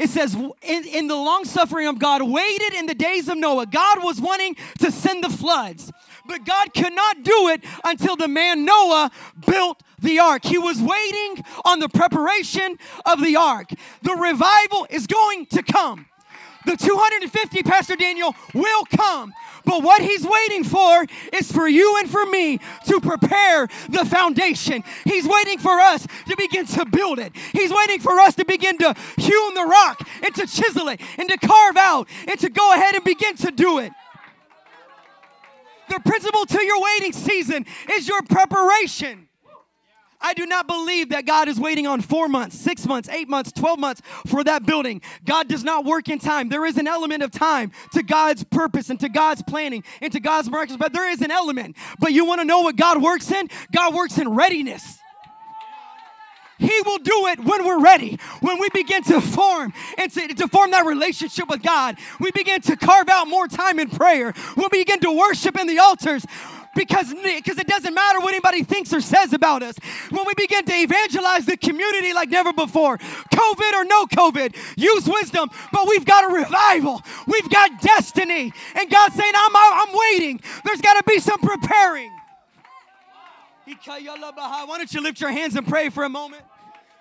It 0.00 0.08
says, 0.08 0.34
in, 0.34 0.84
in 0.86 1.08
the 1.08 1.14
long 1.14 1.44
suffering 1.44 1.86
of 1.86 1.98
God, 1.98 2.22
waited 2.22 2.72
in 2.72 2.86
the 2.86 2.94
days 2.94 3.28
of 3.28 3.36
Noah. 3.36 3.66
God 3.66 4.02
was 4.02 4.18
wanting 4.18 4.56
to 4.78 4.90
send 4.90 5.22
the 5.22 5.28
floods, 5.28 5.92
but 6.26 6.46
God 6.46 6.72
could 6.72 6.94
not 6.94 7.22
do 7.22 7.48
it 7.48 7.62
until 7.84 8.16
the 8.16 8.26
man 8.26 8.64
Noah 8.64 9.10
built 9.46 9.82
the 9.98 10.18
ark. 10.18 10.46
He 10.46 10.56
was 10.56 10.80
waiting 10.80 11.44
on 11.66 11.80
the 11.80 11.88
preparation 11.90 12.78
of 13.04 13.22
the 13.22 13.36
ark. 13.36 13.68
The 14.00 14.14
revival 14.14 14.86
is 14.88 15.06
going 15.06 15.44
to 15.46 15.62
come. 15.62 16.06
The 16.66 16.76
250, 16.76 17.62
Pastor 17.62 17.96
Daniel, 17.96 18.34
will 18.54 18.84
come. 18.84 19.32
But 19.64 19.82
what 19.82 20.02
he's 20.02 20.26
waiting 20.26 20.64
for 20.64 21.06
is 21.32 21.50
for 21.50 21.68
you 21.68 21.96
and 21.98 22.08
for 22.08 22.24
me 22.26 22.58
to 22.86 23.00
prepare 23.00 23.68
the 23.88 24.04
foundation. 24.04 24.82
He's 25.04 25.26
waiting 25.26 25.58
for 25.58 25.78
us 25.78 26.06
to 26.28 26.36
begin 26.36 26.66
to 26.66 26.84
build 26.86 27.18
it. 27.18 27.32
He's 27.52 27.72
waiting 27.72 28.00
for 28.00 28.18
us 28.20 28.34
to 28.36 28.44
begin 28.44 28.78
to 28.78 28.94
hew 29.16 29.52
the 29.54 29.64
rock 29.64 30.06
and 30.22 30.34
to 30.34 30.46
chisel 30.46 30.88
it 30.88 31.00
and 31.18 31.28
to 31.28 31.38
carve 31.38 31.76
out 31.76 32.08
and 32.26 32.38
to 32.40 32.48
go 32.48 32.74
ahead 32.74 32.94
and 32.94 33.04
begin 33.04 33.36
to 33.36 33.50
do 33.50 33.78
it. 33.78 33.92
The 35.88 36.00
principle 36.00 36.46
to 36.46 36.62
your 36.62 36.80
waiting 36.80 37.12
season 37.12 37.66
is 37.92 38.06
your 38.06 38.22
preparation. 38.22 39.29
I 40.20 40.34
do 40.34 40.44
not 40.46 40.66
believe 40.66 41.10
that 41.10 41.24
God 41.24 41.48
is 41.48 41.58
waiting 41.58 41.86
on 41.86 42.00
four 42.00 42.28
months, 42.28 42.58
six 42.58 42.86
months, 42.86 43.08
eight 43.08 43.28
months, 43.28 43.52
12 43.52 43.78
months 43.78 44.02
for 44.26 44.44
that 44.44 44.66
building. 44.66 45.00
God 45.24 45.48
does 45.48 45.64
not 45.64 45.84
work 45.84 46.08
in 46.08 46.18
time. 46.18 46.48
There 46.48 46.66
is 46.66 46.76
an 46.76 46.86
element 46.86 47.22
of 47.22 47.30
time 47.30 47.72
to 47.92 48.02
God's 48.02 48.44
purpose 48.44 48.90
and 48.90 49.00
to 49.00 49.08
God's 49.08 49.42
planning 49.42 49.82
and 50.00 50.12
to 50.12 50.20
God's 50.20 50.50
miracles, 50.50 50.78
but 50.78 50.92
there 50.92 51.10
is 51.10 51.22
an 51.22 51.30
element. 51.30 51.76
But 51.98 52.12
you 52.12 52.26
want 52.26 52.40
to 52.40 52.44
know 52.44 52.60
what 52.60 52.76
God 52.76 53.02
works 53.02 53.30
in? 53.30 53.48
God 53.72 53.94
works 53.94 54.18
in 54.18 54.28
readiness. 54.28 54.98
He 56.60 56.82
will 56.84 56.98
do 56.98 57.26
it 57.28 57.40
when 57.40 57.64
we're 57.64 57.80
ready. 57.80 58.18
When 58.40 58.60
we 58.60 58.68
begin 58.68 59.02
to 59.04 59.22
form 59.22 59.72
and 59.96 60.12
to, 60.12 60.28
to, 60.34 60.48
form 60.48 60.72
that 60.72 60.84
relationship 60.84 61.48
with 61.48 61.62
God, 61.62 61.96
we 62.20 62.30
begin 62.32 62.60
to 62.62 62.76
carve 62.76 63.08
out 63.08 63.28
more 63.28 63.48
time 63.48 63.78
in 63.78 63.88
prayer. 63.88 64.34
We'll 64.58 64.68
begin 64.68 65.00
to 65.00 65.10
worship 65.10 65.58
in 65.58 65.66
the 65.66 65.78
altars 65.78 66.26
because 66.74 67.12
because 67.12 67.58
it 67.58 67.66
doesn't 67.66 67.94
matter 67.94 68.20
what 68.20 68.32
anybody 68.32 68.62
thinks 68.62 68.92
or 68.92 69.00
says 69.00 69.32
about 69.32 69.62
us. 69.62 69.74
When 70.10 70.24
we 70.26 70.34
begin 70.36 70.64
to 70.64 70.72
evangelize 70.72 71.46
the 71.46 71.56
community 71.56 72.12
like 72.12 72.28
never 72.28 72.52
before, 72.52 72.98
COVID 72.98 73.72
or 73.74 73.84
no 73.84 74.06
COVID, 74.06 74.56
use 74.76 75.06
wisdom, 75.06 75.50
but 75.72 75.88
we've 75.88 76.04
got 76.04 76.30
a 76.30 76.34
revival. 76.34 77.02
We've 77.26 77.48
got 77.50 77.80
destiny. 77.80 78.52
And 78.74 78.90
God's 78.90 79.14
saying, 79.14 79.32
I'm, 79.34 79.52
I'm 79.54 79.96
waiting. 80.12 80.40
There's 80.64 80.80
got 80.80 80.94
to 80.94 81.04
be 81.06 81.18
some 81.18 81.40
preparing. 81.40 82.10
Why 84.66 84.78
don't 84.78 84.92
you 84.92 85.00
lift 85.00 85.20
your 85.20 85.30
hands 85.30 85.56
and 85.56 85.66
pray 85.66 85.90
for 85.90 86.04
a 86.04 86.08
moment? 86.08 86.42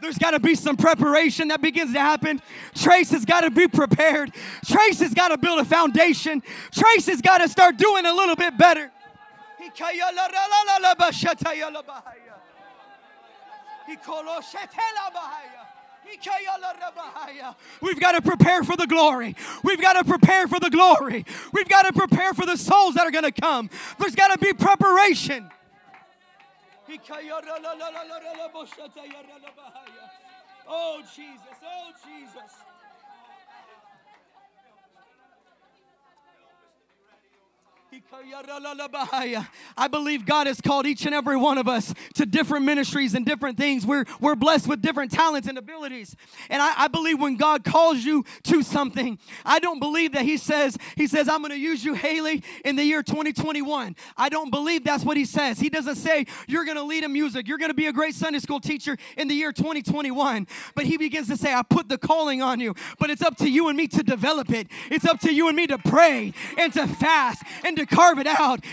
There's 0.02 0.18
got 0.18 0.32
to 0.32 0.40
be 0.40 0.56
some 0.56 0.78
preparation 0.78 1.50
that 1.50 1.62
begins 1.62 1.94
to 1.94 2.00
happen. 2.00 2.42
Trace 2.74 3.12
has 3.12 3.26
got 3.26 3.42
to 3.42 3.52
be 3.52 3.68
prepared. 3.68 4.34
Trace 4.66 5.00
has 5.00 5.14
got 5.14 5.30
to 5.30 5.38
build 5.38 5.60
a 5.60 5.66
foundation. 5.66 6.42
Trace 6.72 7.08
has 7.08 7.22
got 7.22 7.40
to 7.40 7.50
start 7.50 7.78
doing 7.78 8.06
a 8.06 8.14
little 8.14 8.36
bit 8.36 8.58
better. 8.58 8.92
We've 17.82 18.00
got 18.00 18.14
to 18.14 18.22
prepare 18.22 18.64
for 18.64 18.76
the 18.76 18.88
glory. 18.88 19.36
We've 19.64 19.82
got 19.82 19.94
to 19.94 20.04
prepare 20.04 20.48
for 20.48 20.60
the 20.60 20.70
glory. 20.70 21.26
We've 21.52 21.68
got 21.68 21.84
to 21.84 21.94
prepare 21.94 22.34
for 22.34 22.46
the 22.46 22.58
souls 22.58 22.96
that 22.96 23.06
are 23.06 23.12
going 23.12 23.26
to 23.26 23.32
come. 23.32 23.70
There's 24.00 24.16
got 24.16 24.32
to 24.32 24.40
be 24.40 24.54
preparation. 24.54 25.50
Oh, 30.68 31.02
Jesus. 31.16 31.58
Oh, 31.64 31.92
Jesus. 32.06 32.56
I 39.76 39.88
believe 39.88 40.26
God 40.26 40.46
has 40.46 40.62
called 40.62 40.86
each 40.86 41.08
and 41.08 41.16
every 41.16 41.38
one 41.38 41.58
of 41.58 41.68
us 41.68 41.92
to 42.16 42.26
different 42.26 42.66
ministries 42.66 43.16
and 43.16 43.26
different 43.26 43.58
things. 43.58 43.84
We're, 43.84 44.06
we're 44.20 44.36
blessed 44.36 44.68
with 44.68 44.82
different 44.82 45.12
talents 45.12 45.48
and 45.48 45.58
abilities. 45.58 46.16
And 46.52 46.62
I, 46.62 46.84
I 46.84 46.88
believe 46.88 47.20
when 47.20 47.36
God 47.36 47.64
calls 47.64 48.04
you 48.04 48.26
to 48.44 48.62
something, 48.62 49.18
I 49.44 49.58
don't 49.58 49.80
believe 49.80 50.12
that 50.12 50.24
He 50.24 50.38
says, 50.38 50.78
He 50.96 51.08
says, 51.08 51.28
I'm 51.28 51.40
going 51.40 51.52
to 51.52 51.58
use 51.58 51.84
you, 51.84 51.96
Haley, 51.96 52.44
in 52.64 52.76
the 52.76 52.84
year 52.84 53.02
2021. 53.02 53.96
I 54.18 54.30
don't 54.30 54.52
believe 54.52 54.84
that's 54.84 55.04
what 55.04 55.18
He 55.18 55.26
says. 55.26 55.60
He 55.60 55.70
doesn't 55.70 55.96
say, 55.96 56.28
You're 56.48 56.66
going 56.66 56.78
to 56.78 56.84
lead 56.84 57.04
in 57.04 57.12
music, 57.12 57.48
you're 57.48 57.58
going 57.58 57.72
to 57.72 57.76
be 57.76 57.88
a 57.88 57.94
great 57.94 58.14
Sunday 58.14 58.40
school 58.40 58.60
teacher 58.60 58.98
in 59.18 59.28
the 59.28 59.36
year 59.36 59.52
2021. 59.52 60.46
But 60.76 60.86
He 60.86 60.98
begins 60.98 61.28
to 61.30 61.38
say, 61.38 61.56
I 61.56 61.64
put 61.64 61.90
the 61.90 61.98
calling 61.98 62.44
on 62.44 62.60
you, 62.60 62.76
but 63.00 63.10
it's 63.10 63.24
up 63.24 63.38
to 63.38 63.50
you 63.50 63.68
and 63.68 63.76
me 63.78 63.88
to 63.88 64.04
develop 64.04 64.52
it. 64.52 64.68
It's 64.92 65.06
up 65.06 65.20
to 65.22 65.34
you 65.34 65.48
and 65.48 65.58
me 65.58 65.66
to 65.68 65.80
pray 65.80 66.34
and 66.56 66.72
to 66.74 66.86
fast 66.86 67.42
and 67.64 67.79
to 67.80 67.96
carve 67.96 68.20
it 68.20 68.28
out. 68.28 68.64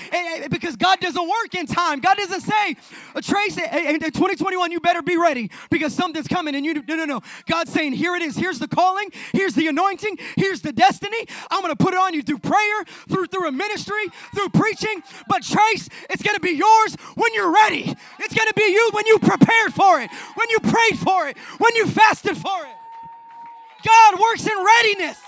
Because 0.50 0.76
God 0.76 1.00
doesn't 1.00 1.22
work 1.22 1.54
in 1.54 1.66
time. 1.66 2.00
God 2.00 2.16
doesn't 2.16 2.42
say, 2.42 2.76
Trace, 3.22 3.56
in 3.58 4.00
2021, 4.00 4.72
you 4.72 4.80
better 4.80 5.02
be 5.02 5.16
ready 5.16 5.50
because 5.70 5.94
something's 5.94 6.28
coming. 6.28 6.54
And 6.54 6.64
you, 6.64 6.74
no, 6.74 6.96
no, 6.96 7.04
no. 7.04 7.20
God's 7.46 7.72
saying, 7.72 7.92
here 7.92 8.14
it 8.14 8.22
is. 8.22 8.36
Here's 8.36 8.58
the 8.58 8.68
calling. 8.68 9.10
Here's 9.32 9.54
the 9.54 9.68
anointing. 9.68 10.18
Here's 10.36 10.60
the 10.60 10.72
destiny. 10.72 11.26
I'm 11.50 11.62
going 11.62 11.74
to 11.74 11.82
put 11.82 11.94
it 11.94 11.98
on 11.98 12.14
you 12.14 12.22
through 12.22 12.38
prayer, 12.38 12.84
through, 13.08 13.26
through 13.26 13.48
a 13.48 13.52
ministry, 13.52 14.06
through 14.34 14.48
preaching. 14.50 15.02
But 15.28 15.42
Trace, 15.42 15.88
it's 16.10 16.22
going 16.22 16.34
to 16.34 16.40
be 16.40 16.52
yours 16.52 16.96
when 17.14 17.32
you're 17.34 17.52
ready. 17.52 17.94
It's 18.18 18.34
going 18.34 18.48
to 18.48 18.54
be 18.54 18.70
you 18.72 18.90
when 18.92 19.06
you 19.06 19.18
prepared 19.18 19.72
for 19.72 20.00
it, 20.00 20.10
when 20.34 20.50
you 20.50 20.58
prayed 20.60 20.98
for 20.98 21.28
it, 21.28 21.36
when 21.58 21.74
you 21.76 21.86
fasted 21.86 22.36
for 22.36 22.62
it. 22.62 22.76
God 23.84 24.20
works 24.20 24.46
in 24.46 24.64
readiness. 24.64 25.18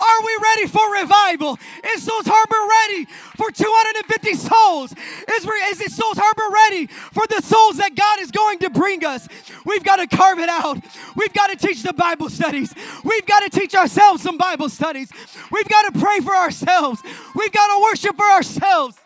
Are 0.00 0.24
we 0.24 0.38
ready 0.42 0.66
for 0.66 0.92
revival? 0.92 1.58
Is 1.94 2.04
Souls 2.04 2.26
Harbor 2.26 2.56
ready 2.88 3.04
for 3.36 3.50
250 3.50 4.34
souls? 4.34 4.92
Is, 4.92 5.44
is 5.44 5.80
it 5.82 5.92
Souls 5.92 6.16
Harbor 6.16 6.54
ready 6.54 6.86
for 6.86 7.26
the 7.28 7.42
souls 7.42 7.76
that 7.76 7.94
God 7.94 8.20
is 8.20 8.30
going 8.30 8.60
to 8.60 8.70
bring 8.70 9.04
us? 9.04 9.28
We've 9.66 9.84
got 9.84 9.96
to 9.96 10.06
carve 10.06 10.38
it 10.38 10.48
out. 10.48 10.78
We've 11.16 11.32
got 11.34 11.48
to 11.48 11.56
teach 11.56 11.82
the 11.82 11.92
Bible 11.92 12.30
studies. 12.30 12.74
We've 13.04 13.26
got 13.26 13.40
to 13.40 13.50
teach 13.50 13.74
ourselves 13.74 14.22
some 14.22 14.38
Bible 14.38 14.70
studies. 14.70 15.10
We've 15.50 15.68
got 15.68 15.92
to 15.92 15.98
pray 15.98 16.20
for 16.20 16.34
ourselves. 16.34 17.02
We've 17.34 17.52
got 17.52 17.66
to 17.66 17.82
worship 17.82 18.16
for 18.16 18.26
ourselves. 18.26 18.96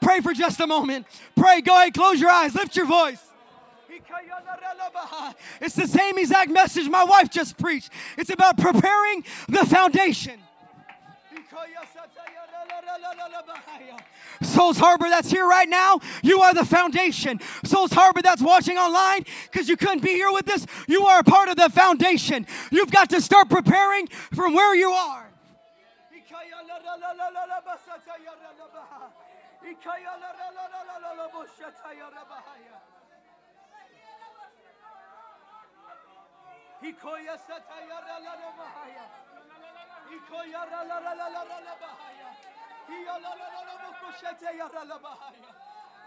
Pray 0.00 0.20
for 0.20 0.32
just 0.32 0.60
a 0.60 0.66
moment. 0.66 1.06
Pray. 1.34 1.60
Go 1.60 1.76
ahead, 1.76 1.94
close 1.94 2.20
your 2.20 2.30
eyes, 2.30 2.54
lift 2.54 2.76
your 2.76 2.86
voice. 2.86 3.27
It's 5.60 5.74
the 5.74 5.86
same 5.86 6.18
exact 6.18 6.50
message 6.50 6.88
my 6.88 7.04
wife 7.04 7.30
just 7.30 7.58
preached. 7.58 7.90
It's 8.16 8.30
about 8.30 8.56
preparing 8.56 9.24
the 9.48 9.66
foundation. 9.66 10.40
Souls 14.42 14.78
Harbor 14.78 15.08
that's 15.08 15.30
here 15.30 15.46
right 15.46 15.68
now, 15.68 16.00
you 16.22 16.40
are 16.42 16.54
the 16.54 16.64
foundation. 16.64 17.40
Souls 17.64 17.92
Harbor 17.92 18.22
that's 18.22 18.42
watching 18.42 18.78
online 18.78 19.24
because 19.50 19.68
you 19.68 19.76
couldn't 19.76 20.02
be 20.02 20.12
here 20.12 20.32
with 20.32 20.48
us, 20.48 20.66
you 20.86 21.06
are 21.06 21.20
a 21.20 21.24
part 21.24 21.48
of 21.48 21.56
the 21.56 21.68
foundation. 21.68 22.46
You've 22.70 22.90
got 22.90 23.10
to 23.10 23.20
start 23.20 23.48
preparing 23.50 24.06
from 24.32 24.54
where 24.54 24.74
you 24.74 24.90
are. 24.90 25.28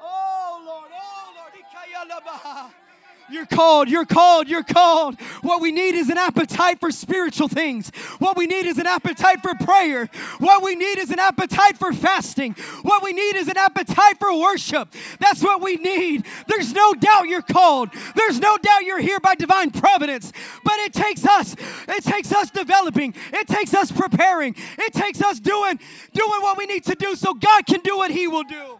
Oh 0.03 0.63
Lord, 0.65 0.91
oh 0.93 1.34
Lord. 1.36 2.90
You're 3.32 3.46
called, 3.46 3.89
you're 3.89 4.06
called, 4.06 4.50
you're 4.50 4.63
called. 4.63 5.20
What 5.41 5.62
we 5.62 5.72
need 5.72 5.96
is 5.96 6.10
an 6.10 6.17
appetite 6.17 6.80
for 6.80 6.91
spiritual 6.91 7.48
things. 7.48 7.89
What 8.20 8.36
we 8.36 8.46
need 8.46 8.65
is 8.65 8.78
an 8.78 8.88
appetite 8.88 9.41
for 9.41 9.54
prayer. 9.56 10.10
What 10.39 10.63
we 10.63 10.76
need 10.76 10.98
is 10.98 11.12
an 11.12 11.20
appetite 11.20 11.78
for 11.78 11.94
fasting. 11.94 12.54
What 12.82 13.04
we 13.04 13.13
need 13.13 13.36
is 13.36 13.48
an 13.48 13.58
appetite 13.58 14.20
for 14.20 14.38
worship. 14.38 14.94
That's 15.20 15.41
what 15.41 15.62
we 15.62 15.78
need. 15.78 16.26
There's 16.48 16.74
no 16.74 16.94
doubt 16.94 17.28
you're 17.28 17.41
called. 17.41 17.89
There's 18.15 18.39
no 18.39 18.58
doubt 18.58 18.84
you're 18.84 19.00
here 19.00 19.20
by 19.20 19.36
divine 19.36 19.72
providence. 19.72 20.34
But 20.65 20.76
it 20.80 20.94
takes 20.94 21.26
us, 21.26 21.56
it 21.88 22.04
takes 22.04 22.32
us 22.34 22.52
developing. 22.52 23.13
It 23.32 23.48
takes 23.48 23.74
us 23.74 23.91
preparing. 23.91 24.56
It 24.78 24.94
takes 24.94 25.22
us 25.22 25.39
doing 25.39 25.80
doing 26.13 26.41
what 26.41 26.58
we 26.58 26.65
need 26.65 26.84
to 26.86 26.96
do 26.96 27.15
so 27.15 27.34
God 27.34 27.65
can 27.65 27.79
do 27.82 27.98
what 27.98 28.12
he 28.12 28.27
will 28.27 28.44
do. 28.44 28.79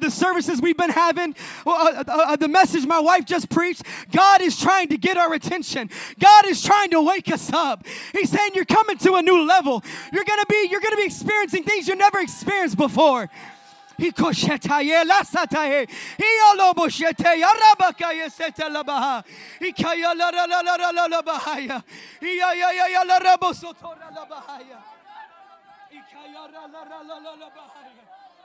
The 0.00 0.10
services 0.10 0.60
we've 0.60 0.76
been 0.76 0.90
having, 0.90 1.34
uh, 1.66 1.70
uh, 1.70 2.04
uh, 2.06 2.36
the 2.36 2.48
message 2.48 2.86
my 2.86 3.00
wife 3.00 3.24
just 3.24 3.50
preached, 3.50 3.82
God 4.10 4.40
is 4.40 4.60
trying 4.60 4.88
to 4.88 4.96
get 4.96 5.16
our 5.16 5.32
attention. 5.34 5.90
God 6.18 6.46
is 6.46 6.62
trying 6.62 6.90
to 6.90 7.02
wake 7.02 7.30
us 7.30 7.52
up. 7.52 7.84
He's 8.12 8.30
saying 8.30 8.52
you're 8.54 8.64
coming 8.64 8.98
to 8.98 9.14
a 9.14 9.22
new 9.22 9.44
level. 9.46 9.82
You're 10.12 10.24
gonna 10.24 10.46
be, 10.48 10.68
you're 10.70 10.80
gonna 10.80 10.96
be 10.96 11.04
experiencing 11.04 11.64
things 11.64 11.88
you 11.88 11.96
never 11.96 12.20
experienced 12.20 12.76
before. 12.76 13.28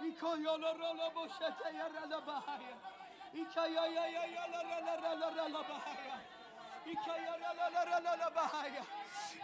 İkoyolorolo 0.05 1.15
boşete 1.15 1.69
yerele 1.77 2.27
bahaya. 2.27 2.77
İkayayayayalalalalalalabahaya. 3.33 6.19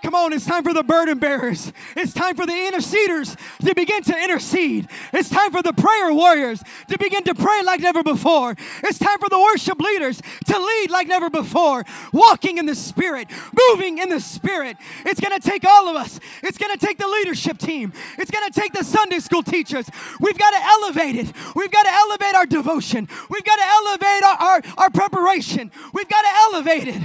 Come 0.04 0.16
on, 0.16 0.34
it's 0.34 0.46
time 0.46 0.64
for 0.64 0.74
the 0.74 0.84
burden 0.84 1.18
bearers. 1.18 1.72
It's 1.96 2.14
time 2.14 2.36
for 2.36 2.46
the 2.46 2.52
interceders 2.52 3.38
to 3.66 3.74
begin 3.74 4.04
to 4.04 4.16
intercede. 4.22 4.90
It's 5.14 5.30
time 5.30 5.50
for 5.50 5.62
the 5.64 5.72
prayer 5.72 6.14
warriors 6.14 6.62
to 6.90 6.98
begin 6.98 7.24
to 7.24 7.34
pray 7.34 7.64
like 7.64 7.80
never 7.80 8.04
before. 8.04 8.54
It's 8.84 9.00
time 9.00 9.18
for 9.20 9.30
the 9.30 9.40
worship 9.40 9.80
leaders 9.80 10.22
to 10.48 10.60
lead 10.60 10.92
like 10.92 11.08
never 11.08 11.30
before, 11.30 11.86
walking 12.12 12.58
in 12.58 12.66
the 12.66 12.76
Spirit, 12.76 13.30
moving 13.70 14.00
in 14.00 14.10
the 14.10 14.20
Spirit. 14.20 14.76
It's 15.06 15.22
going 15.22 15.40
to 15.40 15.50
take 15.50 15.64
all 15.64 15.88
of 15.88 15.96
us. 15.96 16.20
It's 16.44 16.58
going 16.58 16.78
to 16.78 16.86
take 16.86 16.98
the 16.98 17.08
leadership 17.08 17.58
team. 17.58 17.94
It's 18.18 18.30
going 18.30 18.52
to 18.52 18.60
take 18.60 18.74
the 18.74 18.84
Sunday 18.84 19.20
school 19.20 19.42
teachers. 19.42 19.90
We've 20.20 20.38
got 20.38 20.52
to 20.52 20.62
elevate 20.62 21.16
it. 21.16 21.34
We've 21.56 21.72
got 21.72 21.84
to 21.84 21.92
elevate 21.92 22.36
our 22.36 22.46
devotion. 22.46 23.08
We've 23.30 23.46
got 23.46 23.56
to 23.56 23.66
elevate 23.66 24.24
our, 24.24 24.36
our, 24.36 24.62
our 24.80 24.90
preparation. 24.90 25.72
We've 25.94 26.10
got 26.10 26.22
to 26.22 26.58
elevate 26.58 26.88
it. 26.90 27.02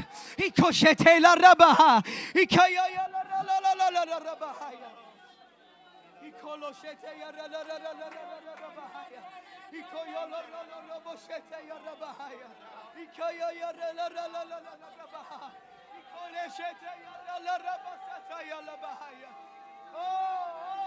Oh, 19.95 20.78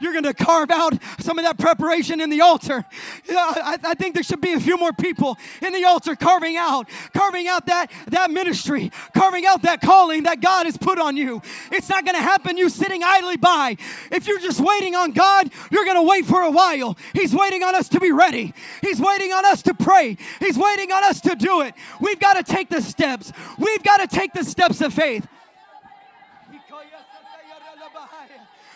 You're 0.00 0.12
going 0.12 0.24
to 0.24 0.34
carve 0.34 0.70
out 0.70 0.94
some 1.20 1.38
of 1.38 1.44
that 1.44 1.58
preparation 1.58 2.20
in 2.20 2.30
the 2.30 2.40
altar. 2.40 2.84
I, 3.28 3.78
I, 3.84 3.94
think 3.94 4.14
there 4.14 4.22
should 4.22 4.40
be 4.40 4.52
a 4.52 4.60
few 4.60 4.76
more 4.76 4.92
people 4.92 5.36
in 5.60 5.72
the 5.72 5.84
altar 5.84 6.16
carving 6.16 6.56
out, 6.56 6.88
carving 7.12 7.48
out 7.48 7.66
that, 7.66 7.90
that 8.08 8.30
ministry, 8.30 8.90
carving 9.14 9.46
out 9.46 9.62
that 9.62 9.80
calling 9.80 10.22
that 10.24 10.40
God 10.40 10.66
has 10.66 10.76
put 10.76 10.98
on 10.98 11.16
you. 11.16 11.42
It's 11.70 11.88
not 11.88 12.04
going 12.04 12.16
to 12.16 12.22
happen 12.22 12.56
you 12.56 12.68
sitting 12.68 13.02
idly 13.04 13.36
by. 13.36 13.76
If 14.10 14.26
you're 14.26 14.40
just 14.40 14.60
waiting 14.60 14.94
on 14.94 15.12
God, 15.12 15.50
you're 15.70 15.84
going 15.84 15.96
to 15.96 16.08
wait 16.08 16.26
for 16.26 16.42
a 16.42 16.50
while. 16.50 16.96
He's 17.12 17.34
waiting 17.34 17.62
on 17.62 17.74
us 17.74 17.88
to 17.90 18.00
be 18.00 18.12
ready. 18.12 18.54
He's 18.82 19.00
waiting 19.00 19.32
on 19.32 19.44
us 19.44 19.62
to 19.62 19.74
pray. 19.74 20.16
He's 20.40 20.58
waiting 20.58 20.92
on 20.92 21.04
us 21.04 21.20
to 21.22 21.34
do 21.34 21.62
it. 21.62 21.74
We've 22.00 22.20
got 22.20 22.34
to 22.34 22.42
take 22.42 22.68
the 22.68 22.80
steps. 22.80 23.32
We've 23.58 23.82
got 23.82 23.98
to 23.98 24.06
take 24.06 24.32
the 24.32 24.44
steps 24.44 24.80
of 24.80 24.92
faith. 24.94 25.26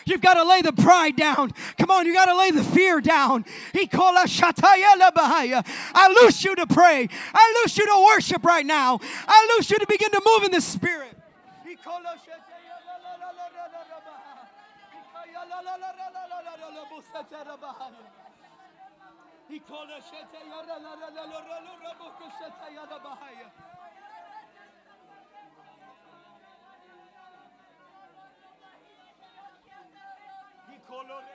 You've 0.05 0.21
got 0.21 0.35
to 0.35 0.43
lay 0.43 0.61
the 0.61 0.73
pride 0.73 1.15
down. 1.15 1.51
Come 1.77 1.91
on, 1.91 2.05
you 2.05 2.13
got 2.13 2.25
to 2.25 2.37
lay 2.37 2.51
the 2.51 2.63
fear 2.63 3.01
down. 3.01 3.45
He 3.71 3.87
called 3.87 4.17
us 4.17 4.29
I 5.93 6.21
loose 6.21 6.43
you 6.43 6.55
to 6.55 6.67
pray. 6.67 7.07
I 7.33 7.61
loose 7.63 7.77
you 7.77 7.85
to 7.85 8.05
worship 8.13 8.43
right 8.43 8.65
now. 8.65 8.99
I 9.27 9.55
loose 9.55 9.69
you 9.71 9.77
to 9.79 9.87
begin 9.87 10.11
to 10.11 10.21
move 10.25 10.43
in 10.43 10.51
the 10.51 10.61
spirit. 10.61 11.17
Hallelujah, 30.89 31.33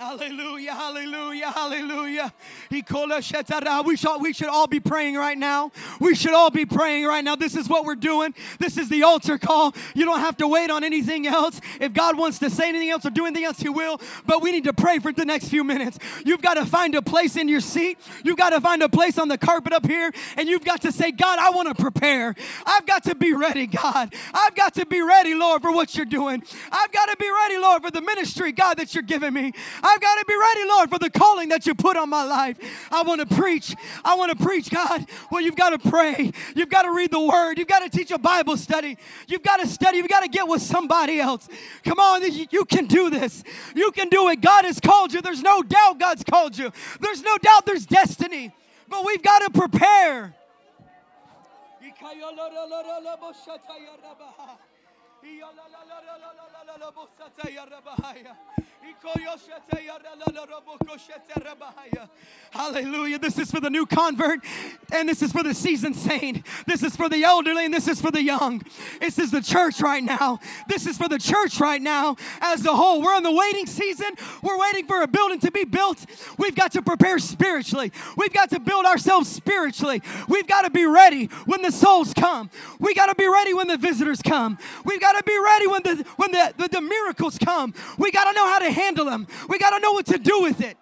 hallelujah, 0.00 0.72
hallelujah. 0.72 1.50
Hallelujah. 1.50 2.32
We 2.70 3.96
should, 3.96 4.22
we 4.22 4.32
should 4.32 4.48
all 4.48 4.66
be 4.66 4.80
praying 4.80 5.16
right 5.16 5.36
now. 5.36 5.72
We 6.00 6.14
should 6.14 6.32
all 6.32 6.50
be 6.50 6.64
praying 6.64 7.04
right 7.04 7.22
now. 7.22 7.36
This 7.36 7.54
is 7.54 7.68
what 7.68 7.84
we're 7.84 7.94
doing. 7.94 8.34
This 8.58 8.78
is 8.78 8.88
the 8.88 9.02
altar 9.02 9.38
call. 9.38 9.74
You 9.94 10.04
don't 10.04 10.20
have 10.20 10.36
to 10.38 10.48
wait 10.48 10.70
on 10.70 10.84
anything 10.84 11.26
else. 11.26 11.60
If 11.80 11.92
God 11.92 12.16
wants 12.16 12.38
to 12.40 12.50
say 12.50 12.68
anything 12.68 12.90
else 12.90 13.04
or 13.04 13.10
do 13.10 13.26
anything 13.26 13.44
else, 13.44 13.60
He 13.60 13.68
will. 13.68 14.00
But 14.26 14.42
we 14.42 14.52
need 14.52 14.64
to 14.64 14.72
pray 14.72 14.98
for 14.98 15.12
the 15.12 15.24
next 15.24 15.48
few 15.48 15.64
minutes. 15.64 15.98
You've 16.24 16.42
got 16.42 16.54
to 16.54 16.64
find 16.64 16.94
a 16.94 17.02
place 17.02 17.36
in 17.36 17.48
your 17.48 17.60
seat. 17.60 17.98
You've 18.24 18.38
got 18.38 18.50
to 18.50 18.60
find 18.60 18.82
a 18.82 18.88
place 18.88 19.18
on 19.18 19.28
the 19.28 19.38
carpet 19.38 19.72
up 19.72 19.86
here. 19.86 20.12
And 20.36 20.48
you've 20.48 20.64
got 20.64 20.82
to 20.82 20.92
say, 20.92 21.12
God, 21.12 21.38
I 21.38 21.50
want 21.50 21.68
to 21.68 21.80
prepare. 21.80 22.34
I've 22.64 22.86
got 22.86 23.04
to 23.04 23.14
be 23.14 23.34
ready, 23.34 23.66
God. 23.66 24.14
I've 24.32 24.54
got 24.54 24.74
to 24.74 24.86
be 24.86 25.02
ready, 25.02 25.34
Lord, 25.34 25.62
for 25.62 25.72
what 25.72 25.94
you're 25.94 26.06
doing. 26.06 26.42
I've 26.72 26.92
got 26.92 27.06
to 27.06 27.16
be 27.16 27.30
ready, 27.30 27.58
Lord, 27.58 27.82
for 27.82 27.90
the 27.90 28.00
ministry, 28.00 28.52
God, 28.52 28.78
that 28.78 28.94
you're 28.94 29.02
giving 29.02 29.34
me. 29.34 29.52
I've 29.90 30.00
got 30.00 30.18
to 30.18 30.24
be 30.26 30.34
ready, 30.36 30.68
Lord, 30.68 30.90
for 30.90 30.98
the 30.98 31.10
calling 31.10 31.48
that 31.48 31.66
you 31.66 31.74
put 31.74 31.96
on 31.96 32.08
my 32.08 32.22
life. 32.24 32.58
I 32.90 33.02
want 33.02 33.28
to 33.28 33.34
preach. 33.34 33.74
I 34.04 34.14
want 34.14 34.36
to 34.36 34.44
preach, 34.44 34.70
God. 34.70 35.06
Well, 35.30 35.40
you've 35.40 35.56
got 35.56 35.70
to 35.70 35.90
pray. 35.90 36.30
You've 36.54 36.68
got 36.68 36.82
to 36.82 36.92
read 36.92 37.10
the 37.10 37.20
word. 37.20 37.58
You've 37.58 37.68
got 37.68 37.80
to 37.80 37.88
teach 37.90 38.10
a 38.10 38.18
Bible 38.18 38.56
study. 38.56 38.96
You've 39.26 39.42
got 39.42 39.56
to 39.58 39.66
study. 39.66 39.98
You've 39.98 40.08
got 40.08 40.20
to 40.20 40.28
get 40.28 40.46
with 40.46 40.62
somebody 40.62 41.18
else. 41.18 41.48
Come 41.84 41.98
on, 41.98 42.22
you 42.50 42.64
can 42.66 42.86
do 42.86 43.10
this. 43.10 43.42
You 43.74 43.90
can 43.90 44.08
do 44.08 44.28
it. 44.28 44.40
God 44.40 44.64
has 44.64 44.78
called 44.78 45.12
you. 45.12 45.20
There's 45.20 45.42
no 45.42 45.62
doubt 45.62 45.98
God's 45.98 46.24
called 46.24 46.56
you. 46.56 46.72
There's 47.00 47.22
no 47.22 47.36
doubt 47.38 47.66
there's 47.66 47.86
destiny. 47.86 48.54
But 48.88 49.04
we've 49.04 49.22
got 49.22 49.40
to 49.40 49.50
prepare. 49.50 50.34
Hallelujah. 62.50 63.18
This 63.18 63.38
is 63.38 63.50
for 63.50 63.60
the 63.60 63.70
new 63.70 63.86
convert, 63.86 64.40
and 64.92 65.08
this 65.08 65.22
is 65.22 65.32
for 65.32 65.42
the 65.42 65.54
seasoned 65.54 65.96
saint. 65.96 66.44
This 66.66 66.82
is 66.82 66.96
for 66.96 67.08
the 67.08 67.22
elderly, 67.22 67.64
and 67.64 67.72
this 67.72 67.88
is 67.88 68.00
for 68.00 68.10
the 68.10 68.22
young. 68.22 68.62
This 69.00 69.18
is 69.18 69.30
the 69.30 69.40
church 69.40 69.80
right 69.80 70.02
now. 70.02 70.40
This 70.68 70.86
is 70.86 70.96
for 70.96 71.08
the 71.08 71.18
church 71.18 71.60
right 71.60 71.80
now 71.80 72.16
as 72.40 72.64
a 72.64 72.74
whole. 72.74 73.02
We're 73.02 73.16
in 73.16 73.22
the 73.22 73.32
waiting 73.32 73.66
season. 73.66 74.14
We're 74.42 74.58
waiting 74.58 74.86
for 74.86 75.02
a 75.02 75.08
building 75.08 75.40
to 75.40 75.50
be 75.50 75.64
built. 75.64 76.04
We've 76.38 76.54
got 76.54 76.72
to 76.72 76.82
prepare 76.82 77.18
spiritually. 77.18 77.92
We've 78.16 78.32
got 78.32 78.50
to 78.50 78.60
build 78.60 78.86
ourselves 78.86 79.30
spiritually. 79.30 80.02
We've 80.28 80.46
got 80.46 80.62
to 80.62 80.70
be 80.70 80.86
ready 80.86 81.26
when 81.46 81.62
the 81.62 81.72
souls 81.72 82.12
come. 82.14 82.50
We 82.78 82.94
got 82.94 83.06
to 83.06 83.14
be 83.14 83.28
ready 83.28 83.54
when 83.54 83.68
the 83.68 83.76
visitors 83.76 84.20
come. 84.22 84.58
We've 84.84 85.00
got 85.00 85.09
to 85.12 85.22
be 85.24 85.38
ready 85.38 85.66
when 85.66 85.82
the 85.82 86.04
when 86.16 86.30
the, 86.32 86.54
the, 86.56 86.68
the 86.68 86.80
miracles 86.80 87.38
come. 87.38 87.74
We 87.98 88.10
got 88.10 88.24
to 88.24 88.32
know 88.32 88.46
how 88.46 88.58
to 88.58 88.70
handle 88.70 89.04
them. 89.04 89.26
We 89.48 89.58
got 89.58 89.70
to 89.70 89.80
know 89.80 89.92
what 89.92 90.06
to 90.06 90.18
do 90.18 90.42
with 90.42 90.60
it. 90.60 90.76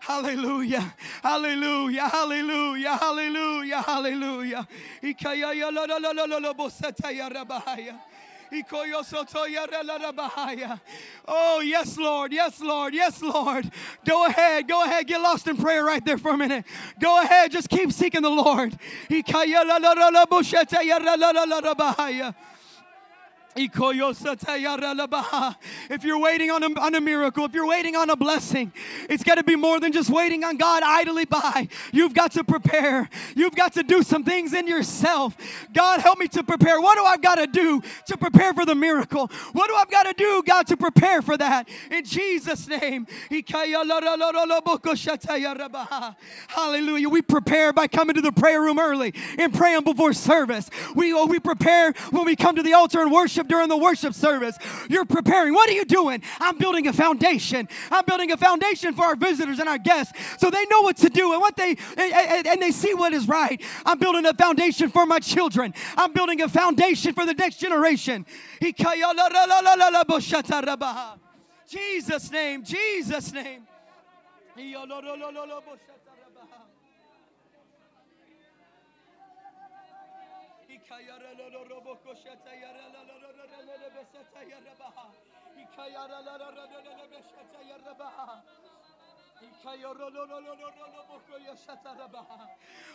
Hallelujah, 0.00 0.94
hallelujah, 1.22 2.08
hallelujah, 2.08 2.96
hallelujah, 2.96 3.82
hallelujah. 3.82 4.68
Oh, 11.28 11.60
yes, 11.60 11.96
Lord. 11.96 12.32
Yes, 12.32 12.60
Lord. 12.60 12.94
Yes, 12.94 13.22
Lord. 13.22 13.70
Go 14.04 14.26
ahead. 14.26 14.66
Go 14.66 14.84
ahead. 14.84 15.06
Get 15.06 15.20
lost 15.20 15.46
in 15.46 15.56
prayer 15.56 15.84
right 15.84 16.04
there 16.04 16.18
for 16.18 16.32
a 16.32 16.36
minute. 16.36 16.64
Go 17.00 17.22
ahead. 17.22 17.52
Just 17.52 17.68
keep 17.68 17.92
seeking 17.92 18.22
the 18.22 18.30
Lord. 18.30 18.76
If 25.90 26.04
you're 26.04 26.18
waiting 26.18 26.50
on 26.50 26.62
a, 26.62 26.80
on 26.80 26.94
a 26.94 27.00
miracle, 27.00 27.44
if 27.44 27.52
you're 27.52 27.66
waiting 27.66 27.96
on 27.96 28.08
a 28.10 28.16
blessing, 28.16 28.72
it's 29.08 29.24
got 29.24 29.36
to 29.36 29.44
be 29.44 29.56
more 29.56 29.80
than 29.80 29.92
just 29.92 30.08
waiting 30.08 30.44
on 30.44 30.56
God 30.56 30.82
idly 30.84 31.24
by. 31.24 31.68
You've 31.92 32.14
got 32.14 32.32
to 32.32 32.44
prepare. 32.44 33.08
You've 33.34 33.56
got 33.56 33.72
to 33.74 33.82
do 33.82 34.02
some 34.02 34.22
things 34.22 34.52
in 34.52 34.68
yourself. 34.68 35.36
God, 35.72 36.00
help 36.00 36.18
me 36.18 36.28
to 36.28 36.44
prepare. 36.44 36.80
What 36.80 36.96
do 36.96 37.04
I 37.04 37.16
got 37.16 37.36
to 37.36 37.46
do 37.46 37.82
to 38.06 38.16
prepare 38.16 38.54
for 38.54 38.64
the 38.64 38.74
miracle? 38.74 39.30
What 39.52 39.68
do 39.68 39.74
I 39.74 39.84
got 39.90 40.04
to 40.04 40.12
do, 40.12 40.42
God, 40.46 40.66
to 40.68 40.76
prepare 40.76 41.20
for 41.20 41.36
that? 41.36 41.68
In 41.90 42.04
Jesus' 42.04 42.68
name. 42.68 43.06
Hallelujah. 46.48 47.08
We 47.08 47.22
prepare 47.22 47.72
by 47.72 47.88
coming 47.88 48.14
to 48.14 48.22
the 48.22 48.32
prayer 48.32 48.62
room 48.62 48.78
early 48.78 49.12
and 49.38 49.52
praying 49.52 49.82
before 49.82 50.12
service. 50.12 50.70
We, 50.94 51.12
oh, 51.12 51.26
we 51.26 51.40
prepare 51.40 51.92
when 52.10 52.24
we 52.24 52.36
come 52.36 52.56
to 52.56 52.62
the 52.62 52.74
altar 52.74 53.00
and 53.00 53.10
worship 53.10 53.39
during 53.48 53.68
the 53.68 53.76
worship 53.76 54.14
service. 54.14 54.56
You're 54.88 55.04
preparing. 55.04 55.54
What 55.54 55.68
are 55.68 55.74
you 55.74 55.84
doing? 55.84 56.22
I'm 56.40 56.58
building 56.58 56.86
a 56.86 56.92
foundation. 56.92 57.68
I'm 57.90 58.04
building 58.04 58.30
a 58.32 58.36
foundation 58.36 58.94
for 58.94 59.04
our 59.04 59.16
visitors 59.16 59.58
and 59.58 59.68
our 59.68 59.78
guests 59.78 60.12
so 60.38 60.50
they 60.50 60.64
know 60.66 60.82
what 60.82 60.96
to 60.98 61.08
do 61.08 61.32
and 61.32 61.40
what 61.40 61.56
they 61.56 61.76
and, 61.96 62.46
and 62.46 62.62
they 62.62 62.70
see 62.70 62.94
what 62.94 63.12
is 63.12 63.28
right. 63.28 63.62
I'm 63.84 63.98
building 63.98 64.26
a 64.26 64.34
foundation 64.34 64.90
for 64.90 65.06
my 65.06 65.18
children. 65.18 65.74
I'm 65.96 66.12
building 66.12 66.40
a 66.42 66.48
foundation 66.48 67.14
for 67.14 67.26
the 67.26 67.34
next 67.34 67.58
generation. 67.58 68.26
Jesus 71.68 72.30
name, 72.30 72.64
Jesus 72.64 73.32
name. 73.32 73.66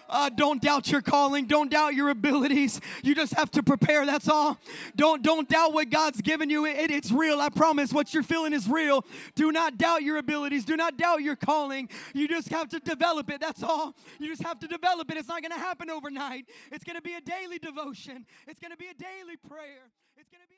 Uh, 0.07 0.29
don't 0.29 0.61
doubt 0.61 0.91
your 0.91 1.01
calling. 1.01 1.45
Don't 1.45 1.71
doubt 1.71 1.95
your 1.95 2.09
abilities. 2.09 2.79
You 3.03 3.15
just 3.15 3.33
have 3.33 3.49
to 3.51 3.63
prepare. 3.63 4.05
That's 4.05 4.29
all. 4.29 4.59
Don't 4.95 5.23
don't 5.23 5.49
doubt 5.49 5.73
what 5.73 5.89
God's 5.89 6.21
given 6.21 6.49
you. 6.49 6.65
It, 6.65 6.91
it's 6.91 7.11
real. 7.11 7.41
I 7.41 7.49
promise. 7.49 7.91
What 7.91 8.13
you're 8.13 8.23
feeling 8.23 8.53
is 8.53 8.67
real. 8.67 9.03
Do 9.33 9.51
not 9.51 9.77
doubt 9.77 10.03
your 10.03 10.17
abilities. 10.17 10.65
Do 10.65 10.75
not 10.75 10.97
doubt 10.97 11.21
your 11.21 11.35
calling. 11.35 11.89
You 12.13 12.27
just 12.27 12.49
have 12.49 12.69
to 12.69 12.79
develop 12.79 13.31
it. 13.31 13.41
That's 13.41 13.63
all. 13.63 13.95
You 14.19 14.29
just 14.29 14.43
have 14.43 14.59
to 14.59 14.67
develop 14.67 15.09
it. 15.11 15.17
It's 15.17 15.27
not 15.27 15.41
going 15.41 15.51
to 15.51 15.59
happen 15.59 15.89
overnight. 15.89 16.45
It's 16.71 16.83
going 16.83 16.97
to 16.97 17.01
be 17.01 17.13
a 17.13 17.21
daily 17.21 17.57
devotion. 17.57 18.25
It's 18.47 18.59
going 18.59 18.71
to 18.71 18.77
be 18.77 18.87
a 18.87 18.93
daily 18.93 19.37
prayer. 19.37 19.89
It's 20.17 20.29
going 20.29 20.43
to 20.43 20.49
be 20.49 20.54